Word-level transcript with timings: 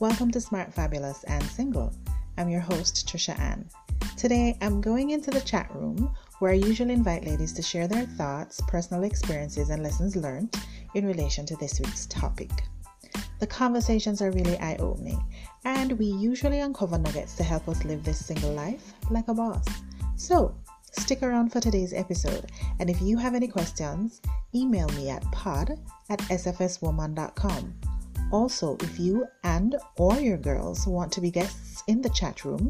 Welcome 0.00 0.30
to 0.30 0.40
Smart, 0.40 0.72
Fabulous, 0.72 1.24
and 1.24 1.42
Single. 1.42 1.92
I'm 2.36 2.48
your 2.48 2.60
host, 2.60 3.08
Tricia-Anne. 3.08 3.68
Today, 4.16 4.56
I'm 4.60 4.80
going 4.80 5.10
into 5.10 5.32
the 5.32 5.40
chat 5.40 5.74
room 5.74 6.14
where 6.38 6.52
I 6.52 6.54
usually 6.54 6.92
invite 6.94 7.26
ladies 7.26 7.52
to 7.54 7.62
share 7.62 7.88
their 7.88 8.06
thoughts, 8.06 8.60
personal 8.68 9.02
experiences, 9.02 9.70
and 9.70 9.82
lessons 9.82 10.14
learned 10.14 10.54
in 10.94 11.04
relation 11.04 11.44
to 11.46 11.56
this 11.56 11.80
week's 11.80 12.06
topic. 12.06 12.52
The 13.40 13.48
conversations 13.48 14.22
are 14.22 14.30
really 14.30 14.56
eye 14.58 14.76
opening, 14.78 15.20
and 15.64 15.98
we 15.98 16.06
usually 16.06 16.60
uncover 16.60 16.96
nuggets 16.96 17.34
to 17.34 17.42
help 17.42 17.66
us 17.66 17.84
live 17.84 18.04
this 18.04 18.24
single 18.24 18.52
life 18.52 18.92
like 19.10 19.26
a 19.26 19.34
boss. 19.34 19.66
So, 20.14 20.54
stick 20.92 21.24
around 21.24 21.50
for 21.50 21.58
today's 21.58 21.92
episode, 21.92 22.52
and 22.78 22.88
if 22.88 23.02
you 23.02 23.18
have 23.18 23.34
any 23.34 23.48
questions, 23.48 24.20
email 24.54 24.86
me 24.90 25.10
at 25.10 25.24
pod 25.32 25.76
at 26.08 26.20
sfswoman.com. 26.20 27.74
Also, 28.30 28.76
if 28.80 28.98
you 28.98 29.26
and 29.42 29.76
or 29.96 30.16
your 30.16 30.36
girls 30.36 30.86
want 30.86 31.10
to 31.12 31.22
be 31.22 31.30
guests 31.30 31.82
in 31.86 32.02
the 32.02 32.10
chat 32.10 32.44
room, 32.44 32.68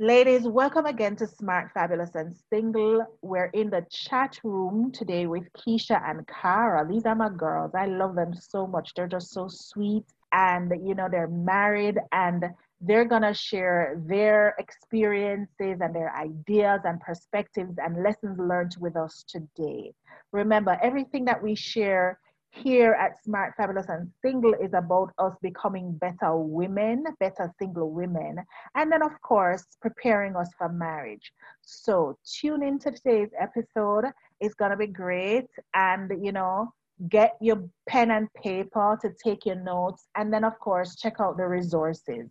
Ladies, 0.00 0.48
welcome 0.48 0.86
again 0.86 1.14
to 1.14 1.28
Smart, 1.28 1.70
Fabulous, 1.74 2.10
and 2.14 2.34
Single. 2.50 3.06
We're 3.22 3.50
in 3.52 3.70
the 3.70 3.86
chat 3.90 4.40
room 4.42 4.90
today 4.92 5.26
with 5.26 5.44
Keisha 5.52 6.02
and 6.08 6.26
Kara. 6.26 6.88
These 6.88 7.04
are 7.04 7.14
my 7.14 7.28
girls. 7.28 7.72
I 7.74 7.84
love 7.86 8.16
them 8.16 8.34
so 8.34 8.66
much. 8.66 8.94
They're 8.94 9.06
just 9.06 9.30
so 9.30 9.46
sweet 9.48 10.06
and 10.32 10.72
you 10.86 10.94
know 10.94 11.08
they're 11.10 11.28
married 11.28 11.98
and 12.12 12.44
they're 12.80 13.04
going 13.04 13.22
to 13.22 13.34
share 13.34 14.00
their 14.06 14.54
experiences 14.58 15.78
and 15.80 15.94
their 15.94 16.14
ideas 16.16 16.80
and 16.84 17.00
perspectives 17.00 17.74
and 17.78 18.02
lessons 18.02 18.38
learned 18.38 18.74
with 18.80 18.96
us 18.96 19.24
today. 19.28 19.92
Remember, 20.32 20.78
everything 20.82 21.24
that 21.26 21.42
we 21.42 21.54
share 21.54 22.18
here 22.52 22.92
at 22.92 23.22
Smart, 23.22 23.54
Fabulous, 23.56 23.88
and 23.88 24.10
Single 24.22 24.54
is 24.54 24.72
about 24.74 25.12
us 25.18 25.34
becoming 25.42 25.92
better 25.98 26.36
women, 26.36 27.04
better 27.20 27.52
single 27.58 27.92
women, 27.92 28.38
and 28.74 28.90
then, 28.90 29.02
of 29.02 29.12
course, 29.22 29.64
preparing 29.80 30.34
us 30.34 30.50
for 30.58 30.68
marriage. 30.68 31.32
So, 31.62 32.18
tune 32.24 32.62
into 32.62 32.90
today's 32.90 33.30
episode. 33.38 34.06
It's 34.40 34.54
going 34.54 34.72
to 34.72 34.76
be 34.76 34.88
great. 34.88 35.46
And, 35.74 36.10
you 36.24 36.32
know, 36.32 36.72
get 37.08 37.36
your 37.40 37.68
pen 37.88 38.10
and 38.10 38.32
paper 38.34 38.98
to 39.02 39.10
take 39.22 39.46
your 39.46 39.56
notes, 39.56 40.06
and 40.16 40.32
then, 40.32 40.44
of 40.44 40.58
course, 40.58 40.96
check 40.96 41.14
out 41.20 41.36
the 41.36 41.46
resources. 41.46 42.28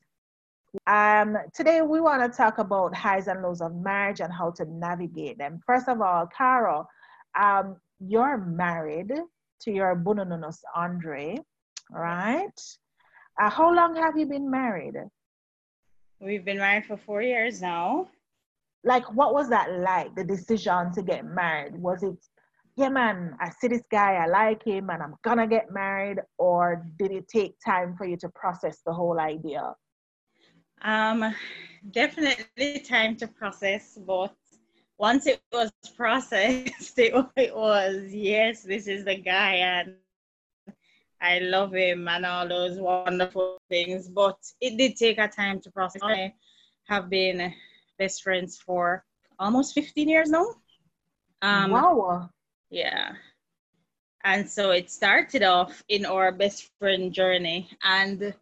Um, 0.86 1.36
today, 1.54 1.82
we 1.82 2.00
want 2.00 2.22
to 2.22 2.38
talk 2.38 2.60
about 2.60 2.96
highs 2.96 3.28
and 3.28 3.42
lows 3.42 3.62
of 3.62 3.76
marriage 3.76 4.20
and 4.20 4.32
how 4.32 4.52
to 4.52 4.66
navigate 4.66 5.38
them. 5.38 5.60
First 5.66 5.90
of 5.90 6.02
all, 6.02 6.28
Kara, 6.28 6.86
um, 7.40 7.78
you're 8.00 8.38
married 8.38 9.12
to 9.62 9.72
your 9.72 9.96
Bunununus 9.96 10.60
Andre, 10.76 11.38
right? 11.92 12.60
Uh, 13.42 13.50
how 13.50 13.74
long 13.74 13.96
have 13.96 14.18
you 14.18 14.26
been 14.26 14.50
married? 14.50 14.96
We've 16.20 16.46
been 16.46 16.58
married 16.58 16.86
for 16.86 16.98
four 16.98 17.22
years 17.22 17.62
now. 17.62 18.10
Like, 18.84 19.12
what 19.14 19.34
was 19.34 19.50
that 19.50 19.80
like, 19.80 20.16
the 20.16 20.24
decision 20.24 20.92
to 20.94 21.02
get 21.02 21.26
married? 21.26 21.76
Was 21.76 22.04
it 22.04 22.18
yeah, 22.80 22.88
man, 22.88 23.36
I 23.42 23.50
see 23.50 23.68
this 23.68 23.84
guy, 23.92 24.14
I 24.14 24.26
like 24.28 24.64
him, 24.64 24.90
and 24.90 25.04
I'm 25.04 25.16
gonna 25.22 25.48
get 25.48 25.70
married? 25.70 26.20
Or 26.38 26.88
did 26.98 27.12
it 27.12 27.28
take 27.28 27.56
time 27.60 27.94
for 27.98 28.06
you 28.06 28.16
to 28.18 28.30
process 28.30 28.80
the 28.86 28.94
whole 28.94 29.20
idea? 29.20 29.74
Um, 30.82 31.36
definitely 31.92 32.80
time 32.80 33.18
to 33.18 33.28
process, 33.28 34.00
but 34.08 34.34
once 34.98 35.28
it 35.28 35.42
was 35.52 35.74
processed, 35.98 36.98
it, 36.98 37.14
it 37.36 37.54
was 37.54 38.14
yes, 38.14 38.64
this 38.64 38.88
is 38.88 39.04
the 39.04 39.16
guy, 39.16 39.56
and 39.56 39.96
I 41.22 41.40
love 41.40 41.74
him 41.74 42.08
and 42.08 42.26
all 42.26 42.48
those 42.48 42.80
wonderful 42.80 43.58
things. 43.68 44.08
But 44.08 44.38
it 44.62 44.78
did 44.78 44.96
take 44.96 45.18
a 45.18 45.28
time 45.28 45.60
to 45.64 45.72
process. 45.72 46.02
I 46.02 46.34
have 46.86 47.10
been 47.10 47.54
best 47.98 48.24
friends 48.24 48.58
for 48.58 49.04
almost 49.38 49.74
15 49.74 50.08
years 50.08 50.30
now. 50.30 50.46
Um, 51.42 51.72
wow. 51.72 52.30
Yeah. 52.70 53.14
And 54.24 54.50
so 54.50 54.72
it 54.72 54.92
started 54.92 55.44
off 55.44 55.84
in 55.88 56.06
our 56.06 56.32
best 56.32 56.70
friend 56.78 57.14
journey. 57.14 57.70
And 57.84 58.34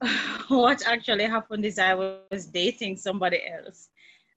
what 0.48 0.86
actually 0.86 1.24
happened 1.24 1.64
is 1.64 1.78
I 1.78 1.94
was 1.94 2.46
dating 2.46 2.96
somebody 2.96 3.40
else. 3.46 3.88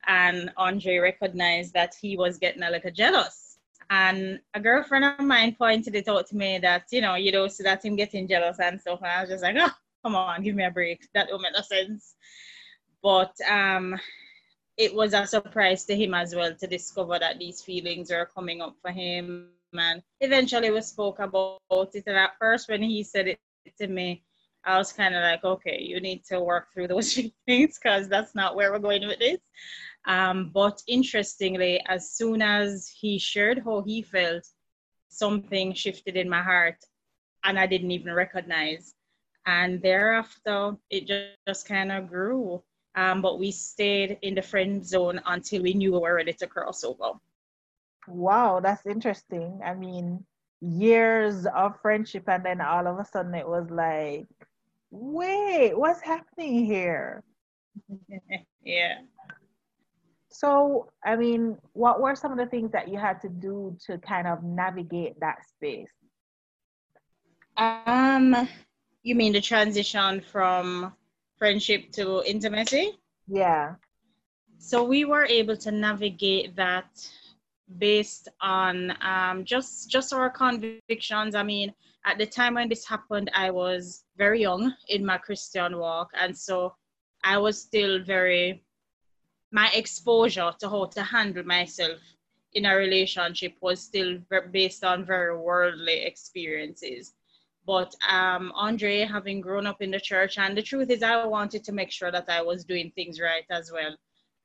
And 0.06 0.52
Andre 0.58 0.98
recognized 0.98 1.74
that 1.74 1.96
he 2.00 2.18
was 2.18 2.38
getting 2.38 2.64
a 2.64 2.70
little 2.70 2.92
jealous. 2.92 3.58
And 3.90 4.40
a 4.54 4.60
girlfriend 4.60 5.06
of 5.06 5.20
mine 5.26 5.56
pointed 5.56 5.96
it 5.96 6.08
out 6.08 6.28
to 6.28 6.36
me 6.36 6.60
that, 6.60 6.86
you 6.92 7.02
know, 7.02 7.16
you 7.16 7.32
don't 7.32 7.52
see 7.52 7.64
that 7.64 7.84
him 7.84 7.96
getting 7.96 8.28
jealous 8.28 8.60
and 8.60 8.80
stuff. 8.80 9.00
And 9.02 9.12
I 9.12 9.22
was 9.22 9.30
just 9.30 9.44
like, 9.44 9.56
oh, 9.58 9.72
come 10.04 10.16
on, 10.16 10.44
give 10.44 10.56
me 10.56 10.66
a 10.66 10.72
break. 10.72 11.08
That 11.14 11.28
don't 11.30 11.42
make 11.42 11.54
no 11.54 11.62
sense. 11.62 12.16
But 13.02 13.36
um, 13.50 14.00
it 14.78 14.94
was 14.94 15.14
a 15.14 15.26
surprise 15.28 15.86
to 15.86 15.96
him 15.96 16.14
as 16.14 16.36
well 16.36 16.54
to 16.56 16.68
discover 16.68 17.20
that 17.20 17.40
these 17.40 17.62
feelings 17.62 18.12
were 18.12 18.30
coming 18.34 18.62
up 18.62 18.76
for 18.82 18.92
him. 18.92 19.50
And 19.74 20.02
eventually 20.20 20.72
we 20.72 20.82
spoke 20.82 21.20
about 21.20 21.60
it. 21.72 22.04
And 22.08 22.18
at 22.18 22.38
first, 22.40 22.70
when 22.70 22.82
he 22.82 23.04
said 23.04 23.28
it 23.28 23.40
to 23.80 23.88
me, 23.88 24.24
I 24.66 24.78
was 24.78 24.94
kind 24.94 25.14
of 25.14 25.22
like, 25.22 25.44
okay, 25.44 25.82
you 25.82 26.00
need 26.00 26.24
to 26.26 26.40
work 26.40 26.74
through 26.74 26.88
those 26.88 27.14
feelings 27.48 27.80
because 27.82 28.08
that's 28.08 28.34
not 28.34 28.56
where 28.56 28.72
we're 28.72 28.80
going 28.80 29.08
with 29.08 29.20
this. 29.20 29.40
Um, 30.06 30.52
but 30.54 30.82
interestingly, 30.88 31.82
as 31.88 32.12
soon 32.12 32.42
as 32.42 32.88
he 32.90 33.20
shared 33.20 33.62
how 33.64 33.82
he 33.82 34.02
felt, 34.02 34.48
something 35.10 35.74
shifted 35.74 36.18
in 36.18 36.28
my 36.28 36.42
heart 36.42 36.78
and 37.44 37.60
I 37.60 37.68
didn't 37.68 37.92
even 37.92 38.14
recognize. 38.14 38.96
And 39.46 39.82
thereafter, 39.82 40.78
it 40.90 41.06
just, 41.08 41.38
just 41.48 41.68
kind 41.68 41.92
of 41.92 42.08
grew 42.08 42.64
um, 42.96 43.22
but 43.22 43.40
we 43.40 43.52
stayed 43.52 44.18
in 44.22 44.36
the 44.36 44.42
friend 44.42 44.86
zone 44.86 45.22
until 45.26 45.64
we 45.64 45.74
knew 45.74 45.94
we 45.94 46.00
were 46.00 46.16
ready 46.16 46.34
to 46.34 46.48
cross 46.48 46.84
over. 46.84 47.14
Wow, 48.08 48.60
that's 48.60 48.86
interesting. 48.86 49.60
I 49.64 49.74
mean, 49.74 50.26
years 50.62 51.46
of 51.46 51.80
friendship, 51.82 52.24
and 52.28 52.46
then 52.46 52.62
all 52.62 52.88
of 52.88 53.00
a 53.00 53.06
sudden 53.06 53.34
it 53.34 53.48
was 53.48 53.70
like, 53.70 54.28
wait, 54.92 55.78
what's 55.78 56.02
happening 56.02 56.66
here? 56.66 57.24
yeah. 58.64 59.00
So, 60.30 60.90
I 61.04 61.16
mean, 61.16 61.58
what 61.74 62.02
were 62.02 62.16
some 62.16 62.32
of 62.32 62.38
the 62.38 62.48
things 62.48 62.72
that 62.72 62.88
you 62.88 62.98
had 62.98 63.22
to 63.22 63.30
do 63.30 63.78
to 63.86 63.98
kind 64.00 64.28
of 64.28 64.44
navigate 64.44 65.20
that 65.20 65.38
space? 65.48 65.92
Um, 67.58 68.48
you 69.04 69.16
mean 69.16 69.34
the 69.34 69.42
transition 69.42 70.22
from 70.22 70.94
friendship 71.44 71.92
to 71.92 72.24
intimacy. 72.26 72.98
Yeah. 73.28 73.76
So 74.60 74.82
we 74.82 75.04
were 75.04 75.26
able 75.26 75.58
to 75.58 75.72
navigate 75.72 76.56
that 76.56 76.90
based 77.78 78.30
on 78.40 78.94
um, 79.02 79.44
just 79.44 79.90
just 79.90 80.14
our 80.14 80.30
convictions. 80.30 81.36
I 81.36 81.44
mean, 81.44 81.74
at 82.06 82.18
the 82.18 82.26
time 82.26 82.54
when 82.54 82.70
this 82.70 82.86
happened, 82.88 83.30
I 83.36 83.52
was 83.52 84.06
very 84.16 84.40
young 84.40 84.74
in 84.88 85.06
my 85.06 85.18
Christian 85.18 85.72
walk, 85.80 86.12
and 86.14 86.32
so 86.48 86.76
I 87.26 87.38
was 87.38 87.62
still 87.62 88.02
very 88.02 88.64
my 89.52 89.68
exposure 89.82 90.52
to 90.60 90.70
how 90.70 90.86
to 90.96 91.04
handle 91.04 91.44
myself 91.44 92.00
in 92.54 92.64
a 92.66 92.74
relationship 92.74 93.54
was 93.60 93.82
still 93.82 94.14
based 94.52 94.86
on 94.86 95.04
very 95.04 95.36
worldly 95.36 96.06
experiences. 96.12 97.14
But 97.66 97.96
um, 98.10 98.52
Andre, 98.56 99.02
having 99.06 99.40
grown 99.40 99.66
up 99.66 99.82
in 99.82 99.92
the 99.92 100.00
church, 100.00 100.38
and 100.38 100.58
the 100.58 100.62
truth 100.62 100.90
is, 100.90 101.02
I 101.02 101.26
wanted 101.26 101.64
to 101.64 101.72
make 101.72 101.92
sure 101.92 102.12
that 102.12 102.30
I 102.30 102.42
was 102.42 102.66
doing 102.66 102.92
things 102.92 103.20
right 103.22 103.46
as 103.50 103.72
well. 103.72 103.96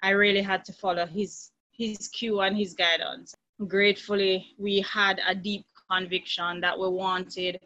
I 0.02 0.10
really 0.10 0.42
had 0.42 0.64
to 0.66 0.72
follow 0.72 1.06
his 1.06 1.50
his 1.72 2.08
cue 2.08 2.40
and 2.40 2.56
his 2.56 2.74
guidance. 2.74 3.34
Gratefully, 3.66 4.54
we 4.58 4.80
had 4.80 5.20
a 5.26 5.34
deep 5.34 5.66
conviction 5.90 6.60
that 6.60 6.78
we 6.78 6.88
wanted 6.88 7.60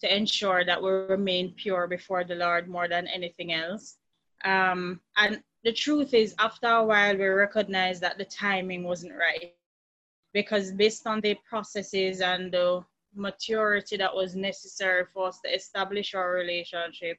to 0.00 0.16
ensure 0.16 0.64
that 0.64 0.82
we 0.82 0.90
remain 0.90 1.54
pure 1.56 1.86
before 1.86 2.24
the 2.24 2.34
Lord 2.34 2.68
more 2.68 2.88
than 2.88 3.06
anything 3.08 3.52
else. 3.52 3.96
Um, 4.44 5.00
and 5.16 5.42
the 5.64 5.72
truth 5.72 6.14
is, 6.14 6.34
after 6.38 6.68
a 6.68 6.84
while, 6.84 7.16
we 7.16 7.26
recognized 7.26 8.02
that 8.02 8.18
the 8.18 8.24
timing 8.24 8.84
wasn't 8.84 9.14
right 9.14 9.54
because 10.32 10.70
based 10.72 11.06
on 11.06 11.20
the 11.20 11.36
processes 11.48 12.20
and 12.20 12.52
the 12.52 12.84
maturity 13.16 13.96
that 13.96 14.14
was 14.14 14.36
necessary 14.36 15.04
for 15.12 15.28
us 15.28 15.40
to 15.44 15.54
establish 15.54 16.14
our 16.14 16.32
relationship, 16.32 17.18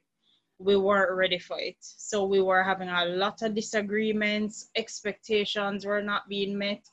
we 0.58 0.76
weren't 0.76 1.16
ready 1.16 1.38
for 1.38 1.58
it. 1.60 1.76
So 1.80 2.24
we 2.24 2.40
were 2.40 2.62
having 2.62 2.88
a 2.88 3.04
lot 3.04 3.42
of 3.42 3.54
disagreements, 3.54 4.70
expectations 4.74 5.86
were 5.86 6.02
not 6.02 6.28
being 6.28 6.58
met. 6.58 6.84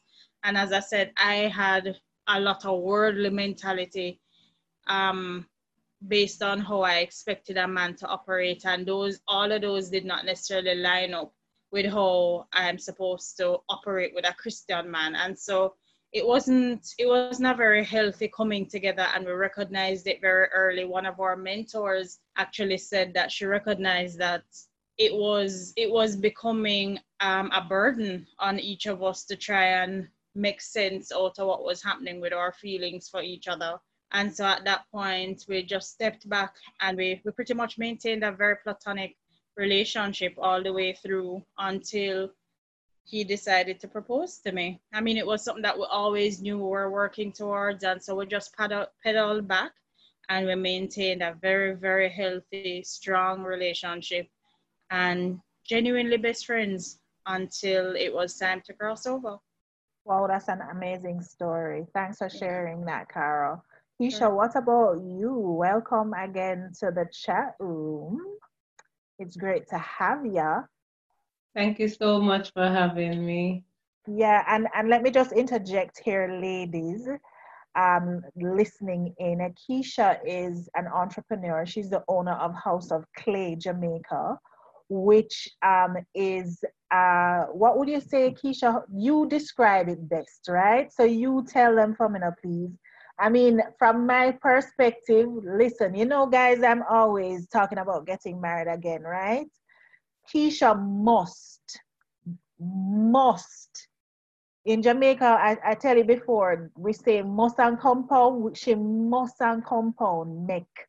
And 0.44 0.58
as 0.58 0.72
I 0.72 0.80
said, 0.80 1.12
I 1.18 1.48
had 1.48 2.00
a 2.28 2.40
lot 2.40 2.66
of 2.66 2.82
worldly 2.82 3.30
mentality 3.30 4.20
um, 4.88 5.48
based 6.08 6.44
on 6.44 6.60
how 6.60 6.82
I 6.82 6.98
expected 6.98 7.58
a 7.58 7.68
man 7.68 7.96
to 7.98 8.08
operate. 8.08 8.66
And 8.66 8.86
those 8.86 9.20
all 9.28 9.52
of 9.52 9.62
those 9.62 9.90
did 9.90 10.06
not 10.06 10.26
necessarily 10.26 10.76
line 10.76 11.14
up 11.14 11.34
with 11.72 11.88
how 11.88 12.48
I'm 12.54 12.78
supposed 12.78 13.38
to 13.38 13.58
operate 13.70 14.14
with 14.14 14.28
a 14.28 14.34
Christian 14.34 14.92
man. 14.92 15.16
And 15.16 15.38
so 15.38 15.74
it 16.16 16.26
wasn't 16.26 16.96
it 16.98 17.08
was 17.08 17.42
not 17.42 17.58
very 17.58 17.84
healthy 17.84 18.30
coming 18.30 18.66
together 18.66 19.06
and 19.14 19.26
we 19.26 19.34
recognized 19.34 20.08
it 20.08 20.22
very 20.22 20.48
early. 20.56 20.86
One 20.86 21.06
of 21.06 21.20
our 21.20 21.36
mentors 21.36 22.20
actually 22.38 22.78
said 22.78 23.14
that 23.14 23.30
she 23.30 23.46
recognized 23.46 24.18
that 24.20 24.46
it 24.98 25.14
was 25.14 25.74
it 25.76 25.92
was 25.92 26.16
becoming 26.16 27.00
um, 27.20 27.52
a 27.54 27.62
burden 27.62 28.26
on 28.40 28.62
each 28.62 28.86
of 28.86 29.04
us 29.04 29.26
to 29.26 29.36
try 29.36 29.66
and 29.84 30.08
make 30.36 30.62
sense 30.62 31.12
out 31.12 31.38
of 31.38 31.48
what 31.48 31.66
was 31.66 31.84
happening 31.84 32.22
with 32.22 32.32
our 32.32 32.54
feelings 32.54 33.10
for 33.10 33.22
each 33.22 33.50
other. 33.50 33.78
And 34.14 34.34
so 34.34 34.46
at 34.46 34.64
that 34.64 34.86
point, 34.94 35.44
we 35.50 35.64
just 35.64 35.92
stepped 35.92 36.30
back 36.30 36.54
and 36.80 36.98
we, 36.98 37.22
we 37.26 37.32
pretty 37.32 37.54
much 37.54 37.78
maintained 37.78 38.24
a 38.24 38.32
very 38.32 38.56
platonic 38.64 39.18
relationship 39.58 40.34
all 40.38 40.64
the 40.64 40.72
way 40.72 40.94
through 40.94 41.44
until 41.58 42.30
he 43.06 43.24
decided 43.24 43.80
to 43.80 43.88
propose 43.88 44.40
to 44.40 44.52
me. 44.52 44.82
I 44.94 45.00
mean, 45.00 45.18
it 45.18 45.26
was 45.26 45.44
something 45.44 45.62
that 45.62 45.78
we 45.78 45.86
always 45.90 46.42
knew 46.42 46.58
we 46.58 46.64
were 46.64 46.90
working 46.90 47.32
towards. 47.32 47.84
And 47.84 48.02
so 48.02 48.16
we 48.16 48.26
just 48.26 48.56
pedal, 48.58 48.88
pedaled 49.04 49.48
back 49.48 49.72
and 50.30 50.48
we 50.48 50.56
maintained 50.56 51.22
a 51.22 51.38
very, 51.40 51.76
very 51.76 52.10
healthy, 52.10 52.84
strong 52.84 53.44
relationship 53.44 54.28
and 54.90 55.40
genuinely 55.64 56.18
best 56.18 56.48
friends 56.48 57.00
until 57.28 57.96
it 57.96 58.14
was 58.14 58.38
time 58.38 58.62
to 58.66 58.74
cross 58.74 59.06
over. 59.06 59.38
Wow, 60.04 60.28
that's 60.28 60.48
an 60.48 60.62
amazing 60.72 61.22
story. 61.22 61.86
Thanks 61.94 62.18
for 62.18 62.30
sharing 62.30 62.86
that, 62.86 63.10
Kara. 63.10 63.62
Keisha, 64.02 64.32
what 64.32 64.56
about 64.56 65.02
you? 65.02 65.34
Welcome 65.36 66.14
again 66.14 66.72
to 66.80 66.92
the 66.92 67.08
chat 67.12 67.56
room. 67.60 68.20
It's 69.20 69.36
great 69.38 69.68
to 69.70 69.78
have 69.78 70.26
you. 70.26 70.64
Thank 71.56 71.80
you 71.80 71.88
so 71.88 72.20
much 72.20 72.52
for 72.54 72.68
having 72.68 73.26
me. 73.26 73.64
Yeah, 74.08 74.44
and, 74.48 74.68
and 74.76 74.90
let 74.90 75.02
me 75.02 75.10
just 75.10 75.32
interject 75.32 76.00
here, 76.04 76.38
ladies, 76.42 77.08
um, 77.76 78.22
listening 78.36 79.16
in. 79.18 79.40
Keisha 79.58 80.20
is 80.26 80.70
an 80.76 80.88
entrepreneur. 80.88 81.66
She's 81.66 81.90
the 81.90 82.04
owner 82.08 82.34
of 82.34 82.54
House 82.54 82.92
of 82.92 83.06
Clay 83.18 83.56
Jamaica, 83.56 84.38
which 84.90 85.50
um, 85.64 85.96
is 86.14 86.64
uh, 86.92 87.46
what 87.46 87.80
would 87.80 87.90
you 87.90 88.02
say, 88.02 88.34
Keisha? 88.34 88.84
You 88.94 89.26
describe 89.28 89.90
it 89.90 90.08
best, 90.08 90.48
right? 90.48 90.92
So 90.92 91.04
you 91.04 91.46
tell 91.48 91.74
them 91.74 91.96
for 91.96 92.10
me 92.10 92.20
now, 92.20 92.34
please. 92.42 92.72
I 93.18 93.30
mean, 93.30 93.62
from 93.80 94.06
my 94.06 94.34
perspective, 94.42 95.30
listen, 95.42 95.96
you 95.96 96.06
know, 96.06 96.28
guys, 96.28 96.62
I'm 96.62 96.84
always 96.90 97.48
talking 97.48 97.78
about 97.78 98.06
getting 98.06 98.42
married 98.42 98.68
again, 98.72 99.04
right? 99.04 99.48
Keisha 100.34 100.76
must, 100.78 101.82
must. 102.60 103.88
In 104.66 104.82
Jamaica, 104.82 105.26
I, 105.26 105.58
I 105.64 105.76
tell 105.76 105.98
you 105.98 106.04
before, 106.04 106.72
we 106.76 106.94
say 106.94 107.22
must 107.22 107.60
and 107.60 107.80
compound, 107.80 108.58
she 108.58 108.76
must 108.76 109.42
and 109.42 109.64
compound 109.64 110.48
make. 110.48 110.88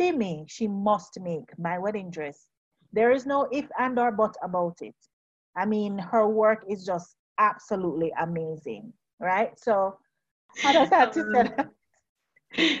Me, 0.00 0.44
she 0.48 0.66
must 0.66 1.20
make 1.20 1.56
my 1.58 1.78
wedding 1.78 2.10
dress. 2.10 2.48
There 2.92 3.12
is 3.12 3.24
no 3.24 3.46
if 3.52 3.68
and 3.78 3.96
or 4.00 4.10
but 4.10 4.34
about 4.42 4.78
it. 4.80 4.96
I 5.56 5.64
mean, 5.64 5.96
her 5.96 6.26
work 6.26 6.64
is 6.68 6.84
just 6.84 7.14
absolutely 7.38 8.12
amazing, 8.20 8.92
right? 9.20 9.56
So, 9.56 9.96
how 10.62 10.72
does 10.72 10.90
that 10.90 11.16
um, 11.16 11.70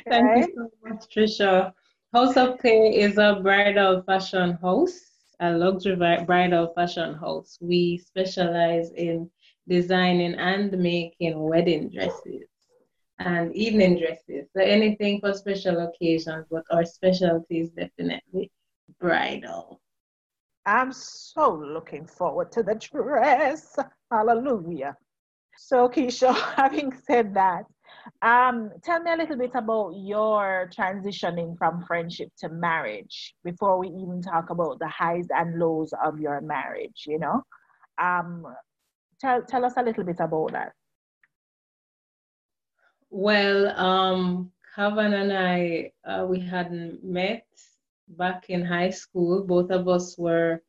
Thank 0.08 0.26
right? 0.26 0.48
you 0.48 0.52
so 0.56 0.70
much, 0.82 1.06
Tricia. 1.14 1.72
House 2.12 2.36
of 2.36 2.58
Clay 2.58 2.96
is 2.98 3.18
a 3.18 3.38
bridal 3.40 4.02
fashion 4.02 4.58
house, 4.60 5.11
a 5.42 5.50
luxury 5.50 5.96
bridal 5.96 6.72
fashion 6.74 7.14
house. 7.14 7.58
We 7.60 7.98
specialize 7.98 8.92
in 8.92 9.28
designing 9.68 10.34
and 10.36 10.70
making 10.78 11.38
wedding 11.38 11.90
dresses 11.90 12.46
and 13.18 13.54
evening 13.54 13.98
dresses. 13.98 14.48
So 14.56 14.62
anything 14.62 15.20
for 15.20 15.34
special 15.34 15.80
occasions, 15.88 16.46
but 16.48 16.62
our 16.70 16.84
specialty 16.84 17.60
is 17.60 17.70
definitely 17.70 18.52
bridal. 19.00 19.80
I'm 20.64 20.92
so 20.92 21.52
looking 21.52 22.06
forward 22.06 22.52
to 22.52 22.62
the 22.62 22.76
dress. 22.76 23.76
Hallelujah. 24.12 24.96
So, 25.58 25.88
Keisha, 25.88 26.34
having 26.56 26.92
said 26.92 27.34
that, 27.34 27.64
um, 28.22 28.70
tell 28.82 29.00
me 29.02 29.12
a 29.12 29.16
little 29.16 29.36
bit 29.36 29.52
about 29.54 29.92
your 29.96 30.70
transitioning 30.76 31.56
from 31.56 31.84
friendship 31.86 32.28
to 32.38 32.48
marriage 32.48 33.34
before 33.44 33.78
we 33.78 33.88
even 33.88 34.22
talk 34.22 34.50
about 34.50 34.78
the 34.78 34.88
highs 34.88 35.26
and 35.30 35.58
lows 35.58 35.92
of 36.04 36.20
your 36.20 36.40
marriage, 36.40 37.04
you 37.06 37.18
know? 37.18 37.42
Um, 38.00 38.44
tell, 39.20 39.42
tell 39.42 39.64
us 39.64 39.74
a 39.76 39.82
little 39.82 40.04
bit 40.04 40.20
about 40.20 40.52
that. 40.52 40.72
Well, 43.10 43.78
um, 43.78 44.52
Kavan 44.76 45.12
and 45.12 45.32
I, 45.32 45.92
uh, 46.04 46.24
we 46.24 46.40
hadn't 46.40 47.04
met 47.04 47.46
back 48.08 48.48
in 48.48 48.64
high 48.64 48.90
school, 48.90 49.44
both 49.44 49.70
of 49.70 49.88
us 49.88 50.16
were, 50.18 50.62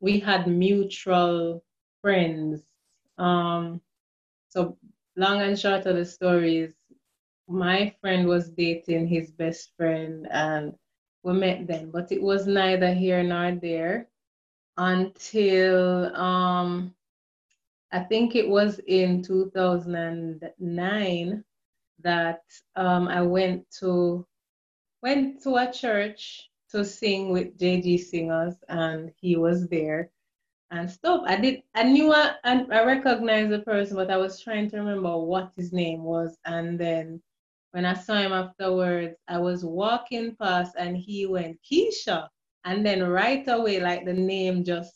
we 0.00 0.20
had 0.20 0.46
mutual 0.46 1.62
friends. 2.02 2.62
Um, 3.18 3.80
so, 4.48 4.76
long 5.20 5.42
and 5.42 5.58
short 5.58 5.84
of 5.84 5.96
the 5.96 6.04
story 6.04 6.56
is, 6.56 6.72
my 7.46 7.94
friend 8.00 8.26
was 8.26 8.48
dating 8.48 9.06
his 9.06 9.30
best 9.32 9.72
friend, 9.76 10.26
and 10.30 10.72
we 11.22 11.34
met 11.34 11.66
then, 11.66 11.90
but 11.90 12.10
it 12.10 12.22
was 12.22 12.46
neither 12.46 12.94
here 12.94 13.22
nor 13.22 13.52
there 13.52 14.08
until 14.78 16.16
um, 16.16 16.94
I 17.92 18.00
think 18.00 18.34
it 18.34 18.48
was 18.48 18.80
in 18.86 19.22
2009 19.22 21.44
that 22.02 22.42
um, 22.76 23.08
I 23.08 23.20
went 23.20 23.70
to 23.80 24.26
went 25.02 25.42
to 25.42 25.56
a 25.56 25.70
church 25.70 26.48
to 26.70 26.82
sing 26.84 27.30
with 27.30 27.58
JG 27.58 28.00
Singers, 28.00 28.54
and 28.68 29.12
he 29.20 29.36
was 29.36 29.68
there 29.68 30.10
and 30.70 30.90
stuff. 30.90 31.22
I 31.26 31.36
did. 31.36 31.62
I 31.74 31.84
knew 31.84 32.12
I, 32.12 32.34
I 32.44 32.84
recognized 32.84 33.50
the 33.50 33.60
person, 33.60 33.96
but 33.96 34.10
I 34.10 34.16
was 34.16 34.40
trying 34.40 34.70
to 34.70 34.78
remember 34.78 35.16
what 35.18 35.52
his 35.56 35.72
name 35.72 36.02
was. 36.02 36.36
And 36.44 36.78
then 36.78 37.22
when 37.72 37.84
I 37.84 37.94
saw 37.94 38.14
him 38.14 38.32
afterwards, 38.32 39.16
I 39.28 39.38
was 39.38 39.64
walking 39.64 40.36
past, 40.40 40.74
and 40.78 40.96
he 40.96 41.26
went 41.26 41.58
Keisha, 41.70 42.28
and 42.64 42.84
then 42.84 43.02
right 43.02 43.44
away, 43.48 43.80
like 43.80 44.04
the 44.04 44.12
name 44.12 44.64
just 44.64 44.94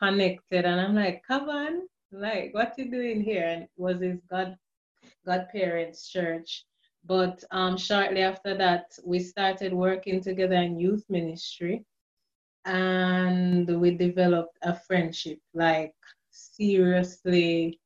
connected, 0.00 0.64
and 0.64 0.80
I'm 0.80 0.94
like, 0.94 1.22
come 1.26 1.48
on, 1.48 1.82
like 2.12 2.54
what 2.54 2.74
you 2.78 2.90
doing 2.90 3.20
here? 3.20 3.44
And 3.46 3.62
it 3.64 3.70
was 3.76 4.00
his 4.00 4.20
God 4.30 4.56
godparents' 5.26 6.08
church. 6.08 6.64
But 7.04 7.42
um, 7.50 7.76
shortly 7.76 8.22
after 8.22 8.56
that, 8.56 8.92
we 9.04 9.20
started 9.20 9.72
working 9.72 10.20
together 10.20 10.56
in 10.56 10.78
youth 10.78 11.04
ministry 11.08 11.84
and 12.68 13.80
we 13.80 13.90
developed 13.92 14.56
a 14.62 14.78
friendship, 14.86 15.38
like 15.54 15.94
seriously 16.30 17.80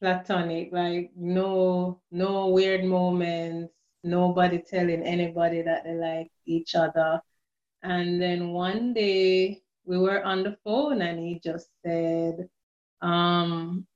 platonic, 0.00 0.68
like 0.70 1.10
no 1.16 2.00
no 2.10 2.48
weird 2.48 2.84
moments, 2.84 3.72
nobody 4.04 4.58
telling 4.58 5.02
anybody 5.02 5.62
that 5.62 5.84
they 5.84 5.94
like 5.94 6.30
each 6.46 6.74
other. 6.74 7.20
And 7.82 8.20
then 8.20 8.50
one 8.50 8.92
day 8.92 9.62
we 9.84 9.98
were 9.98 10.22
on 10.22 10.42
the 10.42 10.56
phone 10.62 11.00
and 11.00 11.18
he 11.18 11.40
just 11.42 11.68
said, 11.84 12.48
um, 13.00 13.86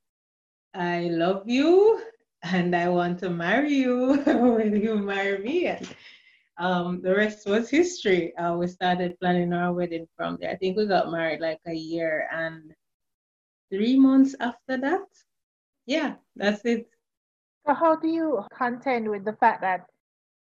I 0.75 1.09
love 1.11 1.43
you 1.47 2.03
and 2.43 2.75
I 2.75 2.89
want 2.89 3.19
to 3.21 3.29
marry 3.31 3.75
you. 3.75 4.23
Will 4.27 4.75
you 4.75 4.97
marry 4.97 5.39
me? 5.39 5.67
And 5.67 5.87
um, 6.59 7.01
the 7.03 7.15
rest 7.15 7.47
was 7.47 7.71
history. 7.71 8.37
Uh, 8.37 8.57
we 8.57 8.67
started 8.67 9.19
planning 9.21 9.53
our 9.53 9.73
wedding 9.73 10.07
from 10.17 10.39
there. 10.41 10.51
I 10.51 10.57
think 10.57 10.77
we 10.77 10.87
got 10.87 11.11
married 11.11 11.41
like 11.41 11.61
a 11.67 11.75
year 11.75 12.29
and 12.33 12.73
three 13.71 13.99
months 13.99 14.35
after 14.41 14.77
that. 14.77 15.07
Yeah, 15.87 16.15
that's 16.37 16.65
it. 16.65 16.89
So, 17.67 17.75
how 17.75 17.97
do 17.97 18.09
you 18.09 18.45
contend 18.57 19.09
with 19.09 19.25
the 19.25 19.35
fact 19.35 19.63
that 19.63 19.87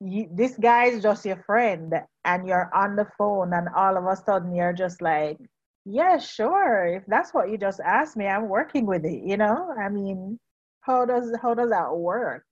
you, 0.01 0.29
this 0.33 0.57
guy 0.57 0.87
is 0.87 1.03
just 1.03 1.25
your 1.25 1.43
friend 1.45 1.93
and 2.25 2.47
you're 2.47 2.71
on 2.75 2.97
the 2.97 3.07
phone 3.17 3.53
and 3.53 3.69
all 3.75 3.97
of 3.97 4.05
a 4.05 4.17
sudden 4.17 4.55
you're 4.55 4.73
just 4.73 5.03
like, 5.03 5.39
yeah, 5.85 6.19
sure. 6.19 6.87
If 6.87 7.05
that's 7.07 7.33
what 7.33 7.51
you 7.51 7.59
just 7.59 7.81
asked 7.81 8.17
me, 8.17 8.27
I'm 8.27 8.49
working 8.49 8.87
with 8.87 9.05
it, 9.05 9.23
you 9.25 9.37
know? 9.37 9.75
I 9.81 9.89
mean, 9.89 10.39
how 10.81 11.05
does 11.05 11.35
how 11.43 11.55
does 11.55 11.71
that 11.71 11.97
work? 11.97 12.45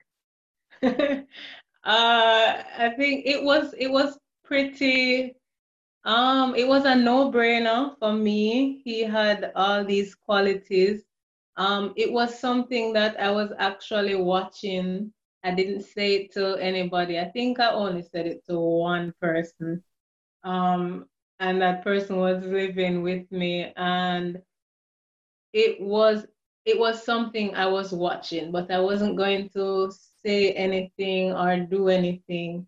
uh, 1.86 2.64
I 2.78 2.90
think 2.96 3.26
it 3.26 3.42
was 3.42 3.74
it 3.78 3.90
was 3.90 4.18
pretty 4.44 5.34
um 6.04 6.54
it 6.56 6.68
was 6.68 6.84
a 6.84 6.94
no-brainer 6.94 7.98
for 7.98 8.12
me. 8.12 8.82
He 8.84 9.02
had 9.02 9.52
all 9.56 9.84
these 9.84 10.14
qualities. 10.14 11.04
Um 11.56 11.94
it 11.96 12.12
was 12.12 12.38
something 12.38 12.92
that 12.94 13.20
I 13.20 13.30
was 13.30 13.52
actually 13.58 14.16
watching 14.16 15.12
I 15.44 15.52
didn't 15.54 15.82
say 15.82 16.16
it 16.16 16.32
to 16.32 16.56
anybody. 16.56 17.18
I 17.20 17.26
think 17.30 17.60
I 17.60 17.70
only 17.70 18.02
said 18.02 18.26
it 18.26 18.44
to 18.48 18.58
one 18.58 19.14
person. 19.20 19.82
Um, 20.44 21.06
and 21.40 21.62
that 21.62 21.84
person 21.84 22.16
was 22.16 22.44
living 22.44 23.02
with 23.02 23.30
me 23.32 23.72
and 23.76 24.42
it 25.52 25.80
was 25.80 26.26
it 26.64 26.78
was 26.78 27.04
something 27.04 27.54
I 27.54 27.66
was 27.66 27.92
watching, 27.92 28.50
but 28.52 28.70
I 28.72 28.80
wasn't 28.80 29.16
going 29.16 29.48
to 29.50 29.90
say 30.26 30.52
anything 30.52 31.32
or 31.32 31.56
do 31.60 31.88
anything. 31.88 32.66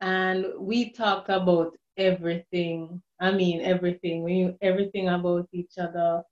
And 0.00 0.46
we 0.58 0.90
talked 0.90 1.30
about 1.30 1.76
everything. 1.96 3.02
I 3.20 3.32
mean, 3.32 3.62
everything. 3.62 4.22
We 4.22 4.34
knew 4.34 4.56
everything 4.60 5.08
about 5.08 5.48
each 5.52 5.78
other. 5.78 6.22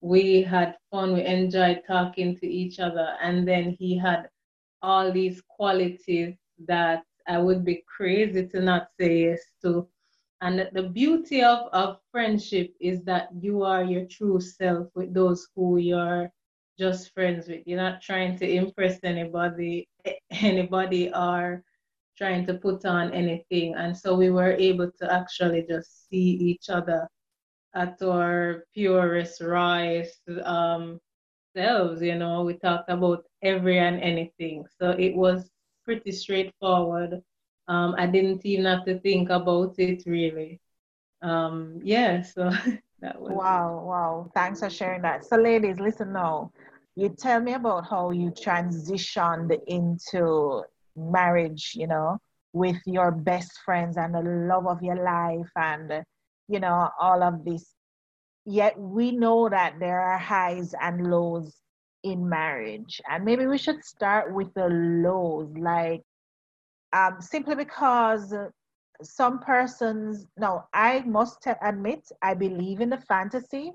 We 0.00 0.42
had 0.42 0.76
fun. 0.90 1.14
We 1.14 1.24
enjoyed 1.24 1.82
talking 1.86 2.36
to 2.38 2.46
each 2.46 2.78
other. 2.80 3.16
And 3.20 3.46
then 3.46 3.76
he 3.78 3.98
had 3.98 4.28
all 4.80 5.12
these 5.12 5.42
qualities 5.48 6.36
that 6.66 7.04
I 7.28 7.38
would 7.38 7.64
be 7.64 7.84
crazy 7.86 8.46
to 8.48 8.60
not 8.60 8.88
say 8.98 9.22
yes 9.24 9.40
to. 9.62 9.88
And 10.40 10.68
the 10.72 10.88
beauty 10.88 11.42
of, 11.42 11.68
of 11.72 11.98
friendship 12.10 12.74
is 12.80 13.02
that 13.04 13.28
you 13.40 13.62
are 13.62 13.84
your 13.84 14.06
true 14.06 14.40
self 14.40 14.88
with 14.94 15.14
those 15.14 15.48
who 15.54 15.78
you're 15.78 16.32
just 16.78 17.12
friends 17.14 17.46
with. 17.48 17.62
You're 17.66 17.80
not 17.80 18.02
trying 18.02 18.36
to 18.38 18.48
impress 18.50 18.98
anybody, 19.04 19.88
anybody 20.30 21.12
or 21.14 21.62
trying 22.16 22.46
to 22.46 22.54
put 22.54 22.84
on 22.84 23.12
anything. 23.12 23.74
And 23.74 23.96
so 23.96 24.14
we 24.14 24.30
were 24.30 24.52
able 24.52 24.90
to 25.00 25.12
actually 25.12 25.64
just 25.68 26.08
see 26.08 26.36
each 26.50 26.68
other 26.68 27.08
at 27.74 28.00
our 28.02 28.64
purest, 28.74 29.40
rawest 29.40 30.20
um, 30.44 31.00
selves. 31.56 32.02
You 32.02 32.16
know, 32.16 32.42
we 32.42 32.54
talked 32.54 32.90
about 32.90 33.24
every 33.42 33.78
and 33.78 34.00
anything. 34.00 34.64
So 34.78 34.90
it 34.90 35.14
was 35.14 35.50
pretty 35.84 36.12
straightforward. 36.12 37.22
Um, 37.68 37.94
I 37.96 38.06
didn't 38.06 38.44
even 38.44 38.66
have 38.66 38.84
to 38.84 38.98
think 39.00 39.30
about 39.30 39.74
it 39.78 40.02
really. 40.06 40.60
Um, 41.22 41.80
yeah, 41.82 42.22
so 42.22 42.50
that 43.00 43.20
was. 43.20 43.32
Wow, 43.32 43.84
wow. 43.86 44.30
Thanks 44.34 44.60
for 44.60 44.68
sharing 44.68 45.02
that. 45.02 45.24
So, 45.24 45.36
ladies, 45.36 45.78
listen 45.78 46.12
now. 46.12 46.50
You 46.94 47.08
tell 47.08 47.40
me 47.40 47.54
about 47.54 47.88
how 47.88 48.10
you 48.10 48.30
transitioned 48.30 49.58
into 49.66 50.62
marriage, 50.94 51.72
you 51.74 51.86
know, 51.86 52.18
with 52.52 52.76
your 52.84 53.10
best 53.10 53.60
friends 53.64 53.96
and 53.96 54.14
the 54.14 54.22
love 54.22 54.66
of 54.66 54.82
your 54.82 55.02
life 55.02 55.50
and, 55.56 56.04
you 56.48 56.60
know, 56.60 56.90
all 57.00 57.22
of 57.22 57.44
this. 57.44 57.74
Yet 58.44 58.78
we 58.78 59.12
know 59.12 59.48
that 59.48 59.78
there 59.78 60.00
are 60.00 60.18
highs 60.18 60.74
and 60.80 61.10
lows 61.10 61.56
in 62.02 62.28
marriage. 62.28 63.00
And 63.08 63.24
maybe 63.24 63.46
we 63.46 63.56
should 63.56 63.82
start 63.84 64.34
with 64.34 64.52
the 64.54 64.68
lows, 64.68 65.48
like 65.56 66.02
um, 66.92 67.20
simply 67.20 67.54
because 67.54 68.34
some 69.02 69.38
persons, 69.40 70.26
no, 70.36 70.64
I 70.74 71.00
must 71.00 71.46
admit, 71.62 72.06
I 72.20 72.34
believe 72.34 72.80
in 72.80 72.90
the 72.90 73.00
fantasy 73.00 73.72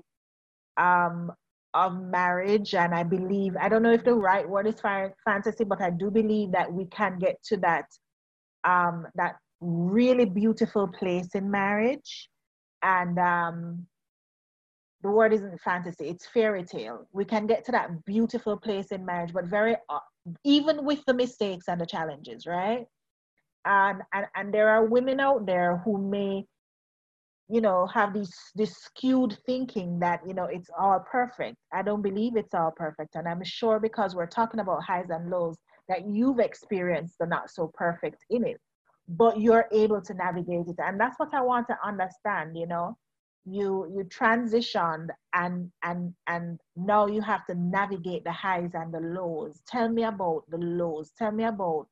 um, 0.76 1.32
of 1.74 2.00
marriage. 2.00 2.74
And 2.74 2.94
I 2.94 3.02
believe, 3.02 3.56
I 3.60 3.68
don't 3.68 3.82
know 3.82 3.92
if 3.92 4.04
the 4.04 4.14
right 4.14 4.48
word 4.48 4.66
is 4.66 4.80
fantasy, 4.80 5.64
but 5.64 5.80
I 5.80 5.90
do 5.90 6.10
believe 6.10 6.52
that 6.52 6.72
we 6.72 6.86
can 6.86 7.18
get 7.18 7.42
to 7.44 7.56
that, 7.58 7.86
um, 8.64 9.06
that 9.14 9.36
really 9.60 10.24
beautiful 10.24 10.88
place 10.88 11.28
in 11.34 11.50
marriage. 11.50 12.28
And 12.82 13.18
um, 13.18 13.86
the 15.02 15.10
word 15.10 15.32
isn't 15.32 15.60
fantasy, 15.60 16.08
it's 16.08 16.26
fairy 16.26 16.64
tale. 16.64 17.08
We 17.12 17.24
can 17.24 17.46
get 17.46 17.64
to 17.66 17.72
that 17.72 18.04
beautiful 18.04 18.56
place 18.56 18.86
in 18.86 19.04
marriage, 19.04 19.32
but 19.32 19.46
very, 19.46 19.76
uh, 19.88 19.98
even 20.44 20.84
with 20.84 21.04
the 21.06 21.14
mistakes 21.14 21.66
and 21.68 21.80
the 21.80 21.86
challenges, 21.86 22.46
right? 22.46 22.86
and, 23.68 24.02
and 24.12 24.26
and 24.34 24.54
there 24.54 24.68
are 24.68 24.84
women 24.84 25.20
out 25.20 25.46
there 25.46 25.78
who 25.84 25.98
may 25.98 26.44
you 27.48 27.60
know 27.60 27.86
have 27.86 28.12
this 28.14 28.32
this 28.54 28.76
skewed 28.76 29.36
thinking 29.46 29.98
that 30.00 30.20
you 30.26 30.34
know 30.34 30.44
it's 30.44 30.70
all 30.78 31.00
perfect. 31.10 31.56
I 31.72 31.82
don't 31.82 32.02
believe 32.02 32.36
it's 32.36 32.54
all 32.54 32.72
perfect. 32.72 33.14
And 33.16 33.28
i'm 33.28 33.44
sure 33.44 33.80
because 33.80 34.14
we're 34.14 34.26
talking 34.26 34.60
about 34.60 34.82
highs 34.84 35.10
and 35.10 35.30
lows 35.30 35.56
that 35.88 36.06
you've 36.06 36.40
experienced 36.40 37.16
the 37.20 37.26
not 37.26 37.50
so 37.50 37.70
perfect 37.74 38.24
in 38.30 38.46
it 38.46 38.60
but 39.08 39.40
you're 39.40 39.66
able 39.72 40.02
to 40.02 40.14
navigate 40.14 40.68
it. 40.68 40.76
And 40.78 41.00
that's 41.00 41.18
what 41.18 41.34
i 41.34 41.40
want 41.42 41.66
to 41.68 41.76
understand 41.84 42.56
you 42.56 42.66
know. 42.66 42.96
You 43.46 43.90
you 43.96 44.04
transitioned 44.04 45.08
and 45.34 45.72
and 45.82 46.14
and 46.26 46.60
now 46.76 47.06
you 47.06 47.22
have 47.22 47.46
to 47.46 47.54
navigate 47.54 48.24
the 48.24 48.32
highs 48.32 48.72
and 48.74 48.92
the 48.92 49.00
lows. 49.00 49.62
Tell 49.66 49.88
me 49.88 50.04
about 50.04 50.44
the 50.50 50.58
lows. 50.58 51.12
Tell 51.18 51.32
me 51.32 51.44
about 51.44 51.86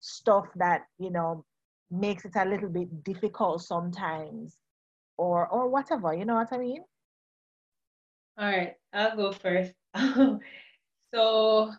stuff 0.00 0.46
that 0.56 0.82
you 0.98 1.10
know 1.10 1.44
makes 1.90 2.24
it 2.26 2.32
a 2.36 2.44
little 2.44 2.68
bit 2.68 3.02
difficult 3.04 3.62
sometimes 3.62 4.58
or 5.20 5.46
or 5.48 5.68
whatever 5.68 6.14
you 6.14 6.24
know 6.24 6.34
what 6.36 6.52
i 6.52 6.56
mean? 6.58 6.82
All 8.38 8.46
right 8.46 8.74
i'll 8.92 9.16
go 9.16 9.32
first. 9.32 9.74
So 11.12 11.72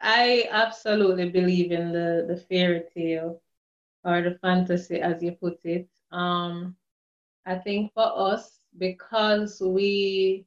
i 0.00 0.48
absolutely 0.50 1.28
believe 1.30 1.72
in 1.72 1.92
the 1.92 2.24
the 2.28 2.36
fairy 2.48 2.84
tale 2.94 3.40
or 4.04 4.22
the 4.22 4.38
fantasy 4.40 5.00
as 5.00 5.22
you 5.22 5.32
put 5.32 5.58
it. 5.64 5.88
Um 6.12 6.76
i 7.46 7.56
think 7.56 7.92
for 7.92 8.08
us 8.30 8.60
because 8.78 9.60
we 9.60 10.46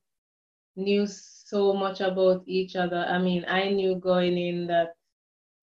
knew 0.76 1.06
so 1.06 1.74
much 1.74 2.00
about 2.02 2.44
each 2.48 2.76
other 2.76 3.06
i 3.10 3.18
mean 3.20 3.46
i 3.48 3.70
knew 3.70 3.96
going 3.96 4.38
in 4.38 4.68
that 4.68 4.96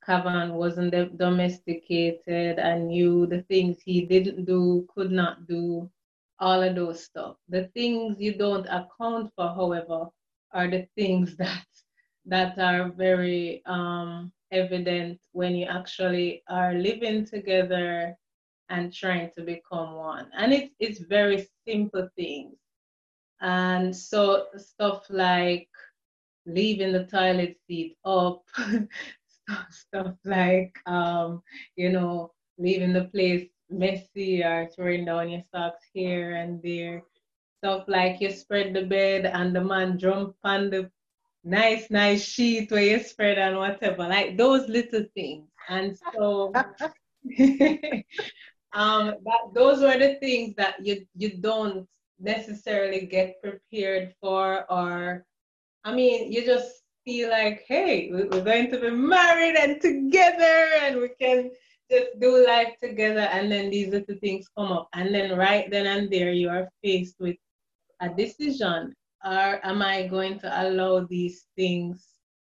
Cavan 0.04 0.54
wasn't 0.54 1.16
domesticated. 1.16 2.58
And 2.58 2.88
knew 2.88 3.26
the 3.26 3.42
things 3.42 3.80
he 3.82 4.04
didn't 4.06 4.44
do, 4.44 4.86
could 4.94 5.12
not 5.12 5.46
do, 5.46 5.90
all 6.42 6.62
of 6.62 6.76
those 6.76 7.04
stuff. 7.04 7.38
The 7.50 7.68
things 7.74 8.20
you 8.20 8.34
don't 8.36 8.66
account 8.66 9.32
for, 9.36 9.48
however, 9.54 10.06
are 10.52 10.68
the 10.70 10.88
things 10.96 11.36
that 11.42 11.66
that 12.26 12.58
are 12.58 12.92
very 12.92 13.62
um, 13.66 14.32
evident 14.52 15.20
when 15.32 15.56
you 15.56 15.66
actually 15.66 16.42
are 16.50 16.74
living 16.74 17.26
together 17.26 18.16
and 18.70 18.92
trying 18.94 19.30
to 19.36 19.42
become 19.42 19.96
one. 19.96 20.30
And 20.36 20.52
it's 20.52 20.74
it's 20.80 21.00
very 21.00 21.48
simple 21.68 22.08
things. 22.16 22.56
And 23.40 23.96
so 23.96 24.46
stuff 24.58 25.06
like 25.10 25.68
leaving 26.46 26.92
the 26.92 27.06
toilet 27.06 27.56
seat 27.68 27.96
up, 28.04 28.42
stuff 29.70 30.16
like 30.24 30.74
um, 30.86 31.42
you 31.76 31.90
know 31.90 32.32
leaving 32.58 32.94
the 32.94 33.04
place 33.06 33.48
messy 33.72 34.42
or 34.42 34.68
throwing 34.74 35.04
down 35.04 35.30
your 35.30 35.42
socks 35.54 35.84
here 35.92 36.36
and 36.36 36.62
there. 36.62 37.02
Stuff 37.58 37.84
like 37.88 38.20
you 38.20 38.30
spread 38.30 38.74
the 38.74 38.82
bed 38.82 39.26
and 39.26 39.54
the 39.54 39.62
man 39.62 39.98
jump 39.98 40.34
on 40.44 40.70
the 40.70 40.90
nice 41.44 41.90
nice 41.90 42.22
sheet 42.24 42.70
where 42.70 42.82
you 42.82 43.00
spread 43.02 43.38
and 43.38 43.56
whatever. 43.56 44.08
Like 44.08 44.36
those 44.36 44.68
little 44.68 45.04
things. 45.14 45.48
And 45.68 45.96
so 46.12 46.52
um 48.72 49.14
that 49.24 49.42
those 49.54 49.80
were 49.80 49.98
the 49.98 50.16
things 50.20 50.54
that 50.56 50.84
you 50.84 51.06
you 51.14 51.38
don't 51.38 51.86
necessarily 52.18 53.06
get 53.06 53.40
prepared 53.42 54.14
for 54.20 54.64
or 54.70 55.24
i 55.84 55.92
mean 55.94 56.32
you 56.32 56.44
just 56.44 56.82
feel 57.04 57.30
like, 57.30 57.64
hey, 57.66 58.10
we're 58.12 58.44
going 58.44 58.70
to 58.70 58.78
be 58.78 58.90
married 58.90 59.56
and 59.56 59.80
together 59.80 60.68
and 60.82 61.00
we 61.00 61.08
can 61.20 61.50
just 61.90 62.18
do 62.20 62.44
life 62.46 62.74
together. 62.82 63.28
And 63.32 63.50
then 63.50 63.70
these 63.70 63.88
little 63.88 64.16
things 64.16 64.46
come 64.56 64.72
up. 64.72 64.88
And 64.94 65.14
then 65.14 65.36
right 65.36 65.70
then 65.70 65.86
and 65.86 66.10
there, 66.10 66.32
you 66.32 66.48
are 66.48 66.68
faced 66.82 67.16
with 67.20 67.36
a 68.00 68.08
decision. 68.08 68.94
Or 69.24 69.64
am 69.64 69.82
I 69.82 70.08
going 70.08 70.38
to 70.40 70.62
allow 70.62 71.00
these 71.00 71.46
things 71.56 72.06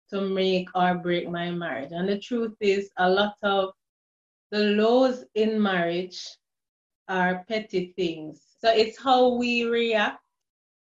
to 0.10 0.22
make 0.22 0.70
or 0.76 0.96
break 0.96 1.30
my 1.30 1.52
marriage? 1.52 1.92
And 1.92 2.10
the 2.10 2.20
truth 2.20 2.56
is, 2.60 2.90
a 2.98 3.10
lot 3.10 3.36
of 3.44 3.72
the 4.52 4.64
laws 4.64 5.24
in 5.36 5.62
marriage 5.62 6.22
are 7.08 7.46
petty 7.48 7.94
things. 7.96 8.42
So 8.60 8.70
it's 8.70 9.02
how 9.02 9.36
we 9.36 9.66
react 9.66 10.20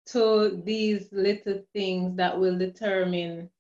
to 0.07 0.63
these 0.65 1.09
little 1.13 1.63
things 1.75 2.17
that 2.17 2.39
will 2.39 2.57
determine 2.59 3.51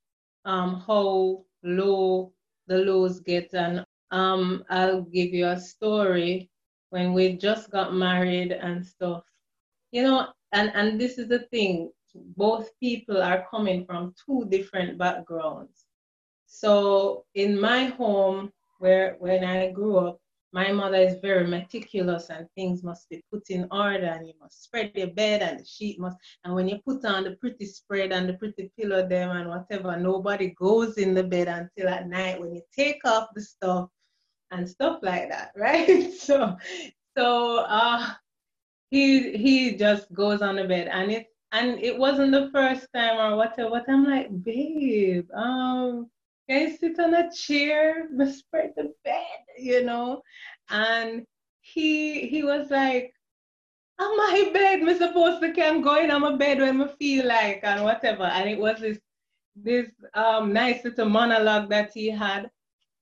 um, 0.44 0.82
how 0.86 1.44
low 1.62 2.32
the 2.66 2.78
lows 2.78 3.20
get. 3.20 3.52
And 3.52 3.84
um, 4.10 4.64
I'll 4.70 5.02
give 5.02 5.32
you 5.32 5.46
a 5.46 5.60
story 5.60 6.50
when 6.90 7.12
we 7.12 7.36
just 7.36 7.70
got 7.70 7.94
married 7.94 8.52
and 8.52 8.84
stuff. 8.84 9.22
You 9.92 10.02
know, 10.02 10.28
and, 10.52 10.70
and 10.74 11.00
this 11.00 11.18
is 11.18 11.28
the 11.28 11.40
thing, 11.50 11.90
both 12.36 12.70
people 12.80 13.22
are 13.22 13.46
coming 13.50 13.84
from 13.84 14.14
two 14.24 14.46
different 14.48 14.98
backgrounds. 14.98 15.84
So 16.46 17.24
in 17.34 17.60
my 17.60 17.84
home, 17.84 18.52
where 18.78 19.16
when 19.18 19.44
I 19.44 19.70
grew 19.70 19.98
up, 19.98 20.18
my 20.52 20.72
mother 20.72 20.96
is 20.96 21.20
very 21.20 21.46
meticulous 21.46 22.30
and 22.30 22.48
things 22.54 22.82
must 22.82 23.08
be 23.10 23.22
put 23.30 23.50
in 23.50 23.68
order 23.70 24.06
and 24.06 24.26
you 24.26 24.32
must 24.40 24.64
spread 24.64 24.92
your 24.94 25.08
bed 25.08 25.42
and 25.42 25.60
the 25.60 25.64
sheet 25.64 26.00
must 26.00 26.16
and 26.44 26.54
when 26.54 26.66
you 26.66 26.78
put 26.86 27.04
on 27.04 27.24
the 27.24 27.32
pretty 27.32 27.66
spread 27.66 28.12
and 28.12 28.28
the 28.28 28.32
pretty 28.32 28.70
pillow 28.78 29.06
them 29.06 29.36
and 29.36 29.48
whatever 29.48 29.94
nobody 29.96 30.54
goes 30.58 30.96
in 30.96 31.12
the 31.12 31.22
bed 31.22 31.48
until 31.48 31.92
at 31.92 32.08
night 32.08 32.40
when 32.40 32.54
you 32.54 32.62
take 32.74 33.00
off 33.04 33.28
the 33.34 33.42
stuff 33.42 33.90
and 34.50 34.68
stuff 34.68 34.98
like 35.02 35.28
that 35.28 35.52
right 35.56 36.12
so 36.12 36.56
so 37.16 37.58
uh 37.68 38.10
he 38.90 39.36
he 39.36 39.76
just 39.76 40.12
goes 40.14 40.42
on 40.42 40.56
the 40.56 40.64
bed 40.64 40.88
and 40.88 41.10
it 41.10 41.26
and 41.52 41.78
it 41.80 41.96
wasn't 41.98 42.30
the 42.32 42.50
first 42.52 42.86
time 42.94 43.18
or 43.18 43.36
whatever 43.36 43.70
but 43.70 43.88
i'm 43.88 44.04
like 44.04 44.28
babe 44.44 45.26
um 45.34 46.10
can 46.48 46.68
you 46.68 46.76
sit 46.76 46.98
on 46.98 47.14
a 47.14 47.30
chair, 47.30 48.08
spread 48.32 48.72
the 48.76 48.94
bed, 49.04 49.40
you 49.58 49.84
know? 49.84 50.22
And 50.70 51.26
he 51.60 52.26
he 52.28 52.42
was 52.42 52.70
like, 52.70 53.12
on 53.98 54.16
my 54.16 54.50
bed, 54.52 54.82
me 54.82 54.96
supposed 54.96 55.42
to 55.42 55.52
can 55.52 55.82
go 55.82 55.96
in 56.02 56.10
on 56.10 56.22
my 56.22 56.36
bed 56.36 56.58
when 56.60 56.80
I 56.80 56.88
feel 56.98 57.26
like 57.26 57.60
and 57.64 57.84
whatever. 57.84 58.24
And 58.24 58.48
it 58.48 58.58
was 58.58 58.80
this 58.80 58.98
this 59.56 59.90
um 60.14 60.52
nice 60.52 60.84
little 60.84 61.08
monologue 61.08 61.68
that 61.70 61.90
he 61.92 62.08
had. 62.10 62.50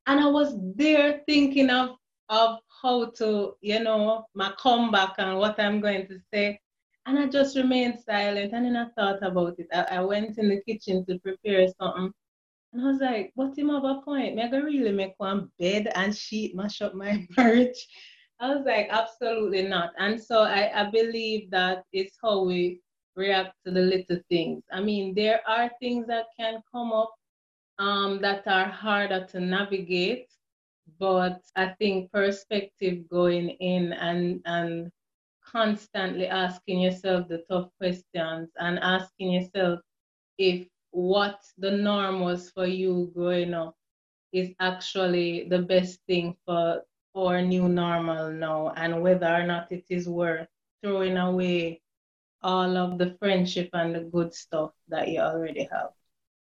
And 0.06 0.20
I 0.20 0.26
was 0.28 0.56
there 0.76 1.22
thinking 1.26 1.70
of 1.70 1.96
of 2.28 2.58
how 2.82 3.10
to, 3.10 3.54
you 3.60 3.80
know, 3.80 4.26
my 4.34 4.52
comeback 4.58 5.14
and 5.18 5.38
what 5.38 5.60
I'm 5.60 5.80
going 5.80 6.08
to 6.08 6.18
say. 6.32 6.60
And 7.06 7.18
I 7.18 7.26
just 7.28 7.56
remained 7.56 8.00
silent 8.00 8.52
and 8.52 8.66
then 8.66 8.76
I 8.76 8.86
thought 8.98 9.22
about 9.22 9.58
it. 9.58 9.68
I, 9.72 9.98
I 9.98 10.00
went 10.00 10.38
in 10.38 10.48
the 10.48 10.60
kitchen 10.62 11.06
to 11.06 11.20
prepare 11.20 11.68
something 11.80 12.12
and 12.72 12.82
I 12.82 12.90
was 12.90 13.00
like, 13.00 13.32
what 13.36 13.56
him 13.56 13.70
have 13.70 13.84
a 13.84 14.02
point? 14.04 14.34
Me 14.36 14.42
I 14.42 14.50
really 14.56 14.92
make 14.92 15.14
one 15.18 15.50
bed 15.58 15.90
and 15.94 16.14
sheet 16.14 16.54
mash 16.54 16.82
up 16.82 16.94
my 16.94 17.26
marriage. 17.36 17.86
I 18.38 18.54
was 18.54 18.66
like, 18.66 18.88
absolutely 18.90 19.62
not. 19.62 19.92
And 19.98 20.20
so 20.20 20.42
I, 20.42 20.70
I 20.82 20.90
believe 20.90 21.50
that 21.52 21.84
it's 21.92 22.18
how 22.22 22.44
we 22.44 22.80
react 23.14 23.54
to 23.64 23.70
the 23.70 23.80
little 23.80 24.18
things. 24.28 24.62
I 24.70 24.80
mean, 24.80 25.14
there 25.14 25.40
are 25.48 25.70
things 25.80 26.06
that 26.08 26.26
can 26.38 26.60
come 26.70 26.92
up 26.92 27.14
um, 27.78 28.20
that 28.20 28.46
are 28.46 28.66
harder 28.66 29.26
to 29.32 29.40
navigate, 29.40 30.28
but 30.98 31.42
I 31.56 31.68
think 31.78 32.12
perspective 32.12 33.08
going 33.08 33.50
in 33.50 33.92
and 33.92 34.40
and 34.44 34.90
constantly 35.44 36.26
asking 36.26 36.80
yourself 36.80 37.28
the 37.28 37.44
tough 37.48 37.70
questions 37.78 38.50
and 38.58 38.78
asking 38.80 39.32
yourself 39.32 39.80
if 40.38 40.66
what 40.90 41.40
the 41.58 41.70
norm 41.70 42.20
was 42.20 42.50
for 42.50 42.66
you 42.66 43.10
growing 43.14 43.54
up 43.54 43.76
is 44.32 44.50
actually 44.60 45.48
the 45.48 45.60
best 45.60 46.00
thing 46.06 46.36
for 46.44 46.82
our 47.14 47.40
new 47.42 47.68
normal 47.68 48.30
now 48.30 48.72
and 48.76 49.02
whether 49.02 49.26
or 49.26 49.44
not 49.44 49.70
it 49.72 49.84
is 49.88 50.08
worth 50.08 50.48
throwing 50.82 51.16
away 51.16 51.80
all 52.42 52.76
of 52.76 52.98
the 52.98 53.16
friendship 53.18 53.70
and 53.72 53.94
the 53.94 54.00
good 54.00 54.34
stuff 54.34 54.72
that 54.88 55.08
you 55.08 55.20
already 55.20 55.68
have. 55.72 55.90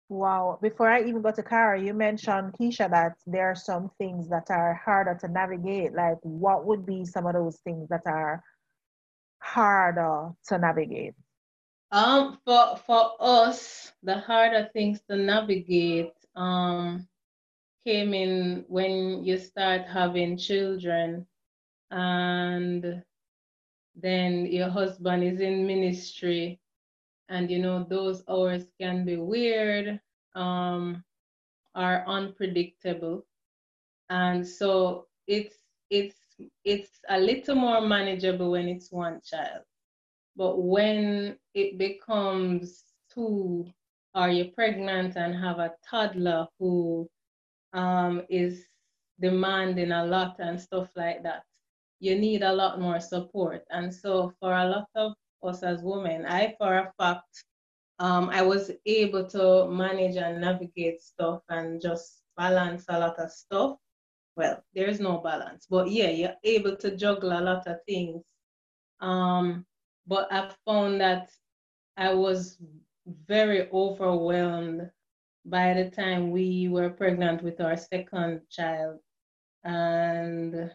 Wow. 0.07 0.59
Before 0.61 0.89
I 0.89 1.01
even 1.01 1.21
go 1.21 1.31
to 1.31 1.41
Kara, 1.41 1.81
you 1.81 1.93
mentioned, 1.93 2.53
Keisha, 2.53 2.89
that 2.91 3.17
there 3.25 3.49
are 3.49 3.55
some 3.55 3.89
things 3.97 4.29
that 4.29 4.51
are 4.51 4.75
harder 4.75 5.17
to 5.21 5.27
navigate. 5.27 5.93
Like, 5.93 6.19
what 6.21 6.65
would 6.65 6.85
be 6.85 7.05
some 7.05 7.25
of 7.25 7.33
those 7.33 7.57
things 7.57 7.89
that 7.89 8.03
are 8.05 8.43
harder 9.39 10.31
to 10.47 10.57
navigate? 10.59 11.15
Um, 11.91 12.39
for 12.45 12.77
for 12.85 13.13
us, 13.19 13.93
the 14.03 14.19
harder 14.19 14.69
things 14.73 15.01
to 15.09 15.15
navigate 15.15 16.13
um 16.35 17.07
came 17.85 18.13
in 18.13 18.65
when 18.67 19.23
you 19.23 19.37
start 19.37 19.87
having 19.87 20.37
children, 20.37 21.25
and 21.91 23.03
then 23.95 24.45
your 24.47 24.69
husband 24.69 25.23
is 25.23 25.39
in 25.39 25.65
ministry, 25.65 26.59
and 27.29 27.49
you 27.51 27.59
know 27.59 27.83
those 27.83 28.23
hours 28.29 28.65
can 28.79 29.05
be 29.05 29.17
weird, 29.17 29.99
um, 30.35 31.03
are 31.75 32.03
unpredictable, 32.07 33.25
and 34.09 34.47
so 34.47 35.07
it's 35.27 35.55
it's 35.89 36.17
it's 36.65 36.99
a 37.09 37.19
little 37.19 37.55
more 37.55 37.81
manageable 37.81 38.51
when 38.51 38.67
it's 38.67 38.91
one 38.91 39.21
child 39.23 39.63
but 40.35 40.61
when 40.61 41.37
it 41.53 41.77
becomes 41.77 42.83
two, 43.13 43.65
or 44.15 44.29
you're 44.29 44.51
pregnant 44.53 45.15
and 45.17 45.35
have 45.35 45.59
a 45.59 45.73
toddler 45.89 46.47
who 46.59 47.09
um, 47.73 48.21
is 48.29 48.65
demanding 49.19 49.91
a 49.91 50.05
lot 50.05 50.35
and 50.39 50.59
stuff 50.59 50.89
like 50.95 51.23
that, 51.23 51.43
you 51.99 52.15
need 52.17 52.43
a 52.43 52.53
lot 52.53 52.79
more 52.81 52.99
support. 52.99 53.63
And 53.69 53.93
so, 53.93 54.33
for 54.39 54.53
a 54.53 54.65
lot 54.67 54.89
of 54.95 55.13
us 55.43 55.63
as 55.63 55.81
women, 55.81 56.25
I, 56.25 56.55
for 56.57 56.77
a 56.77 56.91
fact, 56.97 57.43
um, 57.99 58.29
I 58.29 58.41
was 58.41 58.71
able 58.85 59.25
to 59.29 59.67
manage 59.69 60.17
and 60.17 60.41
navigate 60.41 61.01
stuff 61.01 61.41
and 61.49 61.81
just 61.81 62.21
balance 62.37 62.85
a 62.89 62.99
lot 62.99 63.19
of 63.19 63.31
stuff. 63.31 63.77
Well, 64.35 64.61
there 64.73 64.87
is 64.87 64.99
no 64.99 65.19
balance, 65.19 65.65
but 65.69 65.89
yeah, 65.89 66.09
you're 66.09 66.35
able 66.43 66.75
to 66.77 66.97
juggle 66.97 67.31
a 67.31 67.39
lot 67.39 67.67
of 67.67 67.77
things. 67.87 68.21
Um, 68.99 69.65
but 70.07 70.31
I 70.31 70.51
found 70.65 70.99
that 70.99 71.29
I 71.95 72.13
was 72.13 72.57
very 73.27 73.69
overwhelmed 73.71 74.89
by 75.45 75.73
the 75.73 75.89
time 75.89 76.31
we 76.31 76.67
were 76.67 76.89
pregnant 76.89 77.43
with 77.43 77.61
our 77.61 77.77
second 77.77 78.41
child. 78.49 78.99
And 79.63 80.71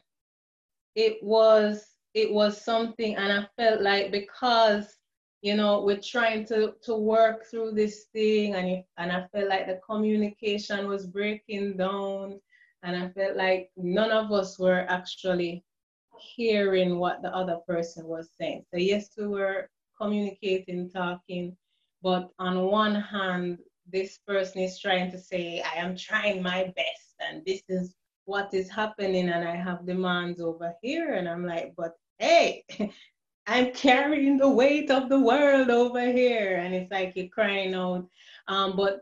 it 0.95 1.23
was 1.23 1.87
it 2.15 2.33
was 2.33 2.65
something 2.65 3.17
and 3.17 3.33
I 3.33 3.47
felt 3.57 3.81
like 3.83 4.11
because 4.11 4.97
you 5.43 5.55
know 5.55 5.83
we're 5.83 6.01
trying 6.01 6.45
to 6.47 6.75
to 6.83 6.95
work 6.97 7.47
through 7.47 7.73
this 7.73 8.07
thing 8.13 8.55
and 8.55 8.69
it, 8.69 8.85
and 8.99 9.13
I 9.13 9.27
felt 9.33 9.49
like 9.49 9.67
the 9.67 9.81
communication 9.89 10.89
was 10.89 11.07
breaking 11.07 11.77
down 11.77 12.41
and 12.83 12.97
I 12.97 13.09
felt 13.11 13.37
like 13.37 13.71
none 13.77 14.11
of 14.11 14.33
us 14.33 14.59
were 14.59 14.87
actually 14.89 15.65
hearing 16.19 16.99
what 16.99 17.23
the 17.23 17.35
other 17.35 17.59
person 17.67 18.07
was 18.07 18.31
saying. 18.39 18.65
So, 18.73 18.79
yes, 18.79 19.11
we 19.17 19.27
were 19.27 19.69
communicating, 20.01 20.91
talking, 20.91 21.57
but 22.03 22.31
on 22.39 22.67
one 22.67 22.95
hand, 22.95 23.59
this 23.93 24.19
person 24.27 24.63
is 24.63 24.79
trying 24.79 25.11
to 25.11 25.19
say, 25.19 25.63
I 25.63 25.79
am 25.79 25.97
trying 25.97 26.43
my 26.43 26.73
best, 26.77 27.15
and 27.21 27.45
this 27.45 27.63
is 27.69 27.95
what 28.25 28.55
is 28.55 28.71
happening, 28.71 29.29
and 29.29 29.47
I 29.47 29.57
have 29.57 29.87
demands 29.87 30.41
over 30.41 30.75
here. 30.83 31.15
And 31.15 31.29
I'm 31.29 31.45
like, 31.45 31.75
but 31.77 31.95
hey, 32.21 32.65
I'm 33.47 33.73
carrying 33.73 34.39
the 34.39 34.49
weight 34.49 34.91
of 34.91 35.09
the 35.09 35.19
world 35.19 35.71
over 35.71 36.13
here. 36.13 36.59
And 36.59 36.75
it's 36.75 36.93
like 36.93 37.17
you're 37.17 37.29
crying 37.29 37.75
out. 37.75 38.07
Um, 38.47 38.77
but 38.77 39.01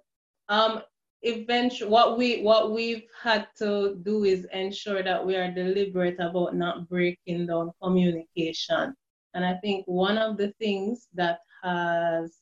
um, 0.49 0.81
eventually 1.23 1.91
what 1.91 2.17
we 2.17 2.43
what 2.43 2.73
we've 2.73 3.03
had 3.23 3.49
to 3.59 3.97
do 4.03 4.25
is 4.25 4.47
ensure 4.53 5.03
that 5.03 5.25
we 5.25 5.35
are 5.35 5.51
deliberate 5.51 6.19
about 6.21 6.55
not 6.55 6.89
breaking 6.89 7.47
down 7.47 7.73
communication 7.83 8.95
and 9.35 9.45
i 9.45 9.55
think 9.55 9.85
one 9.87 10.17
of 10.17 10.37
the 10.37 10.53
things 10.61 11.09
that 11.15 11.41
has 11.63 12.39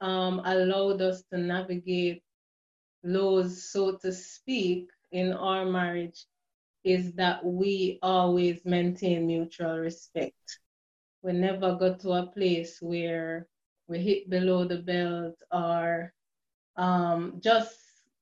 um, 0.00 0.40
allowed 0.44 1.02
us 1.02 1.24
to 1.32 1.38
navigate 1.38 2.22
lows 3.02 3.70
so 3.72 3.96
to 3.96 4.12
speak 4.12 4.88
in 5.10 5.32
our 5.32 5.66
marriage 5.66 6.26
is 6.84 7.12
that 7.14 7.44
we 7.44 7.98
always 8.02 8.64
maintain 8.64 9.26
mutual 9.26 9.78
respect. 9.78 10.58
We 11.22 11.32
never 11.32 11.76
go 11.76 11.94
to 11.96 12.12
a 12.12 12.26
place 12.26 12.78
where 12.80 13.46
we 13.88 13.98
hit 13.98 14.30
below 14.30 14.64
the 14.64 14.78
belt 14.78 15.36
or 15.52 16.12
um, 16.76 17.40
just 17.40 17.76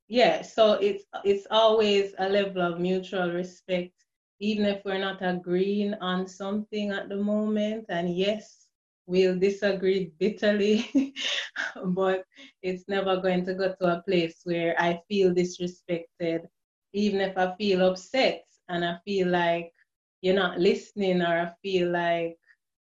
yeah 0.09 0.41
so 0.43 0.73
it's 0.75 1.05
it's 1.25 1.47
always 1.51 2.15
a 2.19 2.29
level 2.29 2.63
of 2.63 2.81
mutual 2.81 3.31
respect 3.31 3.93
even 4.41 4.65
if 4.65 4.83
we're 4.85 4.99
not 4.99 5.19
agreeing 5.21 5.95
on 5.95 6.27
something 6.27 6.91
at 6.91 7.09
the 7.09 7.17
moment. 7.17 7.85
And 7.89 8.17
yes 8.17 8.69
we'll 9.09 9.39
disagree 9.39 10.13
bitterly 10.19 10.87
but 11.87 12.25
it's 12.63 12.85
never 12.89 13.17
going 13.17 13.45
to 13.47 13.55
go 13.55 13.75
to 13.81 13.87
a 13.99 14.03
place 14.03 14.41
where 14.45 14.75
i 14.79 15.01
feel 15.09 15.33
disrespected 15.35 16.41
even 16.93 17.21
if 17.21 17.37
i 17.37 17.55
feel 17.57 17.89
upset 17.89 18.45
and 18.69 18.85
i 18.85 18.97
feel 19.05 19.29
like 19.29 19.73
you're 20.23 20.35
not 20.35 20.59
listening 20.59 21.23
or 21.23 21.41
i 21.41 21.53
feel 21.63 21.91
like 21.91 22.37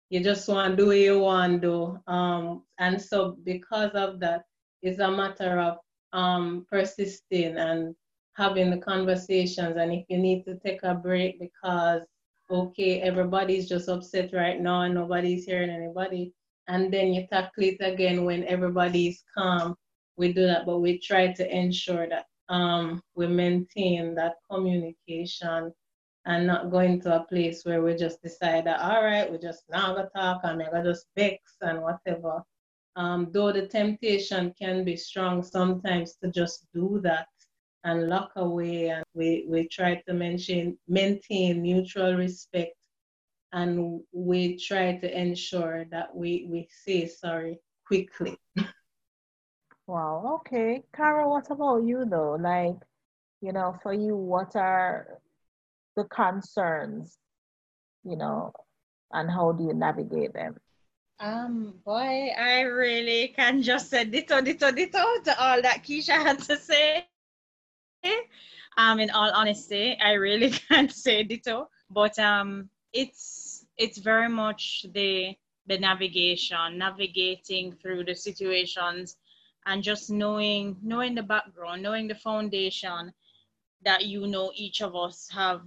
you 0.10 0.22
just 0.22 0.48
want 0.48 0.72
to 0.72 0.84
do 0.84 0.88
what 0.88 0.98
you 0.98 1.20
want 1.20 1.62
to 1.62 1.68
do 1.68 2.12
um, 2.14 2.64
and 2.80 3.02
so 3.02 3.38
because 3.44 3.92
of 3.92 4.20
that 4.20 4.44
it's 4.82 5.00
a 5.00 5.10
matter 5.12 5.60
of 5.60 5.78
um, 6.14 6.66
persisting 6.70 7.58
and 7.58 7.96
having 8.36 8.70
the 8.72 8.78
conversations. 8.78 9.78
And 9.78 9.94
if 9.94 10.06
you 10.10 10.18
need 10.18 10.44
to 10.46 10.58
take 10.60 10.84
a 10.84 10.96
break 10.96 11.40
because, 11.40 12.02
okay, 12.50 13.02
everybody's 13.02 13.68
just 13.68 13.90
upset 13.90 14.32
right 14.34 14.60
now 14.60 14.82
and 14.82 14.96
nobody's 14.96 15.46
hearing 15.46 15.70
anybody, 15.70 16.34
and 16.68 16.94
then 16.94 17.14
you 17.14 17.28
tackle 17.28 17.64
it 17.64 17.78
again 17.82 18.24
when 18.26 18.44
everybody's 18.46 19.24
calm, 19.38 19.76
we 20.18 20.34
do 20.34 20.46
that. 20.48 20.66
But 20.66 20.80
we 20.80 21.00
try 21.00 21.34
to 21.34 21.56
ensure 21.56 22.08
that 22.10 22.26
um, 22.52 23.02
we 23.16 23.28
maintain 23.28 24.14
that 24.16 24.36
communication 24.52 25.74
and 26.26 26.46
not 26.46 26.70
going 26.70 27.00
to 27.02 27.16
a 27.16 27.24
place 27.24 27.64
where 27.64 27.82
we 27.82 27.96
just 27.96 28.22
decide 28.22 28.66
that 28.66 28.82
all 28.82 29.04
right, 29.04 29.32
we 29.32 29.38
just 29.40 29.64
now 29.70 29.96
gonna 29.96 30.10
talk 30.16 30.42
and 30.44 30.62
we're 30.72 30.84
just 30.84 31.08
vex 31.18 31.40
and 31.62 31.82
whatever. 31.82 32.44
Um, 32.98 33.30
though 33.32 33.54
the 33.54 33.68
temptation 33.68 34.54
can 34.60 34.84
be 34.84 34.98
strong 34.98 35.42
sometimes 35.44 36.18
to 36.22 36.30
just 36.30 36.68
do 36.74 37.00
that 37.04 37.28
and 37.86 38.10
lock 38.10 38.34
away 38.36 38.90
and 38.90 39.04
we, 39.14 39.46
we 39.48 39.68
try 39.70 40.02
to 40.06 40.14
maintain 40.14 40.78
maintain 40.90 41.62
mutual 41.62 42.16
respect 42.16 42.76
and 43.54 44.02
we 44.12 44.58
try 44.58 44.98
to 44.98 45.20
ensure 45.20 45.86
that 45.86 46.14
we, 46.14 46.48
we 46.50 46.68
say 46.84 47.08
sorry 47.08 47.60
quickly. 47.88 48.38
Wow, 49.92 50.40
okay. 50.40 50.84
Kara, 50.96 51.28
what 51.28 51.52
about 51.52 51.84
you 51.84 52.06
though? 52.06 52.38
Like, 52.40 52.80
you 53.42 53.52
know, 53.52 53.76
for 53.84 53.92
you, 53.92 54.16
what 54.16 54.56
are 54.56 55.20
the 55.98 56.06
concerns, 56.06 57.18
you 58.06 58.16
know, 58.16 58.54
and 59.12 59.30
how 59.30 59.52
do 59.52 59.66
you 59.66 59.74
navigate 59.74 60.32
them? 60.32 60.56
Um, 61.20 61.74
boy, 61.84 62.30
I 62.40 62.62
really 62.62 63.34
can 63.36 63.62
just 63.62 63.90
say 63.90 64.06
ditto, 64.06 64.40
ditto, 64.40 64.72
ditto 64.72 65.04
to 65.26 65.44
all 65.44 65.62
that 65.62 65.84
Keisha 65.84 66.14
had 66.26 66.40
to 66.44 66.56
say. 66.56 67.06
Um, 68.78 69.02
in 69.02 69.10
all 69.10 69.30
honesty, 69.34 69.98
I 70.02 70.14
really 70.14 70.52
can't 70.70 70.90
say 70.94 71.24
ditto, 71.24 71.68
but 71.90 72.18
um, 72.18 72.70
it's 72.94 73.66
it's 73.78 73.98
very 73.98 74.30
much 74.30 74.86
the 74.94 75.36
the 75.68 75.78
navigation, 75.78 76.78
navigating 76.78 77.74
through 77.74 78.06
the 78.06 78.16
situations, 78.16 79.18
and 79.66 79.84
just 79.84 80.10
knowing 80.10 80.78
knowing 80.82 81.16
the 81.16 81.24
background, 81.24 81.84
knowing 81.84 82.08
the 82.08 82.16
foundation, 82.16 83.14
that 83.84 84.06
you 84.06 84.28
know 84.28 84.52
each 84.56 84.82
of 84.82 84.96
us 84.96 85.28
have 85.32 85.62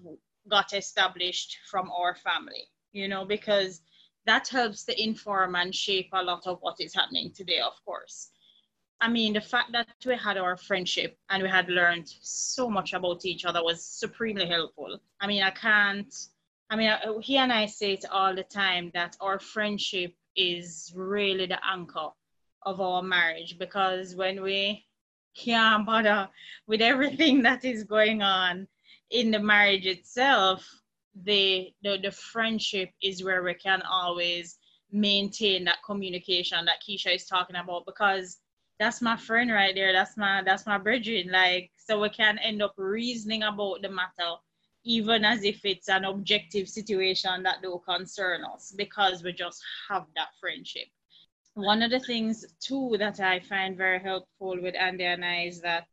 got 0.49 0.73
established 0.73 1.59
from 1.71 1.91
our 1.91 2.15
family, 2.15 2.69
you 2.93 3.09
know, 3.09 3.25
because 3.25 3.83
that 4.27 4.49
helps 4.49 4.85
to 4.85 5.03
inform 5.03 5.55
and 5.55 5.75
shape 5.75 6.09
a 6.13 6.23
lot 6.23 6.47
of 6.47 6.59
what 6.61 6.77
is 6.81 6.95
happening 6.95 7.31
today, 7.33 7.61
of 7.61 7.73
course. 7.85 8.31
I 9.01 9.09
mean, 9.09 9.35
the 9.35 9.41
fact 9.41 9.73
that 9.73 9.89
we 10.07 10.17
had 10.17 10.39
our 10.39 10.57
friendship 10.57 11.19
and 11.29 11.43
we 11.43 11.49
had 11.49 11.69
learned 11.69 12.09
so 12.21 12.71
much 12.71 12.95
about 12.95 13.25
each 13.25 13.45
other 13.45 13.63
was 13.63 13.85
supremely 13.85 14.47
helpful. 14.47 14.99
I 15.21 15.27
mean, 15.27 15.43
I 15.43 15.51
can't, 15.51 16.15
I 16.71 16.77
mean, 16.77 16.91
he 17.21 17.37
and 17.37 17.53
I 17.53 17.67
say 17.67 17.93
it 17.93 18.05
all 18.11 18.35
the 18.35 18.45
time 18.45 18.91
that 18.95 19.17
our 19.21 19.39
friendship 19.39 20.15
is 20.37 20.93
really 20.97 21.47
the 21.47 21.59
anchor 21.65 22.11
of 22.65 22.81
our 22.81 23.03
marriage 23.03 23.59
because 23.59 24.15
when 24.15 24.43
we 24.43 24.85
can't 25.37 25.87
bother 25.87 26.29
with 26.67 26.81
everything 26.81 27.43
that 27.43 27.65
is 27.65 27.85
going 27.85 28.23
on 28.23 28.67
in 29.11 29.31
the 29.31 29.39
marriage 29.39 29.87
itself, 29.87 30.69
the, 31.25 31.73
the 31.83 31.99
the 32.03 32.11
friendship 32.11 32.91
is 33.03 33.23
where 33.23 33.43
we 33.43 33.55
can 33.55 33.83
always 33.83 34.59
maintain 34.91 35.65
that 35.65 35.83
communication 35.85 36.65
that 36.65 36.83
Keisha 36.83 37.15
is 37.15 37.27
talking 37.27 37.57
about 37.57 37.87
because 37.87 38.39
that's 38.81 39.01
my 39.01 39.17
friend 39.17 39.53
right 39.53 39.75
there. 39.75 39.93
That's 39.93 40.17
my 40.17 40.43
that's 40.45 40.67
my 40.67 40.79
brethren. 40.79 41.31
Like 41.31 41.71
so 41.77 42.01
we 42.01 42.09
can 42.09 42.39
end 42.39 42.63
up 42.63 42.75
reasoning 42.77 43.45
about 43.45 43.83
the 43.83 43.89
matter 43.89 44.35
even 44.85 45.25
as 45.25 45.45
if 45.45 45.65
it's 45.65 45.89
an 45.89 46.05
objective 46.05 46.69
situation 46.69 47.43
that 47.43 47.63
don't 47.63 47.85
concern 47.85 48.45
us 48.45 48.73
because 48.77 49.23
we 49.23 49.33
just 49.33 49.63
have 49.89 50.05
that 50.15 50.29
friendship 50.39 50.87
one 51.55 51.83
of 51.83 51.91
the 51.91 52.01
things 52.01 52.45
too 52.61 52.97
that 52.99 53.21
I 53.21 53.41
find 53.41 53.77
very 53.77 54.01
helpful 54.01 54.61
with 54.61 54.75
Andy 54.75 55.05
and 55.05 55.25
I 55.25 55.45
is 55.45 55.61
that 55.63 55.87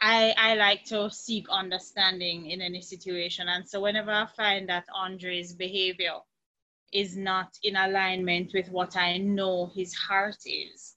I, 0.00 0.34
I 0.36 0.54
like 0.54 0.84
to 0.86 1.10
seek 1.10 1.46
understanding 1.50 2.50
in 2.50 2.60
any 2.60 2.82
situation. 2.82 3.48
And 3.48 3.68
so 3.68 3.80
whenever 3.80 4.12
I 4.12 4.26
find 4.36 4.68
that 4.68 4.84
Andre's 4.94 5.52
behavior 5.52 6.18
is 6.92 7.16
not 7.16 7.48
in 7.62 7.74
alignment 7.76 8.52
with 8.54 8.70
what 8.70 8.96
I 8.96 9.18
know 9.18 9.70
his 9.74 9.94
heart 9.94 10.38
is, 10.44 10.94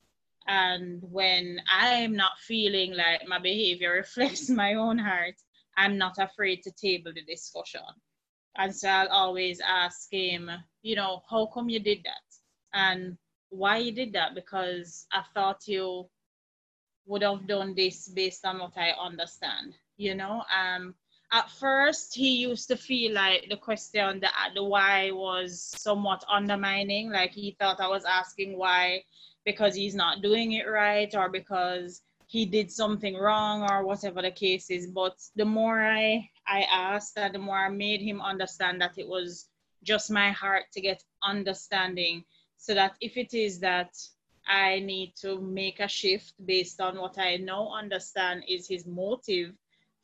and 0.47 1.01
when 1.01 1.59
I'm 1.69 2.15
not 2.15 2.37
feeling 2.39 2.93
like 2.93 3.27
my 3.27 3.39
behavior 3.39 3.93
reflects 3.95 4.49
my 4.49 4.75
own 4.75 4.97
heart, 4.97 5.35
I'm 5.77 5.97
not 5.97 6.15
afraid 6.19 6.63
to 6.63 6.71
table 6.71 7.11
the 7.15 7.23
discussion. 7.23 7.81
And 8.57 8.75
so 8.75 8.89
I'll 8.89 9.07
always 9.07 9.61
ask 9.61 10.11
him, 10.11 10.51
you 10.81 10.95
know, 10.95 11.21
how 11.29 11.45
come 11.47 11.69
you 11.69 11.79
did 11.79 11.99
that? 12.03 12.37
And 12.73 13.17
why 13.51 13.77
you 13.77 13.91
did 13.91 14.13
that 14.13 14.33
because 14.33 15.05
I 15.11 15.23
thought 15.33 15.67
you 15.67 16.07
would 17.05 17.21
have 17.21 17.47
done 17.47 17.75
this 17.75 18.07
based 18.07 18.45
on 18.45 18.59
what 18.59 18.77
I 18.77 18.91
understand. 18.91 19.75
You 19.97 20.15
know, 20.15 20.43
um, 20.49 20.95
at 21.31 21.49
first 21.51 22.15
he 22.15 22.37
used 22.37 22.69
to 22.69 22.77
feel 22.77 23.13
like 23.13 23.47
the 23.49 23.57
question, 23.57 24.21
the 24.21 24.29
the 24.55 24.63
why 24.63 25.11
was 25.11 25.61
somewhat 25.61 26.23
undermining. 26.31 27.11
Like 27.11 27.31
he 27.33 27.55
thought 27.59 27.81
I 27.81 27.87
was 27.87 28.05
asking 28.05 28.57
why 28.57 29.03
because 29.45 29.75
he's 29.75 29.95
not 29.95 30.21
doing 30.21 30.53
it 30.53 30.67
right 30.67 31.13
or 31.13 31.29
because 31.29 32.01
he 32.27 32.45
did 32.45 32.71
something 32.71 33.17
wrong 33.17 33.67
or 33.69 33.85
whatever 33.85 34.21
the 34.21 34.31
case 34.31 34.69
is. 34.69 34.87
But 34.87 35.17
the 35.35 35.45
more 35.45 35.81
I 35.81 36.29
I 36.47 36.61
asked, 36.71 37.15
the 37.15 37.37
more 37.37 37.65
I 37.65 37.69
made 37.69 38.01
him 38.01 38.21
understand 38.21 38.79
that 38.81 38.97
it 38.97 39.07
was 39.07 39.49
just 39.83 40.09
my 40.09 40.31
heart 40.31 40.65
to 40.73 40.81
get 40.81 41.03
understanding 41.23 42.23
so 42.61 42.75
that 42.75 42.95
if 43.01 43.17
it 43.17 43.33
is 43.33 43.59
that 43.59 43.91
I 44.47 44.79
need 44.79 45.15
to 45.21 45.41
make 45.41 45.79
a 45.79 45.87
shift 45.87 46.33
based 46.45 46.79
on 46.79 46.97
what 46.97 47.17
I 47.17 47.37
now 47.37 47.71
understand 47.73 48.43
is 48.47 48.67
his 48.67 48.85
motive 48.85 49.53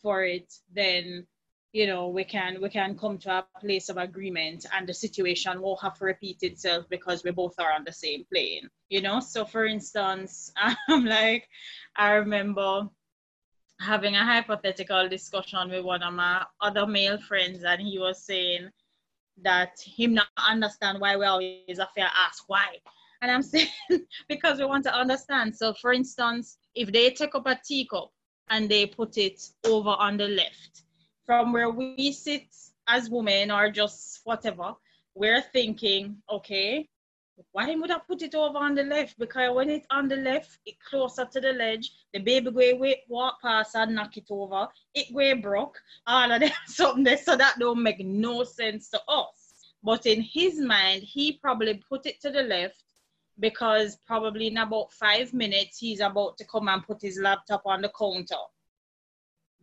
for 0.02 0.24
it, 0.24 0.52
then 0.74 1.28
you 1.72 1.86
know 1.86 2.08
we 2.08 2.24
can 2.24 2.60
we 2.60 2.70
can 2.70 2.98
come 2.98 3.20
to 3.20 3.30
a 3.30 3.46
place 3.62 3.90
of 3.90 3.98
agreement 3.98 4.66
and 4.74 4.88
the 4.88 4.94
situation 4.94 5.62
won't 5.62 5.82
have 5.82 6.00
to 6.00 6.06
repeat 6.06 6.42
itself 6.42 6.86
because 6.90 7.24
we 7.24 7.30
both 7.30 7.54
are 7.60 7.74
on 7.74 7.84
the 7.86 7.92
same 7.92 8.26
plane 8.32 8.68
you 8.90 9.02
know? 9.02 9.20
So 9.20 9.44
for 9.44 9.66
instance 9.66 10.52
i'm 10.88 11.06
like 11.06 11.46
i 11.98 12.14
remember 12.14 12.88
having 13.82 14.16
a 14.16 14.26
hypothetical 14.26 15.10
discussion 15.10 15.70
with 15.70 15.84
one 15.84 16.02
of 16.02 16.14
my 16.14 16.46
other 16.62 16.88
male 16.88 17.20
friends 17.20 17.64
and 17.64 17.82
he 17.82 18.00
was 18.00 18.24
saying 18.24 18.70
that 19.44 19.80
him 19.80 20.14
not 20.14 20.28
understand 20.38 21.00
why 21.00 21.16
we 21.16 21.26
always 21.26 21.78
have 21.80 21.94
to 21.94 22.02
ask 22.02 22.44
why. 22.48 22.78
And 23.22 23.32
I'm 23.32 23.42
saying 23.44 23.70
because 24.28 24.60
we 24.60 24.66
want 24.66 24.84
to 24.86 24.94
understand. 24.94 25.56
So 25.56 25.74
for 25.74 25.94
instance, 25.94 26.58
if 26.76 26.92
they 26.92 27.12
take 27.12 27.36
up 27.36 27.48
a 27.48 27.60
teacup 27.64 28.12
and 28.50 28.70
they 28.70 28.86
put 28.86 29.18
it 29.18 29.42
over 29.66 29.90
on 29.90 30.18
the 30.18 30.28
left, 30.28 30.84
from 31.26 31.52
where 31.52 31.70
we 31.70 32.12
sit 32.12 32.48
as 32.88 33.10
women 33.10 33.52
or 33.52 33.70
just 33.70 34.22
whatever, 34.24 34.74
we're 35.14 35.42
thinking, 35.42 36.18
okay, 36.32 36.88
why 37.52 37.76
would 37.76 37.92
I 37.92 38.00
put 38.00 38.22
it 38.22 38.36
over 38.36 38.58
on 38.58 38.76
the 38.76 38.84
left? 38.84 39.20
Because 39.20 39.56
when 39.56 39.70
it's 39.70 39.88
on 39.92 40.08
the 40.08 40.16
left, 40.16 40.60
it 40.66 40.76
closer 40.80 41.26
to 41.26 41.40
the 41.40 41.54
ledge. 41.54 41.92
The 42.14 42.20
baby 42.20 42.52
go 42.52 42.94
walk 43.08 43.42
past 43.42 43.76
and 43.76 43.96
knock 43.96 44.18
it 44.18 44.28
over. 44.30 44.68
It 44.94 45.14
go 45.14 45.42
broke. 45.42 45.80
All 46.06 46.32
of 46.32 46.40
them 46.40 46.52
something 46.68 47.04
there. 47.04 47.18
So 47.18 47.36
that 47.36 47.60
don't 47.60 47.84
make 47.84 48.00
no 48.00 48.44
sense 48.44 48.90
to 48.90 49.02
us. 49.08 49.54
But 49.84 50.06
in 50.06 50.22
his 50.22 50.60
mind, 50.60 51.04
he 51.04 51.34
probably 51.34 51.76
put 51.90 52.06
it 52.06 52.20
to 52.22 52.32
the 52.32 52.44
left 52.44 52.84
because 53.40 53.98
probably 54.08 54.48
in 54.48 54.58
about 54.58 54.92
five 54.94 55.34
minutes 55.34 55.78
he's 55.78 56.00
about 56.00 56.38
to 56.40 56.46
come 56.46 56.68
and 56.68 56.86
put 56.86 57.02
his 57.02 57.20
laptop 57.20 57.62
on 57.66 57.82
the 57.82 57.92
counter 57.98 58.36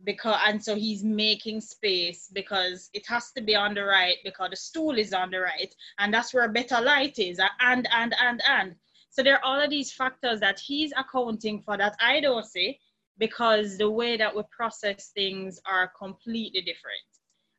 because 0.03 0.39
and 0.45 0.63
so 0.63 0.75
he's 0.75 1.03
making 1.03 1.61
space 1.61 2.29
because 2.33 2.89
it 2.93 3.05
has 3.07 3.31
to 3.31 3.41
be 3.41 3.55
on 3.55 3.73
the 3.73 3.83
right 3.83 4.17
because 4.23 4.49
the 4.49 4.55
stool 4.55 4.97
is 4.97 5.13
on 5.13 5.31
the 5.31 5.39
right 5.39 5.73
and 5.99 6.13
that's 6.13 6.33
where 6.33 6.47
better 6.49 6.81
light 6.81 7.17
is 7.17 7.39
and 7.61 7.87
and 7.91 8.13
and 8.21 8.41
and. 8.47 8.75
So 9.09 9.23
there 9.23 9.35
are 9.35 9.45
all 9.45 9.61
of 9.61 9.69
these 9.69 9.93
factors 9.93 10.41
that 10.41 10.59
he's 10.59 10.91
accounting 10.97 11.61
for 11.61 11.77
that 11.77 11.95
i 12.01 12.19
don't 12.19 12.45
see 12.45 12.79
because 13.17 13.77
the 13.77 13.89
way 13.89 14.17
that 14.17 14.35
we 14.35 14.43
process 14.51 15.11
things 15.15 15.59
are 15.65 15.91
completely 15.97 16.61
different. 16.61 16.99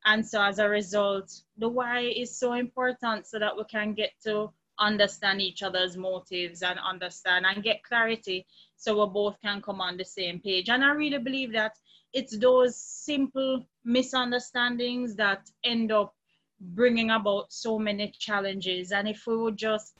And 0.04 0.24
so 0.24 0.42
as 0.42 0.58
a 0.58 0.68
result 0.68 1.32
the 1.56 1.68
why 1.68 2.00
is 2.00 2.38
so 2.38 2.52
important 2.52 3.26
so 3.26 3.38
that 3.38 3.56
we 3.56 3.64
can 3.64 3.94
get 3.94 4.12
to 4.24 4.52
understand 4.78 5.40
each 5.40 5.62
other's 5.62 5.96
motives 5.96 6.62
and 6.62 6.78
understand 6.78 7.46
and 7.46 7.62
get 7.62 7.82
clarity 7.82 8.46
so 8.76 9.04
we 9.04 9.12
both 9.12 9.36
can 9.42 9.62
come 9.62 9.80
on 9.80 9.96
the 9.96 10.04
same 10.04 10.38
page 10.40 10.68
and 10.68 10.84
i 10.84 10.90
really 10.90 11.18
believe 11.18 11.52
that 11.52 11.72
it's 12.12 12.36
those 12.38 12.76
simple 12.76 13.66
misunderstandings 13.84 15.16
that 15.16 15.50
end 15.64 15.92
up 15.92 16.14
bringing 16.60 17.10
about 17.10 17.52
so 17.52 17.78
many 17.78 18.10
challenges. 18.18 18.92
And 18.92 19.08
if 19.08 19.26
we 19.26 19.36
would 19.36 19.56
just, 19.56 19.94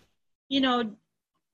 you 0.48 0.60
know, 0.60 0.92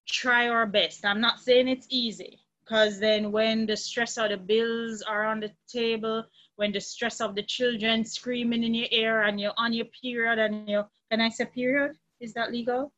try 0.07 0.49
our 0.49 0.67
best, 0.67 1.05
I'm 1.05 1.21
not 1.21 1.41
saying 1.41 1.69
it's 1.69 1.87
easy, 1.91 2.39
because 2.65 3.01
then 3.01 3.33
when 3.33 3.67
the 3.67 3.77
stress 3.77 4.17
of 4.19 4.31
the 4.31 4.37
bills 4.37 5.03
are 5.03 5.25
on 5.25 5.41
the 5.41 5.51
table, 5.69 6.25
when 6.57 6.73
the 6.73 6.81
stress 6.81 7.21
of 7.21 7.35
the 7.35 7.43
children 7.43 8.05
screaming 8.05 8.63
in 8.63 8.75
your 8.75 8.89
ear 8.91 9.23
and 9.23 9.41
you're 9.41 9.55
on 9.57 9.73
your 9.73 9.87
period 10.01 10.39
and 10.39 10.69
you're, 10.69 10.89
can 11.11 11.21
I 11.21 11.31
say 11.31 11.47
period? 11.47 11.97
Is 12.21 12.35
that 12.35 12.53
legal? 12.53 12.93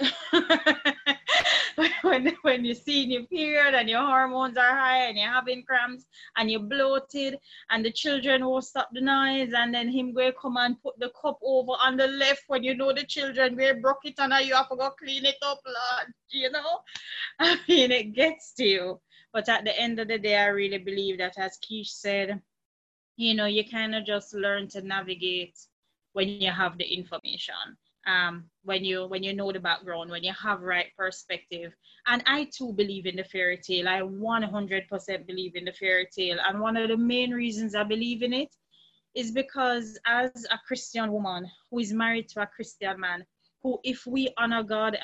when 2.02 2.36
when 2.42 2.64
you're 2.64 2.74
see 2.74 3.04
your 3.04 3.24
period 3.24 3.74
and 3.74 3.88
your 3.88 4.00
hormones 4.00 4.56
are 4.56 4.76
high 4.76 5.06
and 5.06 5.16
you're 5.16 5.30
having 5.30 5.62
cramps 5.62 6.06
and 6.36 6.50
you're 6.50 6.60
bloated 6.60 7.38
and 7.70 7.84
the 7.84 7.90
children 7.90 8.44
won't 8.44 8.64
stop 8.64 8.88
the 8.92 9.00
noise 9.00 9.52
and 9.54 9.74
then 9.74 9.88
him 9.88 10.12
go 10.12 10.30
come 10.32 10.56
and 10.56 10.80
put 10.82 10.98
the 10.98 11.10
cup 11.20 11.38
over 11.42 11.72
on 11.82 11.96
the 11.96 12.06
left 12.06 12.44
when 12.48 12.62
you 12.62 12.74
know 12.74 12.92
the 12.92 13.04
children 13.04 13.56
will 13.56 13.80
broke 13.80 14.04
it 14.04 14.14
and 14.18 14.32
you 14.46 14.54
have 14.54 14.68
to 14.68 14.76
go 14.76 14.90
clean 14.90 15.24
it 15.24 15.36
up, 15.42 15.60
Lord. 15.64 16.12
You 16.30 16.50
know? 16.50 16.80
I 17.38 17.58
mean 17.68 17.90
it 17.90 18.14
gets 18.14 18.52
to 18.54 18.64
you. 18.64 19.00
But 19.32 19.48
at 19.48 19.64
the 19.64 19.78
end 19.78 19.98
of 19.98 20.08
the 20.08 20.18
day, 20.18 20.36
I 20.36 20.48
really 20.48 20.76
believe 20.76 21.16
that 21.18 21.38
as 21.38 21.58
Keish 21.58 21.88
said, 21.88 22.42
you 23.16 23.34
know, 23.34 23.46
you 23.46 23.66
kind 23.66 23.94
of 23.94 24.04
just 24.04 24.34
learn 24.34 24.68
to 24.68 24.82
navigate 24.82 25.58
when 26.12 26.28
you 26.28 26.50
have 26.50 26.76
the 26.76 26.84
information 26.84 27.54
um, 28.06 28.44
when 28.64 28.84
you 28.84 29.06
when 29.06 29.22
you 29.22 29.34
know 29.34 29.52
the 29.52 29.60
background, 29.60 30.10
when 30.10 30.24
you 30.24 30.32
have 30.40 30.60
right 30.60 30.86
perspective. 30.96 31.72
And 32.06 32.22
I 32.26 32.48
too 32.52 32.72
believe 32.72 33.06
in 33.06 33.16
the 33.16 33.24
fairy 33.24 33.58
tale. 33.58 33.88
I 33.88 34.00
100% 34.00 35.26
believe 35.26 35.56
in 35.56 35.64
the 35.64 35.72
fairy 35.72 36.08
tale. 36.14 36.38
And 36.46 36.60
one 36.60 36.76
of 36.76 36.88
the 36.88 36.96
main 36.96 37.30
reasons 37.30 37.74
I 37.74 37.84
believe 37.84 38.22
in 38.22 38.32
it 38.32 38.54
is 39.14 39.30
because 39.30 39.98
as 40.06 40.46
a 40.50 40.58
Christian 40.66 41.12
woman 41.12 41.50
who 41.70 41.78
is 41.78 41.92
married 41.92 42.28
to 42.30 42.42
a 42.42 42.46
Christian 42.46 43.00
man, 43.00 43.24
who 43.62 43.78
if 43.84 44.06
we 44.06 44.32
honor 44.36 44.62
God 44.62 44.98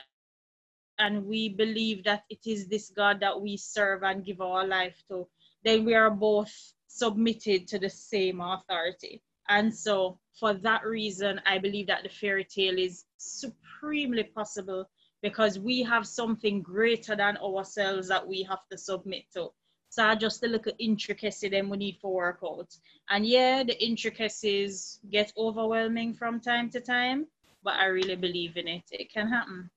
and 0.99 1.25
we 1.25 1.51
believe 1.51 2.05
that 2.05 2.25
it 2.29 2.41
is 2.47 2.67
this 2.67 2.91
God 2.91 3.21
that 3.21 3.41
we 3.41 3.57
serve 3.57 4.03
and 4.03 4.25
give 4.25 4.41
our 4.41 4.67
life 4.67 5.01
to, 5.09 5.29
then 5.65 5.85
we 5.85 5.95
are 5.95 6.11
both 6.11 6.53
submitted 6.89 7.69
to 7.69 7.79
the 7.79 7.91
same 7.91 8.41
authority. 8.41 9.23
And 9.49 9.75
so, 9.75 10.19
for 10.39 10.55
that 10.55 10.85
reason, 10.87 11.41
I 11.47 11.59
believe 11.59 11.87
that 11.89 12.03
the 12.03 12.09
fairy 12.09 12.45
tale 12.45 12.79
is 12.79 13.05
supremely 13.17 14.25
possible 14.25 14.89
because 15.23 15.59
we 15.59 15.83
have 15.83 16.07
something 16.07 16.63
greater 16.63 17.17
than 17.17 17.37
ourselves 17.39 18.09
that 18.09 18.27
we 18.27 18.43
have 18.45 18.67
to 18.71 18.79
submit 18.79 19.25
to. 19.35 19.51
So 19.91 20.15
just 20.15 20.45
a 20.45 20.47
little 20.47 20.73
intricacy 20.79 21.49
then 21.49 21.69
we 21.69 21.77
need 21.79 21.97
for 22.01 22.13
work 22.13 22.41
out. 22.45 22.77
And 23.09 23.27
yeah, 23.27 23.65
the 23.65 23.83
intricacies 23.83 25.01
get 25.11 25.33
overwhelming 25.37 26.15
from 26.15 26.41
time 26.41 26.71
to 26.71 26.81
time, 26.81 27.27
but 27.65 27.75
I 27.75 27.87
really 27.87 28.17
believe 28.17 28.57
in 28.57 28.69
it. 28.69 28.85
It 28.91 29.11
can 29.11 29.29
happen. 29.29 29.71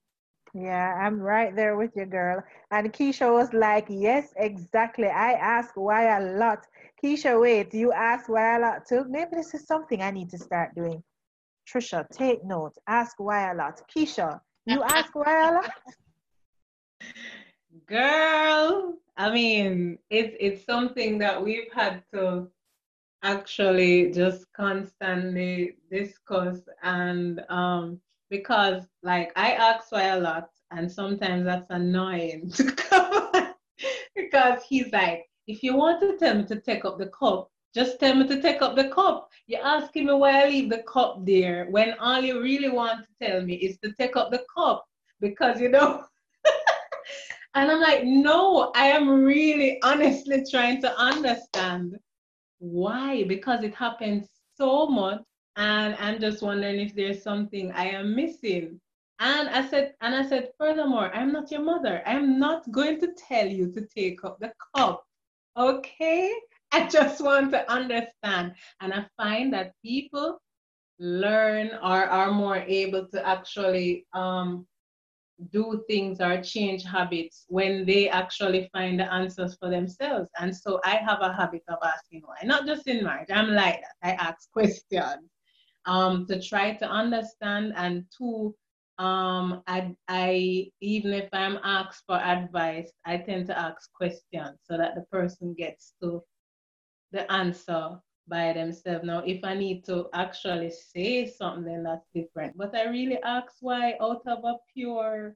Yeah, 0.54 0.96
I'm 0.96 1.20
right 1.20 1.56
there 1.56 1.78
with 1.78 1.92
you, 1.96 2.06
girl. 2.06 2.44
And 2.72 2.92
Keisha 2.92 3.32
was 3.32 3.54
like, 3.54 3.86
Yes, 3.90 4.34
exactly. 4.36 5.08
I 5.08 5.34
ask 5.34 5.76
why 5.76 6.18
a 6.18 6.38
lot. 6.38 6.66
Keisha, 7.02 7.40
wait, 7.40 7.74
you 7.74 7.94
ask 7.94 8.28
why 8.28 8.58
a 8.58 8.60
lot 8.60 8.86
too? 8.86 9.06
Maybe 9.08 9.36
this 9.36 9.54
is 9.54 9.66
something 9.66 10.02
I 10.02 10.12
need 10.12 10.30
to 10.32 10.38
start 10.38 10.76
doing. 10.76 11.02
Tricia, 11.68 12.08
take 12.10 12.44
note. 12.44 12.74
Ask 12.88 13.20
why 13.20 13.52
a 13.52 13.56
lot. 13.56 13.82
Keisha, 13.96 14.42
you 14.66 14.84
ask 14.84 15.16
why 15.16 15.50
a 15.50 15.54
lot? 15.54 15.72
Girl, 17.88 18.98
I 19.16 19.32
mean, 19.32 19.98
it's 20.10 20.36
it's 20.40 20.66
something 20.66 21.18
that 21.20 21.42
we've 21.42 21.72
had 21.74 22.04
to 22.14 22.50
actually 23.24 24.12
just 24.12 24.52
constantly 24.54 25.78
discuss 25.90 26.60
and 26.84 27.42
um 27.50 28.02
because 28.32 28.88
like 29.04 29.32
I 29.36 29.52
ask 29.52 29.92
why 29.92 30.06
a 30.06 30.20
lot 30.20 30.50
and 30.72 30.92
sometimes 30.92 31.46
that's 31.46 31.70
annoying 31.70 32.50
to 32.56 32.72
come 32.72 33.54
because 34.16 34.64
he's 34.68 34.92
like 34.92 35.26
if 35.48 35.62
you 35.62 35.76
want 35.76 36.02
to 36.02 36.18
tell 36.18 36.36
me 36.36 36.46
to 36.46 36.62
take 36.62 36.86
up 36.86 36.98
the 36.98 37.08
cup, 37.08 37.50
just 37.76 38.00
tell 38.00 38.16
me 38.16 38.28
to 38.28 38.42
take 38.42 38.62
up 38.62 38.76
the 38.76 38.90
cup. 38.90 39.30
You're 39.48 39.66
asking 39.66 40.06
me 40.06 40.14
why 40.14 40.44
I 40.44 40.48
leave 40.48 40.70
the 40.70 40.84
cup 40.84 41.26
there 41.26 41.68
when 41.70 41.94
all 42.00 42.22
you 42.22 42.42
really 42.42 42.70
want 42.70 43.06
to 43.06 43.28
tell 43.28 43.42
me 43.44 43.56
is 43.56 43.78
to 43.84 43.92
take 44.00 44.16
up 44.16 44.32
the 44.32 44.44
cup 44.56 44.86
because 45.20 45.60
you 45.60 45.70
know. 45.70 46.06
and 47.56 47.70
I'm 47.70 47.82
like, 47.82 48.04
no, 48.06 48.72
I 48.76 48.88
am 48.88 49.10
really 49.10 49.80
honestly 49.84 50.44
trying 50.50 50.82
to 50.84 50.98
understand 50.98 51.98
why 52.60 53.24
because 53.24 53.64
it 53.64 53.76
happens 53.76 54.30
so 54.56 54.88
much 54.88 55.22
and 55.62 55.96
I'm 56.00 56.20
just 56.20 56.42
wondering 56.42 56.80
if 56.80 56.96
there's 56.96 57.22
something 57.22 57.72
I 57.74 57.90
am 57.90 58.16
missing. 58.16 58.82
And 59.20 59.48
I 59.48 59.68
said, 59.68 59.94
and 60.02 60.16
I 60.16 60.28
said, 60.28 60.50
furthermore, 60.58 61.12
I'm 61.14 61.32
not 61.32 61.52
your 61.52 61.62
mother. 61.62 62.02
I'm 62.08 62.40
not 62.40 62.72
going 62.72 63.00
to 63.02 63.14
tell 63.14 63.46
you 63.46 63.72
to 63.74 63.86
take 63.86 64.26
up 64.26 64.40
the 64.40 64.52
cup. 64.76 65.04
Okay? 65.56 66.34
I 66.72 66.88
just 66.88 67.24
want 67.24 67.52
to 67.52 67.72
understand. 67.72 68.56
And 68.80 68.92
I 68.92 69.06
find 69.18 69.54
that 69.54 69.74
people 69.86 70.42
learn 70.98 71.70
or 71.84 72.06
are 72.06 72.32
more 72.32 72.58
able 72.58 73.08
to 73.10 73.28
actually 73.28 74.08
um, 74.14 74.66
do 75.52 75.84
things 75.88 76.22
or 76.22 76.42
change 76.42 76.84
habits 76.84 77.46
when 77.50 77.86
they 77.86 78.10
actually 78.10 78.68
find 78.74 79.00
the 79.00 79.14
answers 79.14 79.56
for 79.60 79.70
themselves. 79.70 80.28
And 80.40 80.56
so 80.56 80.80
I 80.84 80.96
have 80.96 81.20
a 81.22 81.32
habit 81.32 81.62
of 81.68 81.78
asking 81.84 82.24
why, 82.26 82.38
not 82.46 82.66
just 82.66 82.88
in 82.88 83.04
marriage. 83.04 83.30
I'm 83.32 83.52
like 83.52 83.82
that. 83.82 83.96
I 84.02 84.12
ask 84.14 84.50
questions 84.54 85.31
um, 85.86 86.26
to 86.28 86.42
try 86.42 86.74
to 86.76 86.90
understand 86.90 87.74
and 87.76 88.06
to 88.18 88.56
um, 88.98 89.64
I, 89.66 89.96
I 90.08 90.72
even 90.80 91.14
if 91.14 91.30
I'm 91.34 91.58
asked 91.64 92.04
for 92.06 92.18
advice, 92.18 92.92
I 93.06 93.18
tend 93.18 93.48
to 93.48 93.58
ask 93.58 93.92
questions 93.94 94.60
so 94.64 94.78
that 94.78 94.94
the 94.96 95.02
person 95.12 95.56
gets 95.58 95.94
to 96.04 96.22
the 97.12 97.30
answer 97.32 98.00
by 98.28 98.54
themselves. 98.54 99.04
Now, 99.04 99.20
if 99.20 99.44
I 99.44 99.56
need 99.56 99.86
to 99.86 100.08
actually 100.14 100.72
say 100.72 101.28
something, 101.28 101.84
that's 101.84 102.08
different. 102.14 102.58
But 102.58 102.76
I 102.76 102.86
really 102.86 103.18
ask 103.24 103.54
why 103.60 103.98
out 104.00 104.22
of 104.28 104.44
a 104.44 104.56
pure, 104.74 105.36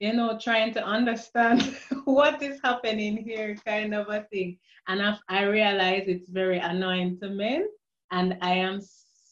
you 0.00 0.12
know, 0.14 0.38
trying 0.38 0.72
to 0.74 0.84
understand 0.84 1.76
what 2.04 2.42
is 2.42 2.58
happening 2.64 3.18
here, 3.18 3.54
kind 3.66 3.94
of 3.94 4.08
a 4.08 4.22
thing. 4.32 4.58
And 4.88 5.02
I, 5.02 5.18
I 5.28 5.42
realize 5.44 6.04
it's 6.06 6.30
very 6.30 6.58
annoying 6.58 7.18
to 7.20 7.28
men, 7.28 7.68
and 8.10 8.38
I 8.40 8.54
am 8.54 8.80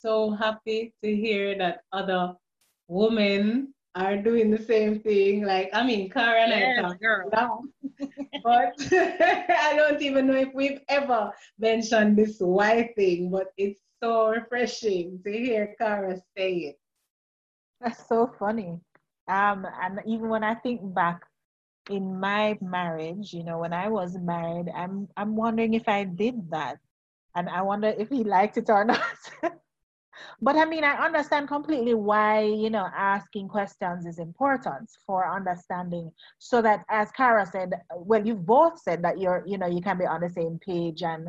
so 0.02 0.32
happy 0.32 0.92
to 1.02 1.14
hear 1.14 1.56
that 1.58 1.82
other 1.92 2.34
women 2.88 3.72
are 3.94 4.16
doing 4.16 4.50
the 4.50 4.58
same 4.58 5.00
thing. 5.00 5.44
Like, 5.44 5.70
I 5.72 5.86
mean, 5.86 6.10
Kara 6.10 6.42
and 6.42 6.50
yes, 6.50 6.78
I 6.78 6.82
talk 6.82 7.00
girl. 7.00 7.30
now, 7.32 7.64
but 8.42 8.74
I 8.92 9.74
don't 9.76 10.02
even 10.02 10.26
know 10.26 10.36
if 10.36 10.48
we've 10.54 10.80
ever 10.88 11.32
mentioned 11.58 12.18
this 12.18 12.36
why 12.40 12.92
thing, 12.96 13.30
but 13.30 13.52
it's 13.56 13.80
so 14.02 14.28
refreshing 14.28 15.20
to 15.24 15.32
hear 15.32 15.74
Kara 15.78 16.16
say 16.36 16.52
it. 16.74 16.78
That's 17.80 18.06
so 18.08 18.32
funny. 18.38 18.80
Um, 19.28 19.66
and 19.80 20.00
even 20.06 20.28
when 20.28 20.42
I 20.42 20.54
think 20.54 20.80
back 20.94 21.22
in 21.90 22.18
my 22.18 22.58
marriage, 22.60 23.32
you 23.32 23.44
know, 23.44 23.58
when 23.58 23.72
I 23.72 23.88
was 23.88 24.18
married, 24.18 24.66
I'm 24.74 25.08
I'm 25.16 25.36
wondering 25.36 25.74
if 25.74 25.88
I 25.88 26.04
did 26.04 26.50
that. 26.50 26.78
And 27.34 27.48
I 27.48 27.62
wonder 27.62 27.88
if 27.96 28.08
he 28.10 28.24
liked 28.24 28.58
it 28.58 28.68
or 28.68 28.84
not. 28.84 29.00
But 30.40 30.56
I 30.56 30.64
mean, 30.64 30.84
I 30.84 31.04
understand 31.04 31.48
completely 31.48 31.94
why, 31.94 32.42
you 32.42 32.70
know, 32.70 32.88
asking 32.94 33.48
questions 33.48 34.06
is 34.06 34.18
important 34.18 34.90
for 35.06 35.28
understanding 35.30 36.10
so 36.38 36.62
that 36.62 36.84
as 36.88 37.10
Kara 37.12 37.46
said, 37.46 37.72
well, 37.96 38.24
you've 38.24 38.46
both 38.46 38.80
said 38.80 39.02
that 39.02 39.18
you're, 39.18 39.42
you 39.46 39.58
know, 39.58 39.66
you 39.66 39.80
can 39.80 39.98
be 39.98 40.06
on 40.06 40.20
the 40.20 40.30
same 40.30 40.58
page 40.64 41.02
and 41.02 41.28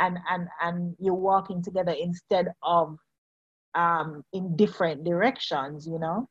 and 0.00 0.18
and 0.30 0.48
and 0.60 0.96
you're 0.98 1.14
walking 1.14 1.62
together 1.62 1.94
instead 2.00 2.48
of 2.62 2.98
um 3.74 4.24
in 4.32 4.56
different 4.56 5.04
directions, 5.04 5.86
you 5.86 5.98
know. 5.98 6.28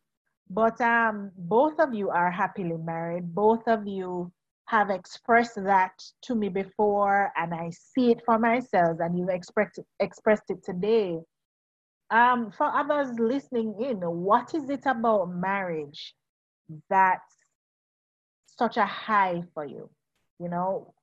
But 0.50 0.80
um 0.82 1.32
both 1.38 1.80
of 1.80 1.94
you 1.94 2.10
are 2.10 2.32
happily 2.32 2.78
married. 2.78 3.34
Both 3.34 3.68
of 3.68 3.88
you 3.88 4.32
have 4.66 4.90
expressed 4.90 5.56
that 5.64 5.94
to 6.24 6.36
me 6.36 6.50
before 6.50 7.32
and 7.36 7.54
I 7.54 7.70
see 7.70 8.12
it 8.12 8.22
for 8.26 8.40
myself 8.40 9.00
and 9.00 9.18
you've 9.18 9.30
expressed 9.30 9.80
expressed 10.00 10.50
it 10.50 10.64
today 10.64 11.20
um, 12.14 12.52
for 12.52 12.68
others 12.68 13.10
listening 13.18 13.74
in, 13.82 13.98
what 13.98 14.54
is 14.54 14.70
it 14.70 14.86
about 14.86 15.34
marriage 15.34 16.14
that's 16.88 17.38
such 18.46 18.78
a 18.78 18.86
high 18.86 19.42
for 19.56 19.66
you? 19.66 19.90
You 20.40 20.50
know, 20.50 20.94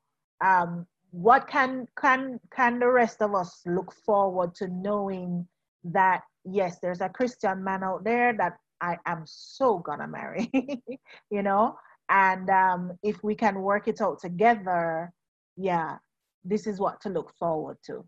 um, 0.41 0.87
what 1.11 1.49
can 1.49 1.89
can 2.01 2.39
can 2.55 2.79
the 2.79 2.89
rest 2.89 3.21
of 3.23 3.35
us 3.35 3.61
look 3.67 3.93
forward 4.07 4.55
to 4.57 4.69
knowing 4.69 5.49
that 5.83 6.23
yes, 6.45 6.79
there's 6.81 7.01
a 7.01 7.09
Christian 7.09 7.65
man 7.65 7.83
out 7.83 8.05
there 8.05 8.33
that 8.37 8.57
I 8.81 8.97
am 9.05 9.25
so 9.27 9.79
gonna 9.79 10.07
marry, 10.07 10.49
you 11.31 11.43
know, 11.43 11.77
and 12.09 12.49
um, 12.49 12.93
if 13.03 13.23
we 13.25 13.35
can 13.35 13.63
work 13.63 13.89
it 13.89 14.01
out 14.01 14.21
together, 14.21 15.13
yeah, 15.57 15.97
this 16.45 16.69
is 16.69 16.79
what 16.79 17.01
to 17.01 17.09
look 17.09 17.35
forward 17.37 17.79
to. 17.87 18.05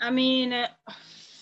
I 0.00 0.10
mean, 0.10 0.52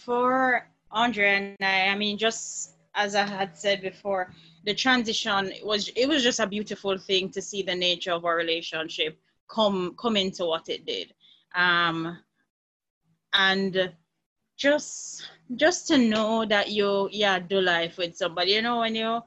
for 0.04 0.68
Andre 0.90 1.36
and 1.36 1.56
I, 1.60 1.88
I 1.88 1.94
mean, 1.96 2.18
just 2.18 2.76
as 2.94 3.14
I 3.14 3.26
had 3.26 3.56
said 3.56 3.82
before, 3.82 4.32
the 4.64 4.74
transition 4.74 5.52
was 5.62 5.88
it 5.96 6.08
was 6.08 6.22
just 6.22 6.40
a 6.40 6.46
beautiful 6.46 6.96
thing 6.98 7.30
to 7.30 7.42
see 7.42 7.62
the 7.62 7.74
nature 7.74 8.12
of 8.12 8.24
our 8.24 8.36
relationship 8.36 9.18
come 9.48 9.94
come 10.00 10.16
into 10.16 10.44
what 10.44 10.68
it 10.68 10.86
did. 10.86 11.12
Um, 11.54 12.18
and 13.32 13.92
just 14.56 15.28
just 15.56 15.88
to 15.88 15.98
know 15.98 16.44
that 16.44 16.70
you 16.70 17.08
yeah 17.12 17.38
do 17.38 17.60
life 17.60 17.98
with 17.98 18.16
somebody, 18.16 18.52
you 18.52 18.62
know, 18.62 18.80
when 18.80 18.94
you 18.94 19.20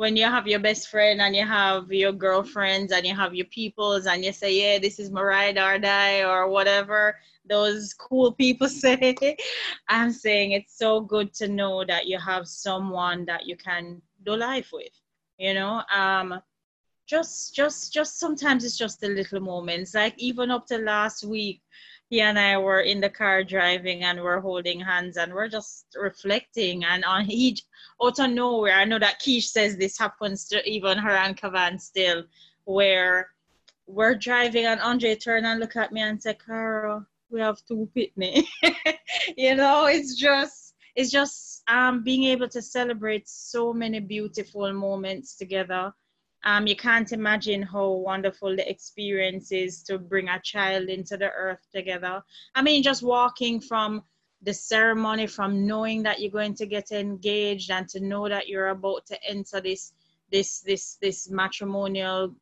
when 0.00 0.16
you 0.16 0.24
have 0.24 0.46
your 0.48 0.60
best 0.60 0.88
friend 0.88 1.20
and 1.20 1.36
you 1.36 1.46
have 1.46 1.92
your 1.92 2.10
girlfriends 2.10 2.90
and 2.90 3.06
you 3.06 3.14
have 3.14 3.34
your 3.34 3.44
peoples 3.46 4.06
and 4.06 4.24
you 4.24 4.32
say, 4.32 4.50
yeah, 4.58 4.78
this 4.78 4.98
is 4.98 5.10
or 5.14 5.78
die 5.78 6.22
or 6.22 6.48
whatever 6.48 7.18
those 7.44 7.92
cool 7.92 8.32
people 8.32 8.66
say. 8.82 9.36
I'm 9.88 10.10
saying 10.10 10.52
it's 10.52 10.78
so 10.78 11.02
good 11.02 11.34
to 11.34 11.48
know 11.48 11.84
that 11.84 12.06
you 12.06 12.18
have 12.18 12.48
someone 12.48 13.26
that 13.26 13.46
you 13.46 13.58
can 13.58 14.00
do 14.24 14.36
life 14.36 14.70
with, 14.72 14.94
you 15.36 15.52
know. 15.52 15.82
Um, 15.94 16.40
just 17.06 17.54
just 17.54 17.92
just 17.92 18.18
sometimes 18.18 18.64
it's 18.64 18.78
just 18.78 19.02
the 19.02 19.08
little 19.08 19.40
moments. 19.40 19.94
Like 19.94 20.14
even 20.16 20.50
up 20.50 20.66
to 20.68 20.78
last 20.78 21.24
week, 21.24 21.60
he 22.08 22.22
and 22.22 22.38
I 22.38 22.56
were 22.56 22.80
in 22.80 23.02
the 23.02 23.10
car 23.10 23.44
driving 23.44 24.04
and 24.04 24.22
we're 24.22 24.40
holding 24.40 24.80
hands 24.80 25.18
and 25.18 25.34
we're 25.34 25.48
just 25.48 25.84
reflecting. 25.94 26.84
And 26.84 27.04
on 27.04 27.30
each 27.30 27.62
out 28.02 28.18
of 28.18 28.30
nowhere, 28.30 28.74
I 28.74 28.84
know 28.84 28.98
that 28.98 29.20
Keish 29.20 29.44
says 29.44 29.76
this 29.76 29.98
happens 29.98 30.46
to 30.48 30.68
even 30.68 30.98
her 30.98 31.10
and 31.10 31.36
Kavan 31.36 31.80
still, 31.80 32.24
where 32.64 33.30
we're 33.86 34.14
driving 34.14 34.66
and 34.66 34.80
Andre 34.80 35.14
turn 35.16 35.44
and 35.44 35.60
look 35.60 35.76
at 35.76 35.92
me 35.92 36.00
and 36.00 36.22
say, 36.22 36.34
Carol, 36.34 37.04
we 37.30 37.40
have 37.40 37.58
two 37.66 37.88
pitney. 37.96 38.44
you 39.36 39.54
know, 39.54 39.86
it's 39.86 40.14
just 40.14 40.74
it's 40.96 41.10
just 41.10 41.62
um 41.68 42.02
being 42.02 42.24
able 42.24 42.48
to 42.48 42.60
celebrate 42.60 43.28
so 43.28 43.72
many 43.72 44.00
beautiful 44.00 44.72
moments 44.72 45.36
together 45.36 45.92
um, 46.44 46.66
you 46.66 46.76
can't 46.76 47.12
imagine 47.12 47.62
how 47.62 47.90
wonderful 47.90 48.56
the 48.56 48.68
experience 48.68 49.52
is 49.52 49.82
to 49.84 49.98
bring 49.98 50.28
a 50.28 50.40
child 50.40 50.88
into 50.88 51.16
the 51.16 51.30
earth 51.30 51.66
together. 51.72 52.22
I 52.54 52.62
mean, 52.62 52.82
just 52.82 53.02
walking 53.02 53.60
from 53.60 54.02
the 54.42 54.54
ceremony, 54.54 55.26
from 55.26 55.66
knowing 55.66 56.02
that 56.02 56.20
you're 56.20 56.30
going 56.30 56.54
to 56.54 56.66
get 56.66 56.92
engaged 56.92 57.70
and 57.70 57.88
to 57.88 58.00
know 58.00 58.28
that 58.28 58.48
you're 58.48 58.68
about 58.68 59.06
to 59.06 59.18
enter 59.28 59.60
this 59.60 59.92
this 60.32 60.60
this 60.60 60.96
this 61.00 61.28
matrimonial 61.28 62.34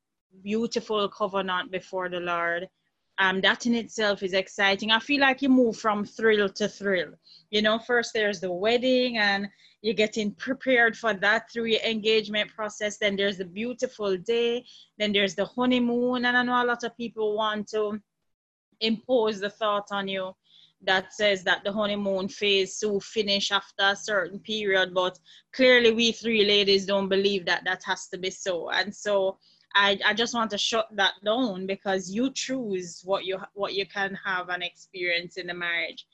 beautiful 0.43 1.09
covenant 1.09 1.71
before 1.71 2.09
the 2.09 2.21
Lord. 2.21 2.69
Um, 3.21 3.41
that 3.41 3.67
in 3.67 3.75
itself 3.75 4.23
is 4.23 4.33
exciting. 4.33 4.93
I 4.93 5.01
feel 5.01 5.21
like 5.21 5.43
you 5.43 5.49
move 5.49 5.77
from 5.77 6.05
thrill 6.05 6.49
to 6.51 6.69
thrill. 6.69 7.15
You 7.51 7.63
know, 7.63 7.81
first 7.81 8.13
there's 8.15 8.39
the 8.39 8.53
wedding 8.53 9.19
and 9.19 9.49
you're 9.83 9.95
getting 9.95 10.31
prepared 10.33 10.97
for 10.97 11.15
that 11.15 11.51
through 11.51 11.65
your 11.65 11.81
engagement 11.81 12.55
process. 12.55 12.97
Then 12.99 13.17
there's 13.17 13.39
the 13.39 13.45
beautiful 13.45 14.17
day. 14.19 14.65
Then 14.99 15.13
there's 15.13 15.35
the 15.35 15.47
honeymoon. 15.47 16.27
And 16.27 16.37
I 16.37 16.45
know 16.45 16.63
a 16.63 16.65
lot 16.65 16.85
of 16.85 16.97
people 16.97 17.37
want 17.37 17.69
to 17.71 17.99
impose 18.81 19.41
the 19.41 19.51
thought 19.51 19.89
on 19.91 20.07
you 20.07 20.33
that 20.83 21.13
says 21.13 21.43
that 21.45 21.65
the 21.65 21.73
honeymoon 21.73 22.29
phase 22.29 22.79
will 22.83 23.01
finish 23.01 23.51
after 23.51 23.85
a 23.85 23.97
certain 23.97 24.39
period. 24.39 24.95
But 24.95 25.19
clearly, 25.53 25.93
we 25.93 26.13
three 26.13 26.45
ladies 26.45 26.87
don't 26.87 27.09
believe 27.09 27.47
that 27.47 27.65
that 27.65 27.83
has 27.85 28.09
to 28.09 28.19
be 28.19 28.31
so. 28.31 28.71
And 28.71 28.95
so, 28.95 29.39
I, 29.75 29.99
I 30.05 30.15
just 30.15 30.35
want 30.35 30.51
to 30.53 30.59
shut 30.59 30.89
that 30.93 31.15
down 31.25 31.67
because 31.67 32.11
you 32.11 32.33
choose 32.33 33.03
what 33.05 33.25
you 33.25 33.39
what 33.55 33.75
you 33.75 33.87
can 33.87 34.19
have 34.25 34.49
and 34.49 34.63
experience 34.63 35.37
in 35.37 35.47
the 35.47 35.55
marriage. 35.55 36.07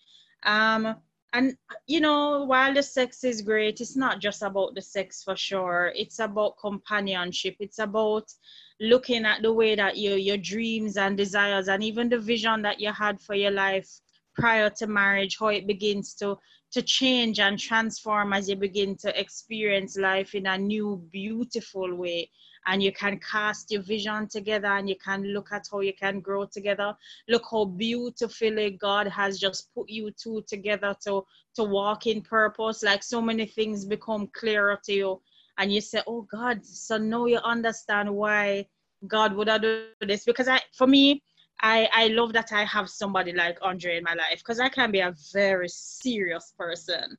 Um, 0.45 0.97
and 1.35 1.57
you 1.87 2.01
know 2.01 2.45
while 2.45 2.73
the 2.73 2.83
sex 2.83 3.25
is 3.25 3.43
great 3.43 3.81
it's 3.81 3.97
not 3.97 4.21
just 4.21 4.43
about 4.43 4.75
the 4.75 4.81
sex 4.81 5.23
for 5.23 5.37
sure 5.37 5.93
it's 5.97 6.21
about 6.21 6.57
companionship 6.59 7.57
it's 7.59 7.81
about 7.81 8.33
looking 8.81 9.25
at 9.25 9.43
the 9.43 9.53
way 9.53 9.75
that 9.75 9.99
your 9.99 10.17
your 10.17 10.37
dreams 10.37 10.97
and 10.97 11.17
desires 11.17 11.69
and 11.69 11.83
even 11.83 12.09
the 12.09 12.19
vision 12.19 12.63
that 12.63 12.81
you 12.81 12.93
had 12.93 13.21
for 13.21 13.35
your 13.35 13.51
life 13.51 14.01
prior 14.35 14.71
to 14.71 14.87
marriage 14.87 15.37
how 15.39 15.49
it 15.49 15.67
begins 15.67 16.15
to 16.15 16.39
to 16.75 16.83
change 16.83 17.39
and 17.39 17.57
transform 17.57 18.33
as 18.33 18.49
you 18.49 18.57
begin 18.57 18.97
to 18.97 19.21
experience 19.21 19.97
life 19.97 20.35
in 20.35 20.47
a 20.47 20.59
new 20.59 21.01
beautiful 21.13 21.95
way. 21.95 22.29
And 22.67 22.83
you 22.83 22.91
can 22.93 23.21
cast 23.21 23.71
your 23.71 23.83
vision 23.83 24.27
together 24.27 24.67
and 24.67 24.89
you 24.89 24.97
can 24.97 25.23
look 25.23 25.53
at 25.53 25.67
how 25.71 25.81
you 25.81 25.93
can 25.93 26.19
grow 26.19 26.47
together. 26.47 26.97
Look 27.29 27.45
how 27.49 27.67
beautifully 27.67 28.71
god 28.71 29.07
has 29.07 29.39
just 29.39 29.73
put 29.73 29.89
you 29.89 30.11
two 30.11 30.43
together 30.49 30.97
to 31.05 31.25
to 31.55 31.63
walk 31.63 32.09
in 32.09 32.23
purpose. 32.23 32.83
Like 32.83 33.05
so 33.05 33.21
many 33.23 33.47
things 33.47 33.85
become 33.85 34.29
clearer 34.33 34.81
to 34.87 34.93
you. 34.93 35.21
And 35.59 35.73
you 35.73 35.81
say 35.81 36.03
oh 36.09 36.23
god 36.23 36.67
so 36.67 36.99
now 36.99 37.27
you 37.27 37.39
understand 37.39 38.13
why 38.13 38.67
god 39.07 39.33
would 39.35 39.47
have 39.47 39.63
done 39.63 39.85
this. 40.01 40.25
Because 40.25 40.49
i 40.49 40.61
for 40.77 40.89
me 40.89 41.23
I, 41.65 41.89
I 41.95 42.09
love 42.09 42.35
that 42.35 42.53
I 42.53 42.65
have 42.65 42.91
somebody 42.91 43.33
like 43.33 43.57
Andre 43.63 43.97
in 43.97 44.05
my 44.05 44.13
life 44.13 44.39
because 44.39 44.61
I 44.61 44.69
can 44.69 44.91
be 44.91 45.01
a 45.01 45.15
very 45.33 45.71
serious 45.71 46.53
person. 46.59 47.17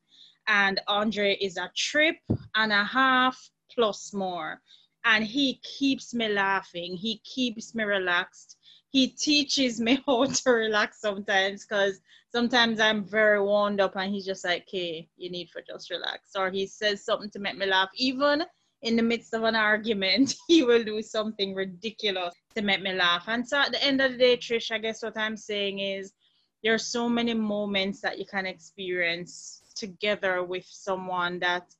And 0.48 0.80
Andre 0.88 1.36
is 1.38 1.58
a 1.58 1.72
trip 1.76 2.18
and 2.54 2.72
a 2.72 2.84
half 2.84 3.50
plus 3.74 4.14
more 4.14 4.62
and 5.04 5.24
he 5.24 5.60
keeps 5.64 6.14
me 6.14 6.28
laughing. 6.28 6.96
He 6.96 7.22
keeps 7.24 7.74
me 7.74 7.86
relaxed. 7.86 8.58
He 8.90 9.08
teaches 9.08 9.82
me 9.82 10.04
how 10.06 10.26
to 10.26 10.52
relax 10.52 11.02
sometimes 11.02 11.66
because 11.66 12.00
sometimes 12.32 12.80
I'm 12.80 13.04
very 13.04 13.42
wound 13.42 13.82
up 13.82 13.96
and 13.96 14.14
he's 14.14 14.28
just 14.28 14.46
like, 14.46 14.68
okay, 14.68 15.10
you 15.18 15.32
need 15.32 15.50
to 15.56 15.64
just 15.68 15.90
relax. 15.90 16.36
Or 16.36 16.52
he 16.52 16.68
says 16.68 17.04
something 17.04 17.32
to 17.32 17.40
make 17.40 17.58
me 17.58 17.66
laugh. 17.66 17.90
Even 17.96 18.44
in 18.84 18.96
the 18.96 19.02
midst 19.02 19.34
of 19.34 19.42
an 19.42 19.56
argument, 19.56 20.36
he 20.48 20.62
will 20.62 20.84
do 20.84 21.02
something 21.02 21.56
ridiculous 21.56 22.36
to 22.56 22.62
make 22.62 22.82
me 22.82 22.94
laugh. 22.94 23.26
And 23.28 23.48
so 23.48 23.60
at 23.60 23.72
the 23.72 23.84
end 23.84 24.02
of 24.02 24.14
the 24.14 24.18
day, 24.18 24.38
Trish, 24.38 24.72
I 24.72 24.78
guess 24.78 25.04
what 25.04 25.18
I'm 25.18 25.38
saying 25.38 25.80
is 25.80 26.14
there 26.64 26.74
are 26.74 26.80
so 26.80 27.08
many 27.08 27.34
moments 27.34 28.02
that 28.02 28.18
you 28.18 28.26
can 28.26 28.46
experience 28.46 29.62
together 29.76 30.44
with 30.44 30.66
someone 30.66 31.40
that 31.40 31.74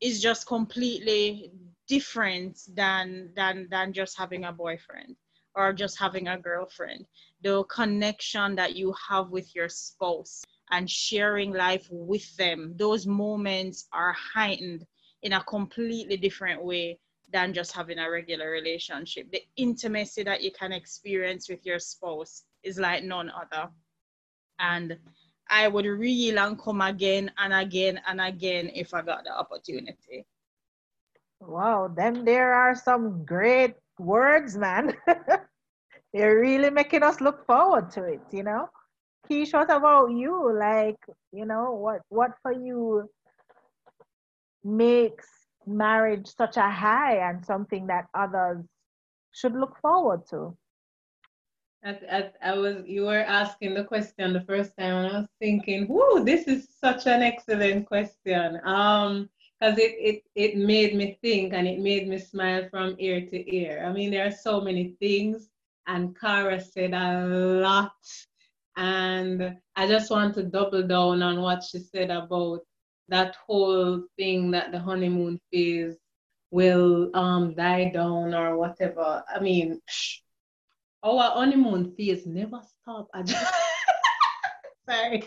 is 0.00 0.20
just 0.20 0.46
completely 0.46 1.52
different 1.88 2.58
than 2.74 3.30
than 3.34 3.68
than 3.70 3.92
just 3.92 4.18
having 4.18 4.44
a 4.44 4.52
boyfriend 4.52 5.16
or 5.54 5.72
just 5.72 5.98
having 5.98 6.28
a 6.28 6.38
girlfriend 6.38 7.06
the 7.42 7.62
connection 7.64 8.54
that 8.56 8.74
you 8.74 8.94
have 9.08 9.30
with 9.30 9.54
your 9.54 9.68
spouse 9.68 10.44
and 10.70 10.90
sharing 10.90 11.52
life 11.52 11.86
with 11.90 12.36
them 12.36 12.74
those 12.76 13.06
moments 13.06 13.88
are 13.92 14.14
heightened 14.34 14.86
in 15.22 15.32
a 15.34 15.44
completely 15.44 16.16
different 16.16 16.64
way 16.64 16.98
than 17.32 17.52
just 17.52 17.72
having 17.72 17.98
a 17.98 18.10
regular 18.10 18.50
relationship 18.50 19.30
the 19.32 19.42
intimacy 19.56 20.22
that 20.22 20.42
you 20.42 20.50
can 20.52 20.72
experience 20.72 21.48
with 21.48 21.64
your 21.64 21.78
spouse 21.78 22.44
is 22.62 22.78
like 22.78 23.02
none 23.04 23.30
other 23.30 23.68
and 24.58 24.98
I 25.52 25.68
would 25.68 25.84
reel 25.84 26.38
and 26.38 26.58
come 26.58 26.80
again 26.80 27.30
and 27.36 27.52
again 27.52 28.00
and 28.06 28.20
again 28.20 28.70
if 28.74 28.94
I 28.94 29.02
got 29.02 29.24
the 29.24 29.36
opportunity. 29.36 30.24
Wow, 31.40 31.92
then 31.94 32.24
there 32.24 32.54
are 32.54 32.74
some 32.74 33.24
great 33.24 33.74
words, 33.98 34.56
man. 34.56 34.96
They're 36.14 36.40
really 36.40 36.70
making 36.70 37.02
us 37.02 37.20
look 37.20 37.44
forward 37.46 37.90
to 37.92 38.04
it, 38.04 38.22
you 38.30 38.44
know. 38.44 38.68
Keish, 39.28 39.52
what 39.52 39.70
about 39.70 40.12
you? 40.12 40.56
Like, 40.58 40.98
you 41.32 41.44
know, 41.44 41.72
what 41.72 42.00
what 42.08 42.32
for 42.42 42.52
you 42.52 43.08
makes 44.64 45.28
marriage 45.66 46.26
such 46.26 46.56
a 46.56 46.70
high 46.70 47.28
and 47.28 47.44
something 47.44 47.86
that 47.86 48.06
others 48.14 48.64
should 49.32 49.54
look 49.54 49.76
forward 49.80 50.22
to? 50.30 50.56
At, 51.84 52.02
at, 52.04 52.34
I 52.42 52.54
was 52.54 52.84
you 52.86 53.02
were 53.06 53.24
asking 53.24 53.74
the 53.74 53.84
question 53.84 54.32
the 54.32 54.42
first 54.42 54.76
time 54.78 54.94
and 54.96 55.12
I 55.12 55.18
was 55.20 55.28
thinking, 55.40 55.88
whoo, 55.88 56.24
this 56.24 56.46
is 56.46 56.68
such 56.80 57.06
an 57.06 57.22
excellent 57.22 57.86
question. 57.86 58.60
Um, 58.64 59.28
because 59.62 59.78
it, 59.78 59.94
it 60.00 60.22
it 60.34 60.56
made 60.56 60.96
me 60.96 61.18
think 61.22 61.52
and 61.52 61.68
it 61.68 61.78
made 61.78 62.08
me 62.08 62.18
smile 62.18 62.68
from 62.68 62.96
ear 62.98 63.20
to 63.20 63.54
ear. 63.54 63.84
I 63.86 63.92
mean, 63.92 64.10
there 64.10 64.26
are 64.26 64.32
so 64.32 64.60
many 64.60 64.96
things, 64.98 65.48
and 65.86 66.18
Kara 66.18 66.60
said 66.60 66.92
a 66.94 67.26
lot, 67.26 67.94
and 68.76 69.56
I 69.76 69.86
just 69.86 70.10
want 70.10 70.34
to 70.34 70.42
double 70.42 70.82
down 70.82 71.22
on 71.22 71.40
what 71.40 71.62
she 71.62 71.78
said 71.78 72.10
about 72.10 72.62
that 73.12 73.36
whole 73.46 74.02
thing 74.18 74.50
that 74.52 74.72
the 74.72 74.80
honeymoon 74.80 75.38
phase 75.52 75.96
will 76.50 77.10
um 77.14 77.54
die 77.54 77.90
down 77.90 78.34
or 78.34 78.56
whatever. 78.56 79.22
I 79.28 79.40
mean, 79.40 79.80
our 81.04 81.30
honeymoon 81.32 81.94
phase 81.96 82.26
never 82.26 82.60
stop. 82.62 83.08
Just 83.24 83.46
sorry. 84.88 85.24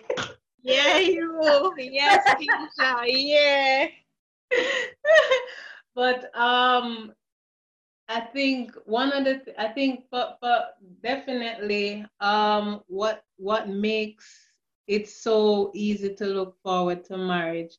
Yeah, 0.63 0.97
you. 0.97 1.73
Yes, 1.77 2.25
Keisha. 2.35 3.05
Yeah. 3.07 3.87
but 5.95 6.35
um, 6.37 7.13
I 8.07 8.21
think 8.21 8.73
one 8.85 9.11
of 9.13 9.25
the 9.25 9.39
th- 9.39 9.57
I 9.57 9.69
think 9.69 10.05
but 10.11 10.37
but 10.41 10.75
definitely 11.03 12.05
um 12.19 12.81
what 12.87 13.23
what 13.37 13.69
makes 13.69 14.44
it 14.87 15.09
so 15.09 15.71
easy 15.73 16.15
to 16.15 16.25
look 16.25 16.55
forward 16.63 17.03
to 17.05 17.17
marriage. 17.17 17.77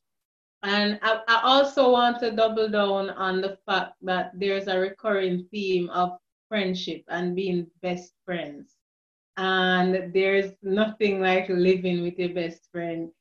And 0.63 0.99
I, 1.01 1.21
I 1.27 1.41
also 1.43 1.91
want 1.91 2.19
to 2.19 2.31
double 2.31 2.69
down 2.69 3.09
on 3.11 3.41
the 3.41 3.57
fact 3.65 3.93
that 4.01 4.31
there's 4.33 4.67
a 4.67 4.79
recurring 4.79 5.47
theme 5.51 5.89
of 5.89 6.17
friendship 6.49 7.03
and 7.09 7.35
being 7.35 7.67
best 7.81 8.13
friends. 8.25 8.75
And 9.37 10.13
there's 10.13 10.51
nothing 10.63 11.21
like 11.21 11.49
living 11.49 12.01
with 12.01 12.17
your 12.19 12.33
best 12.33 12.67
friend 12.71 13.11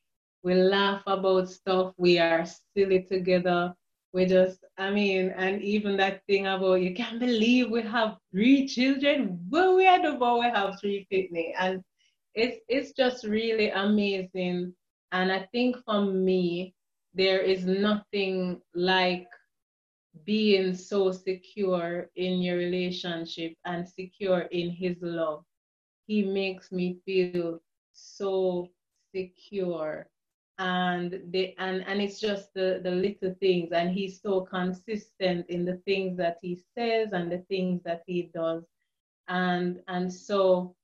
we 0.46 0.54
laugh 0.54 1.02
about 1.06 1.48
stuff. 1.50 1.92
We 1.98 2.18
are 2.20 2.46
silly 2.46 3.02
together. 3.02 3.74
we 4.12 4.26
just, 4.26 4.64
I 4.78 4.90
mean, 4.90 5.34
and 5.36 5.60
even 5.60 5.96
that 5.96 6.22
thing 6.26 6.46
about 6.46 6.80
you 6.82 6.94
can't 6.94 7.18
believe 7.18 7.68
we 7.70 7.82
have 7.82 8.16
three 8.30 8.66
children. 8.68 9.40
Well, 9.50 9.76
we 9.76 9.84
had 9.84 10.04
about 10.04 10.38
we 10.40 10.46
have 10.46 10.78
three 10.80 11.06
Pitney. 11.12 11.52
And 11.58 11.82
it's 12.36 12.58
it's 12.68 12.92
just 12.92 13.26
really 13.26 13.70
amazing. 13.70 14.74
And 15.12 15.32
I 15.32 15.48
think 15.52 15.76
for 15.84 16.02
me, 16.04 16.74
there 17.14 17.40
is 17.40 17.66
nothing 17.66 18.62
like 18.74 19.28
being 20.24 20.74
so 20.74 21.12
secure 21.12 22.10
in 22.16 22.42
your 22.42 22.56
relationship 22.58 23.54
and 23.64 23.88
secure 23.88 24.40
in 24.52 24.70
his 24.70 24.96
love. 25.02 25.44
He 26.06 26.24
makes 26.24 26.72
me 26.72 27.00
feel 27.06 27.60
so 27.92 28.70
secure 29.14 30.08
and 30.58 31.20
they 31.30 31.54
and 31.58 31.84
and 31.86 32.00
it's 32.00 32.20
just 32.20 32.52
the 32.54 32.80
the 32.82 32.90
little 32.90 33.34
things 33.40 33.70
and 33.72 33.90
he's 33.90 34.20
so 34.20 34.42
consistent 34.42 35.46
in 35.48 35.64
the 35.64 35.76
things 35.86 36.16
that 36.16 36.38
he 36.42 36.56
says 36.76 37.12
and 37.12 37.30
the 37.30 37.38
things 37.48 37.82
that 37.84 38.02
he 38.06 38.30
does 38.34 38.64
and 39.28 39.80
and 39.88 40.12
so 40.12 40.74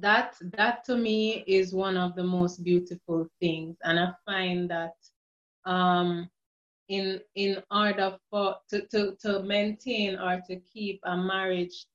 that 0.00 0.34
that 0.56 0.84
to 0.84 0.96
me 0.96 1.44
is 1.46 1.74
one 1.74 1.96
of 1.96 2.14
the 2.16 2.22
most 2.24 2.62
beautiful 2.64 3.26
things 3.40 3.76
and 3.84 3.98
i 3.98 4.12
find 4.26 4.70
that 4.70 4.94
um 5.64 6.28
in 6.88 7.20
in 7.34 7.62
order 7.70 8.16
for 8.30 8.56
to 8.68 8.86
to, 8.88 9.16
to 9.20 9.42
maintain 9.42 10.16
or 10.18 10.40
to 10.48 10.56
keep 10.72 11.00
a 11.04 11.16
marriage 11.16 11.86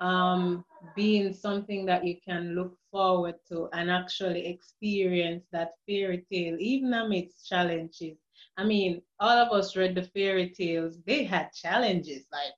um 0.00 0.64
being 0.96 1.32
something 1.32 1.84
that 1.86 2.04
you 2.06 2.16
can 2.24 2.54
look 2.54 2.76
forward 2.90 3.34
to 3.48 3.68
and 3.72 3.90
actually 3.90 4.46
experience 4.46 5.44
that 5.52 5.72
fairy 5.86 6.24
tale, 6.32 6.56
even 6.58 6.92
amidst 6.94 7.46
challenges. 7.48 8.16
I 8.56 8.64
mean, 8.64 9.02
all 9.20 9.36
of 9.38 9.52
us 9.52 9.76
read 9.76 9.94
the 9.94 10.02
fairy 10.02 10.50
tales, 10.50 10.98
they 11.06 11.24
had 11.24 11.52
challenges 11.52 12.26
like 12.32 12.54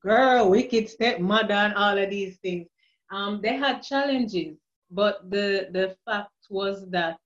girl, 0.00 0.50
wicked 0.50 0.88
stepmother, 0.88 1.54
and 1.54 1.74
all 1.74 1.98
of 1.98 2.10
these 2.10 2.36
things. 2.38 2.68
Um, 3.10 3.40
they 3.42 3.56
had 3.56 3.82
challenges, 3.82 4.56
but 4.90 5.30
the 5.30 5.68
the 5.72 5.96
fact 6.04 6.32
was 6.50 6.88
that 6.90 7.18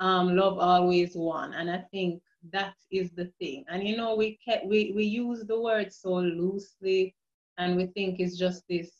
um, 0.00 0.36
love 0.36 0.58
always 0.58 1.14
won, 1.14 1.54
and 1.54 1.70
I 1.70 1.84
think 1.90 2.22
that 2.52 2.74
is 2.90 3.10
the 3.12 3.26
thing. 3.38 3.64
And 3.68 3.86
you 3.86 3.96
know, 3.96 4.16
we 4.16 4.38
kept, 4.44 4.66
we 4.66 4.92
we 4.94 5.04
use 5.04 5.44
the 5.44 5.60
word 5.60 5.92
so 5.92 6.14
loosely, 6.14 7.14
and 7.58 7.76
we 7.76 7.86
think 7.86 8.20
it's 8.20 8.36
just 8.38 8.64
this 8.68 8.90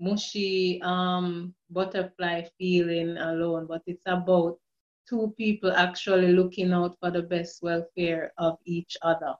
mushy 0.00 0.80
um, 0.82 1.54
butterfly 1.70 2.42
feeling 2.58 3.16
alone, 3.16 3.66
but 3.66 3.82
it's 3.86 4.02
about 4.06 4.58
two 5.08 5.34
people 5.36 5.72
actually 5.72 6.32
looking 6.32 6.72
out 6.72 6.96
for 7.00 7.10
the 7.10 7.22
best 7.22 7.62
welfare 7.62 8.32
of 8.38 8.58
each 8.64 8.96
other. 9.02 9.34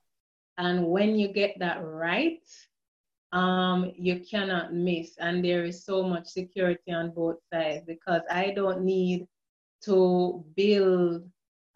And 0.58 0.86
when 0.86 1.16
you 1.18 1.28
get 1.28 1.58
that 1.58 1.82
right, 1.82 2.42
um, 3.34 3.92
you 3.98 4.20
cannot 4.30 4.74
miss. 4.74 5.16
And 5.18 5.44
there 5.44 5.64
is 5.64 5.84
so 5.84 6.02
much 6.04 6.26
security 6.28 6.92
on 6.92 7.12
both 7.12 7.38
sides 7.52 7.84
because 7.86 8.22
I 8.30 8.52
don't 8.56 8.84
need 8.84 9.26
to 9.84 10.44
build 10.56 11.22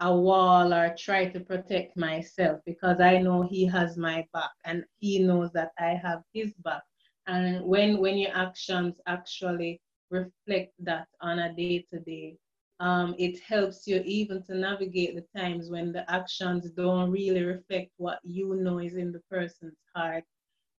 a 0.01 0.17
wall 0.17 0.73
or 0.75 0.95
try 0.99 1.27
to 1.29 1.41
protect 1.41 1.97
myself 1.97 2.61
because 2.67 3.01
I 3.01 3.19
know 3.19 3.43
he 3.43 3.67
has 3.67 3.97
my 3.99 4.27
back 4.33 4.51
and 4.65 4.85
he 4.99 5.21
knows 5.21 5.53
that 5.53 5.73
I 5.79 5.95
have 6.03 6.23
his 6.35 6.53
back 6.65 6.83
and 7.27 7.65
when 7.67 7.99
when 8.01 8.19
your 8.19 8.35
actions 8.37 9.01
actually 9.07 9.81
reflect 10.11 10.73
that 10.81 11.09
on 11.23 11.41
a 11.41 11.55
day 11.55 11.85
to 11.91 12.01
day 12.01 12.37
um, 12.81 13.15
it 13.19 13.41
helps 13.41 13.87
you 13.87 14.03
even 14.05 14.43
to 14.45 14.55
navigate 14.55 15.15
the 15.17 15.27
times 15.39 15.71
when 15.71 15.93
the 15.93 16.09
actions 16.11 16.71
don't 16.73 17.11
really 17.11 17.43
reflect 17.45 17.91
what 17.99 18.21
you 18.25 18.55
know 18.57 18.79
is 18.79 18.97
in 18.97 19.13
the 19.13 19.23
person's 19.31 19.79
heart 19.95 20.25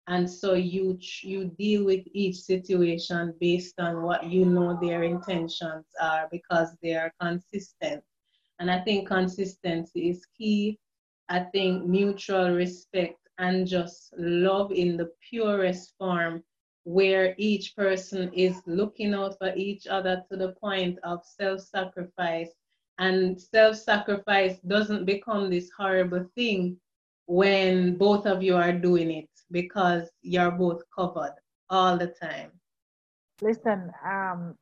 and 0.09 0.29
so 0.29 0.55
you 0.55 0.99
you 1.23 1.45
deal 1.59 1.85
with 1.85 2.03
each 2.13 2.37
situation 2.37 3.35
based 3.41 3.79
on 3.79 4.03
what 4.03 4.25
you 4.25 4.47
know 4.47 4.79
their 4.81 5.03
intentions 5.03 5.85
are 6.01 6.27
because 6.33 6.75
they 6.83 6.95
are 6.95 7.13
consistent. 7.21 8.03
And 8.59 8.71
i 8.71 8.81
think 8.81 9.07
consistency 9.07 10.09
is 10.11 10.27
key. 10.37 10.79
I 11.29 11.41
think 11.41 11.85
mutual 11.85 12.51
respect 12.53 13.19
and 13.37 13.67
just 13.67 14.15
love 14.17 14.73
in 14.73 14.97
the 14.97 15.11
purest 15.29 15.93
form 15.99 16.43
where 16.85 17.35
each 17.37 17.77
person 17.77 18.33
is 18.33 18.57
looking 18.67 19.13
out 19.13 19.37
for 19.39 19.53
each 19.55 19.87
other 19.87 20.25
to 20.31 20.39
the 20.39 20.53
point 20.53 20.99
of 21.03 21.21
self-sacrifice. 21.23 22.49
And 22.99 23.39
self-sacrifice 23.39 24.59
doesn't 24.67 25.05
become 25.05 25.51
this 25.51 25.71
horrible 25.77 26.25
thing 26.35 26.81
when 27.27 27.99
both 27.99 28.25
of 28.25 28.43
you 28.43 28.57
are 28.57 28.73
doing 28.73 29.11
it 29.11 29.29
because 29.51 30.11
you're 30.23 30.51
both 30.51 30.83
covered 30.95 31.35
all 31.71 31.97
the 31.97 32.09
time 32.09 32.51
listen 33.41 33.91
um 34.05 34.55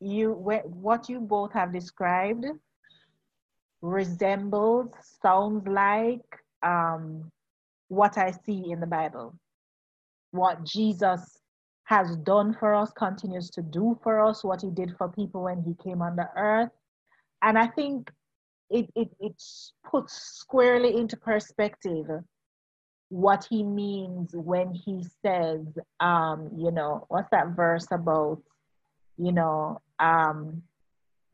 you 0.00 0.32
what 0.32 1.08
you 1.08 1.20
both 1.20 1.52
have 1.52 1.72
described 1.72 2.44
resembles 3.82 4.90
sounds 5.22 5.66
like 5.68 6.24
um 6.62 7.30
what 7.88 8.18
I 8.18 8.32
see 8.44 8.70
in 8.70 8.80
the 8.80 8.86
Bible. 8.86 9.34
What 10.32 10.64
Jesus 10.64 11.38
has 11.84 12.16
done 12.18 12.54
for 12.58 12.74
us, 12.74 12.90
continues 12.92 13.48
to 13.50 13.62
do 13.62 13.98
for 14.02 14.20
us, 14.20 14.42
what 14.42 14.60
he 14.60 14.70
did 14.70 14.96
for 14.96 15.08
people 15.08 15.44
when 15.44 15.62
he 15.62 15.74
came 15.82 16.02
on 16.02 16.16
the 16.16 16.28
earth. 16.36 16.72
And 17.42 17.56
I 17.58 17.68
think 17.68 18.10
it, 18.70 18.90
it, 18.96 19.08
it 19.20 19.40
puts 19.88 20.14
squarely 20.14 20.96
into 20.96 21.16
perspective 21.16 22.06
what 23.08 23.46
he 23.48 23.62
means 23.62 24.30
when 24.34 24.72
he 24.72 25.04
says, 25.22 25.60
um, 26.00 26.50
you 26.56 26.70
know, 26.70 27.06
what's 27.08 27.30
that 27.30 27.48
verse 27.54 27.86
about, 27.90 28.42
you 29.16 29.32
know, 29.32 29.80
um, 29.98 30.62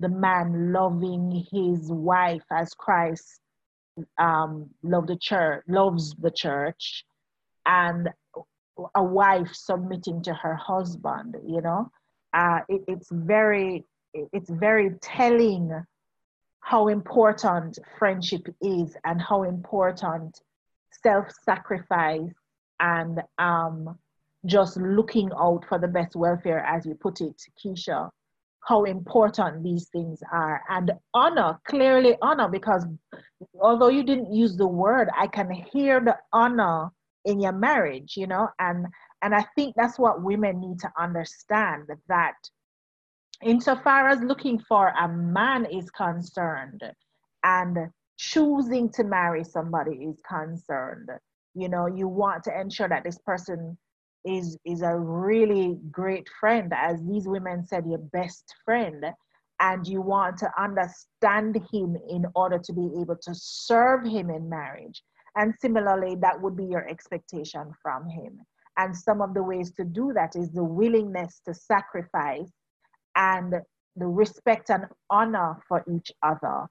the 0.00 0.08
man 0.08 0.72
loving 0.72 1.46
his 1.50 1.90
wife 1.90 2.44
as 2.50 2.74
Christ 2.74 3.40
um, 4.18 4.70
love 4.82 5.06
the 5.06 5.16
church, 5.16 5.64
loves 5.68 6.14
the 6.14 6.30
church, 6.30 7.04
and 7.66 8.08
a 8.94 9.02
wife 9.02 9.50
submitting 9.52 10.22
to 10.22 10.34
her 10.34 10.54
husband. 10.54 11.36
You 11.46 11.60
know, 11.60 11.90
uh, 12.32 12.60
it, 12.68 12.82
it's 12.88 13.08
very 13.10 13.84
it's 14.14 14.50
very 14.50 14.90
telling 15.00 15.84
how 16.60 16.88
important 16.88 17.78
friendship 17.98 18.46
is 18.60 18.96
and 19.04 19.20
how 19.20 19.42
important 19.42 20.40
self-sacrifice 21.02 22.32
and 22.80 23.20
um, 23.38 23.98
just 24.46 24.76
looking 24.76 25.30
out 25.38 25.64
for 25.68 25.78
the 25.78 25.88
best 25.88 26.16
welfare, 26.16 26.60
as 26.60 26.84
you 26.84 26.94
put 26.94 27.20
it, 27.20 27.40
Keisha, 27.62 28.10
how 28.66 28.84
important 28.84 29.62
these 29.62 29.88
things 29.88 30.20
are. 30.32 30.62
And 30.68 30.92
honor 31.14 31.58
clearly 31.66 32.16
honor 32.22 32.48
because 32.48 32.84
although 33.60 33.88
you 33.88 34.02
didn't 34.02 34.32
use 34.32 34.56
the 34.56 34.66
word 34.66 35.08
i 35.16 35.26
can 35.26 35.50
hear 35.50 36.00
the 36.00 36.16
honor 36.32 36.88
in 37.24 37.40
your 37.40 37.52
marriage 37.52 38.16
you 38.16 38.26
know? 38.26 38.48
And 38.58 38.86
and 39.22 39.34
i 39.34 39.44
think 39.54 39.74
that's 39.76 39.98
what 39.98 40.22
women 40.22 40.60
need 40.60 40.78
to 40.80 40.92
understand 40.98 41.88
that 42.08 42.34
insofar 43.42 44.08
as 44.08 44.20
looking 44.20 44.58
for 44.58 44.88
a 44.88 45.08
man 45.08 45.66
is 45.66 45.90
concerned 45.90 46.82
and 47.42 47.78
choosing 48.30 48.88
to 48.88 49.02
marry 49.02 49.42
somebody 49.42 49.96
is 49.96 50.20
concerned. 50.28 51.10
You 51.54 51.68
know 51.68 51.86
you 51.86 52.06
want 52.06 52.44
to 52.44 52.60
ensure 52.60 52.88
that 52.88 53.04
this 53.04 53.18
person 53.18 53.76
is 54.24 54.56
is 54.64 54.82
a 54.82 54.96
really 54.96 55.78
great 55.90 56.28
friend 56.38 56.72
as 56.74 57.02
these 57.04 57.26
women 57.26 57.66
said 57.66 57.84
your 57.86 58.04
best 58.12 58.54
friend. 58.64 59.04
And 59.60 59.86
you 59.86 60.00
want 60.00 60.38
to 60.38 60.50
understand 60.58 61.56
him 61.72 61.96
in 62.08 62.24
order 62.34 62.58
to 62.58 62.72
be 62.72 62.90
able 63.00 63.16
to 63.22 63.32
serve 63.34 64.04
him 64.04 64.28
in 64.30 64.48
marriage. 64.48 65.02
And 65.36 65.54
similarly 65.60 66.16
that 66.20 66.40
would 66.40 66.56
be 66.56 66.64
your 66.64 66.88
expectation 66.88 67.70
from 67.80 68.08
him. 68.08 68.40
And 68.76 68.96
some 68.96 69.20
of 69.20 69.34
the 69.34 69.42
ways 69.42 69.70
to 69.72 69.84
do 69.84 70.12
that 70.14 70.34
is 70.34 70.50
the 70.50 70.64
willingness 70.64 71.40
to 71.44 71.54
sacrifice 71.54 72.50
and 73.14 73.54
the 73.94 74.06
respect 74.06 74.70
and 74.70 74.86
honor 75.10 75.58
for 75.68 75.84
each 75.86 76.10
other 76.22 76.66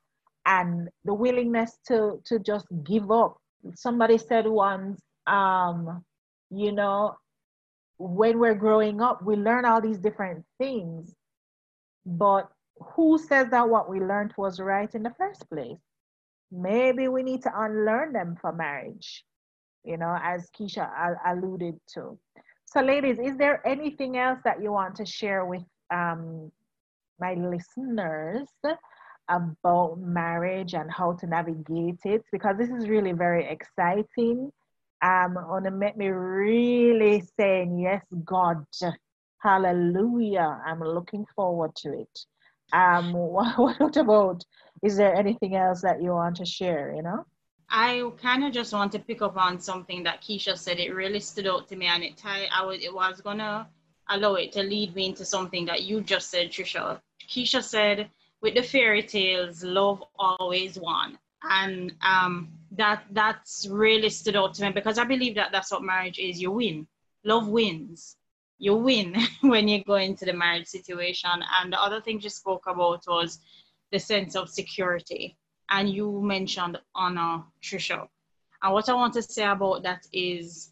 and 0.46 0.90
the 1.06 1.14
willingness 1.14 1.78
to 1.88 2.20
to 2.26 2.40
just 2.40 2.66
give 2.84 3.12
up 3.12 3.38
somebody 3.76 4.18
said 4.18 4.48
once 4.48 5.00
um 5.28 6.04
you 6.50 6.72
know 6.72 7.16
when 8.02 8.40
we're 8.40 8.56
growing 8.56 9.02
up, 9.02 9.24
we 9.24 9.36
learn 9.36 9.66
all 9.66 9.80
these 9.80 10.00
different 10.00 10.44
things, 10.58 11.14
but 12.06 12.50
who 12.96 13.20
says 13.20 13.48
that 13.52 13.70
what 13.70 13.90
we 13.90 14.00
learned 14.00 14.34
was 14.38 14.60
right 14.60 14.94
in 14.96 15.04
the 15.04 15.14
first 15.18 15.48
place? 15.50 15.78
Maybe 16.52 17.08
we 17.08 17.22
need 17.22 17.44
to 17.44 17.52
unlearn 17.56 18.12
them 18.12 18.36
for 18.42 18.52
marriage, 18.52 19.24
you 19.84 19.98
know, 19.98 20.18
as 20.22 20.50
Keisha 20.50 20.90
alluded 21.26 21.80
to. 21.94 22.18
So, 22.66 22.82
ladies, 22.82 23.20
is 23.20 23.38
there 23.38 23.66
anything 23.68 24.18
else 24.18 24.40
that 24.46 24.62
you 24.62 24.72
want 24.72 24.96
to 24.96 25.06
share 25.06 25.46
with 25.46 25.64
um, 25.94 26.52
my 27.20 27.36
listeners 27.36 28.48
about 29.32 30.00
marriage 30.00 30.74
and 30.74 30.92
how 30.92 31.14
to 31.14 31.28
navigate 31.28 32.00
it 32.06 32.24
because 32.32 32.58
this 32.58 32.70
is 32.70 32.90
really 32.90 33.14
very 33.14 33.46
exciting. 33.46 34.52
Um, 35.02 35.38
and 35.38 35.66
it 35.66 35.72
made 35.72 35.98
me 35.98 36.08
really 36.10 37.24
saying, 37.40 37.80
Yes, 37.80 38.04
God, 38.24 38.66
hallelujah. 39.40 40.62
I'm 40.66 40.82
looking 40.82 41.26
forward 41.36 41.76
to 41.78 42.02
it. 42.02 42.20
Um, 42.74 43.14
what, 43.14 43.58
what 43.80 43.98
about, 43.98 44.44
is 44.84 44.98
there 44.98 45.16
anything 45.16 45.56
else 45.56 45.82
that 45.82 46.02
you 46.02 46.12
want 46.12 46.38
to 46.38 46.46
share, 46.46 46.94
you 46.96 47.02
know? 47.02 47.26
I 47.70 48.04
kind 48.22 48.44
of 48.44 48.52
just 48.52 48.74
want 48.74 48.92
to 48.92 49.00
pick 49.00 49.22
up 49.22 49.38
on 49.38 49.60
something 49.60 50.04
that 50.04 50.22
Keisha 50.22 50.58
said. 50.58 50.78
It 50.78 50.94
really 50.94 51.22
stood 51.22 51.48
out 51.48 51.70
to 51.70 51.78
me, 51.78 51.86
and 51.86 52.04
it 52.04 52.22
I 52.26 52.66
was 52.66 52.84
it 52.84 52.94
was 52.94 53.22
gonna 53.22 53.70
allow 54.10 54.36
it 54.36 54.52
to 54.52 54.62
lead 54.62 54.94
me 54.94 55.08
into 55.08 55.24
something 55.24 55.66
that 55.66 55.84
you 55.84 56.02
just 56.02 56.30
said, 56.30 56.52
Tricia. 56.52 57.00
Keisha 57.30 57.64
said, 57.64 58.10
with 58.42 58.56
the 58.56 58.64
fairy 58.64 59.04
tales, 59.04 59.64
love 59.64 60.04
always 60.18 60.78
won, 60.80 61.18
and 61.44 61.94
um, 62.02 62.50
that 62.72 63.04
that's 63.12 63.68
really 63.70 64.10
stood 64.10 64.36
out 64.36 64.54
to 64.56 64.66
me 64.66 64.72
because 64.72 64.98
I 64.98 65.04
believe 65.04 65.36
that 65.36 65.52
that's 65.52 65.72
what 65.72 65.84
marriage 65.84 66.20
is. 66.20 66.42
You 66.42 66.52
win, 66.52 66.88
love 67.24 67.48
wins. 67.48 68.18
You 68.58 68.76
win 68.76 69.16
when 69.42 69.68
you 69.68 69.84
go 69.84 69.96
into 69.96 70.26
the 70.26 70.34
marriage 70.34 70.68
situation. 70.68 71.32
And 71.60 71.74
the 71.74 71.82
other 71.82 72.00
thing 72.00 72.22
you 72.22 72.30
spoke 72.30 72.68
about 72.68 73.04
was 73.08 73.40
the 73.92 74.00
sense 74.00 74.36
of 74.36 74.50
security 74.50 75.36
and 75.72 75.90
you 75.90 76.22
mentioned 76.22 76.78
honor, 76.94 77.44
Tricia. 77.64 78.08
And 78.62 78.74
what 78.74 78.90
I 78.90 78.94
want 78.94 79.14
to 79.14 79.24
say 79.24 79.46
about 79.46 79.84
that 79.84 80.06
is 80.14 80.72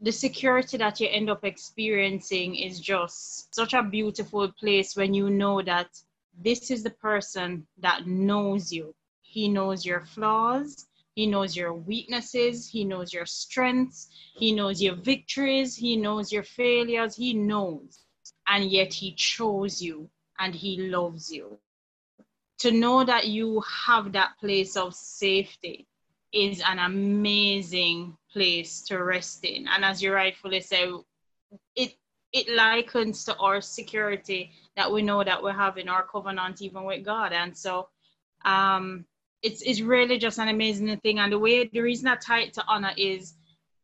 the 0.00 0.12
security 0.12 0.76
that 0.76 1.00
you 1.00 1.08
end 1.08 1.30
up 1.30 1.44
experiencing 1.44 2.56
is 2.56 2.80
just 2.80 3.54
such 3.54 3.72
a 3.72 3.82
beautiful 3.82 4.50
place 4.52 4.96
when 4.96 5.14
you 5.14 5.30
know 5.30 5.62
that 5.62 5.88
this 6.38 6.70
is 6.70 6.82
the 6.82 6.90
person 6.90 7.66
that 7.78 8.06
knows 8.06 8.72
you. 8.72 8.94
He 9.22 9.48
knows 9.48 9.84
your 9.84 10.04
flaws, 10.04 10.86
he 11.14 11.26
knows 11.26 11.56
your 11.56 11.74
weaknesses, 11.74 12.68
he 12.68 12.84
knows 12.84 13.12
your 13.12 13.26
strengths, 13.26 14.08
he 14.34 14.52
knows 14.52 14.82
your 14.82 14.96
victories, 14.96 15.76
he 15.76 15.96
knows 15.96 16.32
your 16.32 16.42
failures, 16.42 17.16
he 17.16 17.34
knows. 17.34 18.04
And 18.46 18.70
yet 18.70 18.92
he 18.92 19.14
chose 19.14 19.80
you 19.80 20.10
and 20.38 20.54
he 20.54 20.88
loves 20.88 21.30
you 21.30 21.58
to 22.62 22.70
know 22.70 23.04
that 23.04 23.26
you 23.26 23.60
have 23.86 24.12
that 24.12 24.38
place 24.38 24.76
of 24.76 24.94
safety 24.94 25.84
is 26.32 26.62
an 26.64 26.78
amazing 26.78 28.16
place 28.32 28.82
to 28.82 29.02
rest 29.02 29.44
in. 29.44 29.66
And 29.66 29.84
as 29.84 30.00
you 30.00 30.12
rightfully 30.12 30.60
say, 30.60 30.88
it 32.32 32.48
likens 32.48 33.24
to 33.24 33.36
our 33.36 33.60
security 33.60 34.52
that 34.76 34.90
we 34.90 35.02
know 35.02 35.22
that 35.22 35.42
we 35.42 35.52
have 35.52 35.76
in 35.76 35.88
our 35.88 36.04
covenant 36.04 36.62
even 36.62 36.84
with 36.84 37.04
God. 37.04 37.32
And 37.32 37.56
so 37.56 37.88
um 38.44 39.04
it's 39.42 39.62
it's 39.62 39.80
really 39.80 40.18
just 40.18 40.38
an 40.38 40.48
amazing 40.48 40.96
thing. 40.98 41.18
And 41.18 41.32
the 41.32 41.38
way 41.38 41.66
the 41.66 41.80
reason 41.80 42.08
I 42.08 42.16
tie 42.16 42.42
it 42.42 42.54
to 42.54 42.64
honor 42.66 42.92
is 42.96 43.34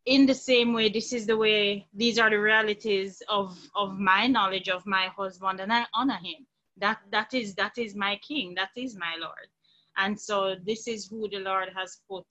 in 0.06 0.24
the 0.24 0.34
same 0.34 0.72
way, 0.72 0.88
this 0.88 1.12
is 1.12 1.26
the 1.26 1.36
way 1.36 1.86
these 1.92 2.18
are 2.18 2.30
the 2.30 2.38
realities 2.40 3.22
of 3.28 3.58
of 3.74 3.98
my 3.98 4.26
knowledge 4.26 4.68
of 4.68 4.86
my 4.86 5.08
husband, 5.08 5.60
and 5.60 5.72
I 5.72 5.84
honor 5.92 6.18
him. 6.22 6.46
That 6.78 7.00
that 7.10 7.34
is 7.34 7.54
that 7.56 7.76
is 7.76 7.94
my 7.94 8.16
king. 8.16 8.54
That 8.54 8.70
is 8.76 8.96
my 8.96 9.16
lord. 9.20 9.48
And 9.96 10.18
so 10.18 10.54
this 10.64 10.86
is 10.86 11.08
who 11.08 11.28
the 11.28 11.40
lord 11.40 11.70
has 11.76 11.98
put 12.08 12.24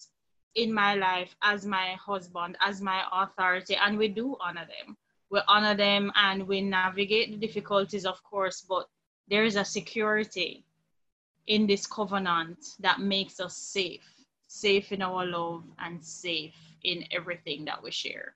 in 0.55 0.73
my 0.73 0.95
life 0.95 1.35
as 1.43 1.65
my 1.65 1.95
husband 2.03 2.57
as 2.61 2.81
my 2.81 3.03
authority. 3.11 3.75
And 3.75 3.97
we 3.97 4.07
do 4.07 4.37
honor 4.41 4.65
them 4.65 4.97
we 5.29 5.39
honor 5.47 5.75
them 5.75 6.11
and 6.15 6.47
we 6.47 6.61
navigate 6.61 7.31
the 7.31 7.47
difficulties 7.47 8.05
of 8.05 8.21
course 8.23 8.65
but 8.67 8.87
there 9.27 9.43
is 9.43 9.55
a 9.55 9.65
security 9.65 10.63
in 11.47 11.67
this 11.67 11.85
covenant 11.85 12.59
that 12.79 12.99
makes 12.99 13.39
us 13.39 13.55
safe 13.55 14.07
safe 14.47 14.91
in 14.91 15.01
our 15.01 15.25
love 15.25 15.63
and 15.79 16.03
safe 16.03 16.55
in 16.83 17.03
everything 17.11 17.65
that 17.65 17.81
we 17.81 17.91
share 17.91 18.35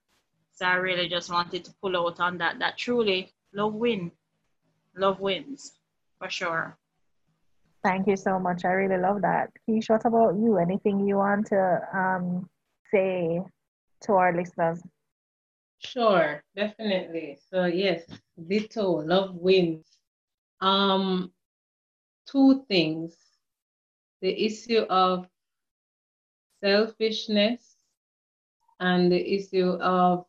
so 0.51 0.65
i 0.65 0.73
really 0.73 1.07
just 1.07 1.31
wanted 1.31 1.63
to 1.63 1.73
pull 1.81 1.95
out 1.95 2.19
on 2.19 2.37
that 2.37 2.59
that 2.59 2.77
truly 2.77 3.31
love 3.53 3.73
wins 3.73 4.11
love 4.95 5.19
wins 5.19 5.73
for 6.21 6.29
sure. 6.29 6.77
Thank 7.83 8.07
you 8.07 8.15
so 8.15 8.37
much. 8.37 8.63
I 8.63 8.73
really 8.73 9.01
love 9.01 9.21
that. 9.21 9.49
Keisha, 9.67 9.89
what 9.89 10.05
about 10.05 10.35
you? 10.35 10.57
Anything 10.57 11.07
you 11.07 11.17
want 11.17 11.47
to 11.47 11.81
um, 11.93 12.47
say 12.91 13.41
to 14.01 14.13
our 14.13 14.35
listeners? 14.35 14.83
Sure, 15.81 16.43
definitely. 16.55 17.37
So 17.49 17.65
yes, 17.65 18.05
ditto, 18.47 18.89
love 19.01 19.35
wins. 19.35 19.85
Um, 20.61 21.33
two 22.27 22.65
things. 22.67 23.15
The 24.21 24.45
issue 24.45 24.85
of 24.89 25.27
selfishness 26.61 27.75
and 28.79 29.11
the 29.11 29.33
issue 29.35 29.71
of 29.81 30.25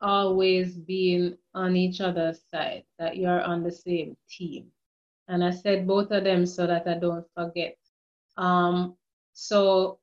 always 0.00 0.76
being 0.76 1.36
on 1.54 1.76
each 1.76 2.00
other's 2.00 2.40
side, 2.50 2.84
that 2.98 3.16
you're 3.16 3.42
on 3.42 3.62
the 3.62 3.72
same 3.72 4.16
team. 4.28 4.70
And 5.28 5.42
I 5.44 5.50
said 5.50 5.86
both 5.86 6.10
of 6.10 6.24
them 6.24 6.46
so 6.46 6.66
that 6.66 6.86
I 6.86 6.94
don't 6.98 7.26
forget. 7.34 7.76
Um, 8.36 8.96
so 9.32 9.98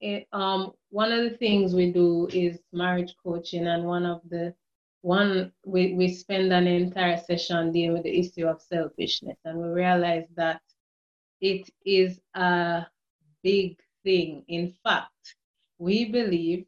it, 0.00 0.26
um, 0.32 0.72
one 0.90 1.12
of 1.12 1.24
the 1.24 1.36
things 1.36 1.74
we 1.74 1.92
do 1.92 2.28
is 2.32 2.58
marriage 2.72 3.14
coaching, 3.22 3.66
and 3.66 3.84
one 3.84 4.06
of 4.06 4.20
the 4.28 4.54
one 5.02 5.52
we, 5.64 5.94
we 5.94 6.12
spend 6.12 6.52
an 6.52 6.66
entire 6.66 7.16
session 7.16 7.72
dealing 7.72 7.92
with 7.92 8.02
the 8.02 8.18
issue 8.18 8.46
of 8.46 8.60
selfishness, 8.60 9.38
and 9.44 9.58
we 9.58 9.68
realize 9.68 10.26
that 10.36 10.60
it 11.40 11.68
is 11.84 12.20
a 12.34 12.86
big 13.42 13.78
thing. 14.04 14.44
In 14.48 14.74
fact, 14.82 15.36
we 15.78 16.06
believe 16.06 16.66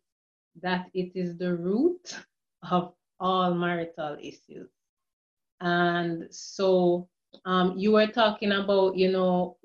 that 0.62 0.86
it 0.94 1.12
is 1.14 1.36
the 1.36 1.54
root 1.56 2.16
of 2.70 2.92
all 3.20 3.54
marital 3.54 4.16
issues. 4.20 4.68
And 5.60 6.26
so 6.30 7.08
um, 7.44 7.76
you 7.76 7.92
were 7.92 8.06
talking 8.06 8.52
about, 8.52 8.96
you 8.96 9.10
know, 9.10 9.56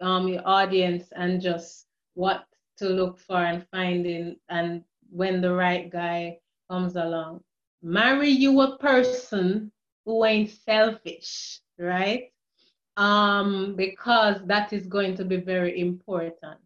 um, 0.00 0.28
your 0.28 0.46
audience 0.46 1.04
and 1.16 1.40
just 1.40 1.86
what 2.14 2.46
to 2.78 2.88
look 2.88 3.18
for 3.18 3.36
and 3.44 3.66
finding 3.70 4.36
and 4.48 4.82
when 5.10 5.40
the 5.40 5.52
right 5.52 5.90
guy 5.90 6.38
comes 6.70 6.96
along. 6.96 7.40
Marry 7.82 8.30
you 8.30 8.60
a 8.62 8.78
person 8.78 9.70
who 10.04 10.24
ain't 10.24 10.50
selfish, 10.50 11.60
right? 11.78 12.30
Um, 12.96 13.74
because 13.76 14.40
that 14.46 14.72
is 14.72 14.86
going 14.86 15.16
to 15.16 15.24
be 15.24 15.36
very 15.36 15.80
important. 15.80 16.58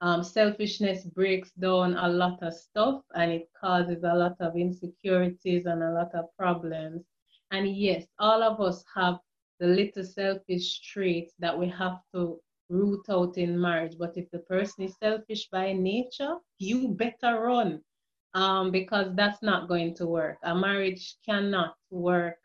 Um, 0.00 0.22
selfishness 0.22 1.04
breaks 1.04 1.50
down 1.52 1.96
a 1.96 2.08
lot 2.08 2.42
of 2.42 2.54
stuff 2.54 3.02
and 3.14 3.32
it 3.32 3.48
causes 3.58 4.02
a 4.04 4.14
lot 4.14 4.36
of 4.40 4.56
insecurities 4.56 5.66
and 5.66 5.82
a 5.82 5.92
lot 5.92 6.14
of 6.14 6.26
problems. 6.36 7.02
And 7.50 7.68
yes, 7.74 8.04
all 8.18 8.42
of 8.42 8.60
us 8.60 8.84
have 8.94 9.18
the 9.60 9.66
little 9.66 10.04
selfish 10.04 10.80
traits 10.80 11.34
that 11.38 11.58
we 11.58 11.68
have 11.68 12.00
to 12.14 12.40
root 12.68 13.04
out 13.10 13.36
in 13.38 13.60
marriage. 13.60 13.96
But 13.98 14.16
if 14.16 14.30
the 14.30 14.40
person 14.40 14.84
is 14.84 14.96
selfish 14.98 15.48
by 15.50 15.72
nature, 15.72 16.36
you 16.58 16.88
better 16.88 17.40
run 17.40 17.82
um, 18.34 18.70
because 18.70 19.14
that's 19.16 19.42
not 19.42 19.68
going 19.68 19.94
to 19.96 20.06
work. 20.06 20.38
A 20.42 20.54
marriage 20.54 21.16
cannot 21.24 21.74
work 21.90 22.38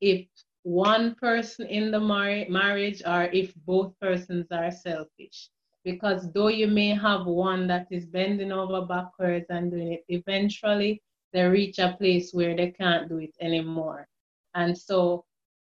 if 0.00 0.26
one 0.62 1.14
person 1.16 1.66
in 1.66 1.90
the 1.90 2.00
mar- 2.00 2.46
marriage 2.48 3.02
or 3.06 3.24
if 3.32 3.54
both 3.66 3.98
persons 4.00 4.46
are 4.50 4.70
selfish 4.70 5.50
because 5.84 6.30
though 6.32 6.48
you 6.48 6.66
may 6.68 6.88
have 6.90 7.26
one 7.26 7.66
that 7.68 7.86
is 7.90 8.06
bending 8.06 8.52
over 8.52 8.84
backwards 8.86 9.46
and 9.50 9.70
doing 9.70 9.92
it, 9.92 10.04
eventually 10.08 11.02
they 11.32 11.44
reach 11.44 11.78
a 11.78 11.96
place 11.98 12.32
where 12.32 12.56
they 12.56 12.70
can't 12.72 13.08
do 13.08 13.18
it 13.18 13.34
anymore. 13.40 14.08
And 14.54 14.76
so 14.76 15.24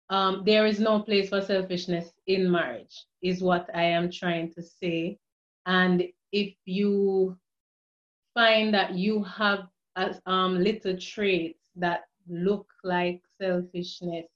um, 0.09 0.43
there 0.45 0.65
is 0.65 0.79
no 0.79 1.01
place 1.01 1.29
for 1.29 1.41
selfishness 1.41 2.11
in 2.27 2.51
marriage, 2.51 3.05
is 3.21 3.41
what 3.41 3.69
I 3.73 3.83
am 3.83 4.11
trying 4.11 4.51
to 4.53 4.61
say. 4.61 5.17
And 5.65 6.03
if 6.31 6.55
you 6.65 7.37
find 8.33 8.73
that 8.73 8.95
you 8.95 9.23
have 9.23 9.67
a, 9.95 10.15
um, 10.25 10.59
little 10.63 10.97
traits 10.97 11.59
that 11.75 12.01
look 12.29 12.67
like 12.83 13.21
selfishness, 13.41 14.27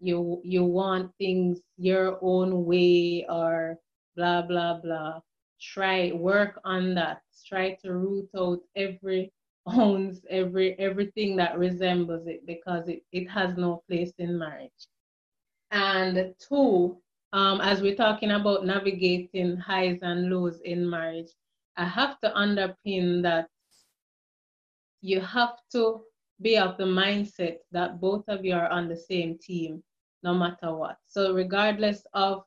you 0.00 0.40
you 0.44 0.64
want 0.64 1.12
things 1.18 1.60
your 1.76 2.18
own 2.22 2.64
way 2.64 3.26
or 3.28 3.78
blah, 4.16 4.42
blah, 4.42 4.80
blah. 4.80 5.20
Try, 5.60 6.12
work 6.12 6.60
on 6.64 6.94
that. 6.94 7.22
Try 7.46 7.74
to 7.82 7.92
root 7.94 8.28
out 8.36 8.60
every 8.76 9.32
owns 9.66 10.24
every 10.30 10.78
everything 10.78 11.36
that 11.36 11.58
resembles 11.58 12.26
it 12.26 12.46
because 12.46 12.88
it, 12.88 13.02
it 13.12 13.28
has 13.30 13.56
no 13.56 13.82
place 13.88 14.12
in 14.18 14.38
marriage. 14.38 14.88
And 15.74 16.36
two, 16.38 16.96
um, 17.32 17.60
as 17.60 17.82
we're 17.82 17.96
talking 17.96 18.30
about 18.30 18.64
navigating 18.64 19.56
highs 19.56 19.98
and 20.02 20.30
lows 20.30 20.60
in 20.60 20.88
marriage, 20.88 21.30
I 21.76 21.84
have 21.84 22.20
to 22.20 22.30
underpin 22.30 23.22
that 23.24 23.48
you 25.00 25.20
have 25.20 25.58
to 25.72 26.02
be 26.40 26.56
of 26.56 26.76
the 26.78 26.84
mindset 26.84 27.58
that 27.72 28.00
both 28.00 28.24
of 28.28 28.44
you 28.44 28.54
are 28.54 28.68
on 28.68 28.88
the 28.88 28.96
same 28.96 29.36
team 29.36 29.82
no 30.22 30.32
matter 30.32 30.72
what. 30.72 30.96
So 31.08 31.34
regardless 31.34 32.06
of 32.14 32.44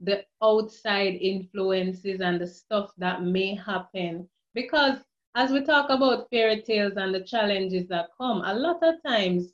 the 0.00 0.24
outside 0.42 1.14
influences 1.14 2.20
and 2.20 2.40
the 2.40 2.46
stuff 2.46 2.92
that 2.98 3.22
may 3.22 3.54
happen. 3.54 4.28
Because 4.52 4.98
as 5.36 5.52
we 5.52 5.62
talk 5.62 5.90
about 5.90 6.28
fairy 6.30 6.62
tales 6.62 6.94
and 6.96 7.14
the 7.14 7.22
challenges 7.22 7.86
that 7.88 8.10
come, 8.20 8.42
a 8.44 8.54
lot 8.54 8.82
of 8.82 8.96
times 9.06 9.52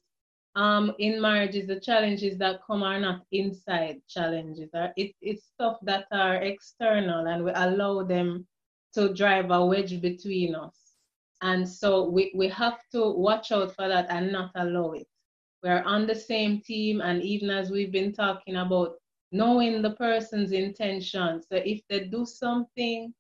um, 0.56 0.94
in 0.98 1.20
marriages, 1.20 1.66
the 1.66 1.80
challenges 1.80 2.38
that 2.38 2.60
come 2.66 2.82
are 2.82 3.00
not 3.00 3.22
inside 3.32 4.00
challenges. 4.08 4.70
It, 4.96 5.12
it's 5.20 5.46
stuff 5.46 5.78
that 5.82 6.06
are 6.12 6.36
external 6.36 7.26
and 7.26 7.44
we 7.44 7.50
allow 7.54 8.04
them 8.04 8.46
to 8.94 9.12
drive 9.12 9.50
a 9.50 9.64
wedge 9.64 10.00
between 10.00 10.54
us. 10.54 10.76
And 11.42 11.68
so 11.68 12.08
we, 12.08 12.32
we 12.34 12.48
have 12.48 12.78
to 12.92 13.10
watch 13.10 13.52
out 13.52 13.74
for 13.74 13.88
that 13.88 14.06
and 14.08 14.32
not 14.32 14.52
allow 14.54 14.92
it. 14.92 15.06
We're 15.62 15.82
on 15.82 16.06
the 16.06 16.14
same 16.14 16.60
team, 16.60 17.00
and 17.00 17.22
even 17.22 17.50
as 17.50 17.70
we've 17.70 17.90
been 17.92 18.12
talking 18.12 18.56
about 18.56 18.96
knowing 19.32 19.82
the 19.82 19.92
person's 19.92 20.52
intentions. 20.52 21.46
So 21.50 21.56
if 21.56 21.80
they 21.88 22.04
do 22.04 22.24
something 22.26 23.12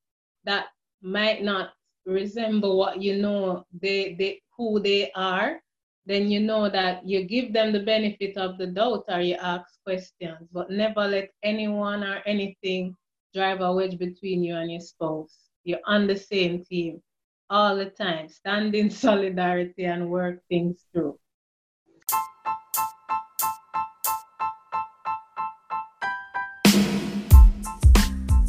that 0.44 0.66
might 1.02 1.42
not 1.42 1.70
resemble 2.06 2.76
what 2.78 3.02
you 3.02 3.16
know 3.16 3.64
they, 3.80 4.14
they 4.14 4.42
who 4.56 4.78
they 4.78 5.10
are, 5.12 5.60
then 6.06 6.30
you 6.30 6.40
know 6.40 6.68
that 6.68 7.06
you 7.06 7.24
give 7.24 7.52
them 7.52 7.72
the 7.72 7.80
benefit 7.80 8.36
of 8.36 8.58
the 8.58 8.66
doubt 8.66 9.04
or 9.08 9.20
you 9.20 9.36
ask 9.36 9.64
questions, 9.84 10.48
but 10.52 10.70
never 10.70 11.08
let 11.08 11.30
anyone 11.42 12.04
or 12.04 12.20
anything 12.26 12.96
drive 13.32 13.60
a 13.60 13.72
wedge 13.72 13.98
between 13.98 14.44
you 14.44 14.54
and 14.54 14.70
your 14.70 14.80
spouse. 14.80 15.34
You're 15.64 15.80
on 15.86 16.06
the 16.06 16.16
same 16.16 16.62
team 16.64 17.02
all 17.48 17.76
the 17.76 17.86
time. 17.86 18.28
Stand 18.28 18.74
in 18.74 18.90
solidarity 19.06 19.84
and 19.84 20.10
work 20.10 20.40
things 20.50 20.84
through. 20.92 21.18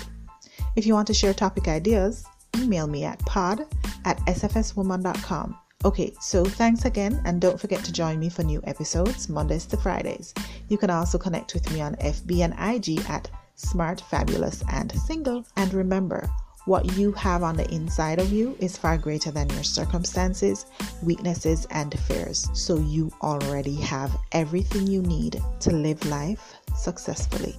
If 0.76 0.86
you 0.86 0.94
want 0.94 1.08
to 1.08 1.14
share 1.14 1.34
topic 1.34 1.66
ideas, 1.68 2.24
email 2.56 2.86
me 2.86 3.04
at 3.04 3.18
pod 3.20 3.66
at 4.04 4.18
sfswoman.com. 4.26 5.58
Okay, 5.84 6.14
so 6.20 6.44
thanks 6.44 6.84
again, 6.86 7.20
and 7.24 7.40
don't 7.40 7.60
forget 7.60 7.84
to 7.84 7.92
join 7.92 8.18
me 8.18 8.30
for 8.30 8.42
new 8.42 8.62
episodes 8.64 9.28
Mondays 9.28 9.66
to 9.66 9.76
Fridays. 9.76 10.32
You 10.68 10.78
can 10.78 10.88
also 10.88 11.18
connect 11.18 11.52
with 11.52 11.70
me 11.72 11.82
on 11.82 11.96
FB 11.96 12.40
and 12.40 12.54
IG 12.58 13.04
at 13.10 13.28
Smart, 13.56 14.00
Fabulous, 14.00 14.62
and 14.70 14.92
Single. 14.92 15.44
And 15.56 15.72
remember, 15.74 16.28
what 16.66 16.96
you 16.96 17.12
have 17.12 17.42
on 17.42 17.56
the 17.56 17.70
inside 17.70 18.18
of 18.18 18.32
you 18.32 18.56
is 18.58 18.76
far 18.76 18.96
greater 18.96 19.30
than 19.30 19.50
your 19.50 19.62
circumstances, 19.62 20.66
weaknesses, 21.02 21.66
and 21.70 21.98
fears. 22.00 22.48
So 22.54 22.78
you 22.78 23.12
already 23.22 23.76
have 23.76 24.16
everything 24.32 24.86
you 24.86 25.02
need 25.02 25.42
to 25.60 25.70
live 25.70 26.04
life 26.06 26.54
successfully. 26.74 27.54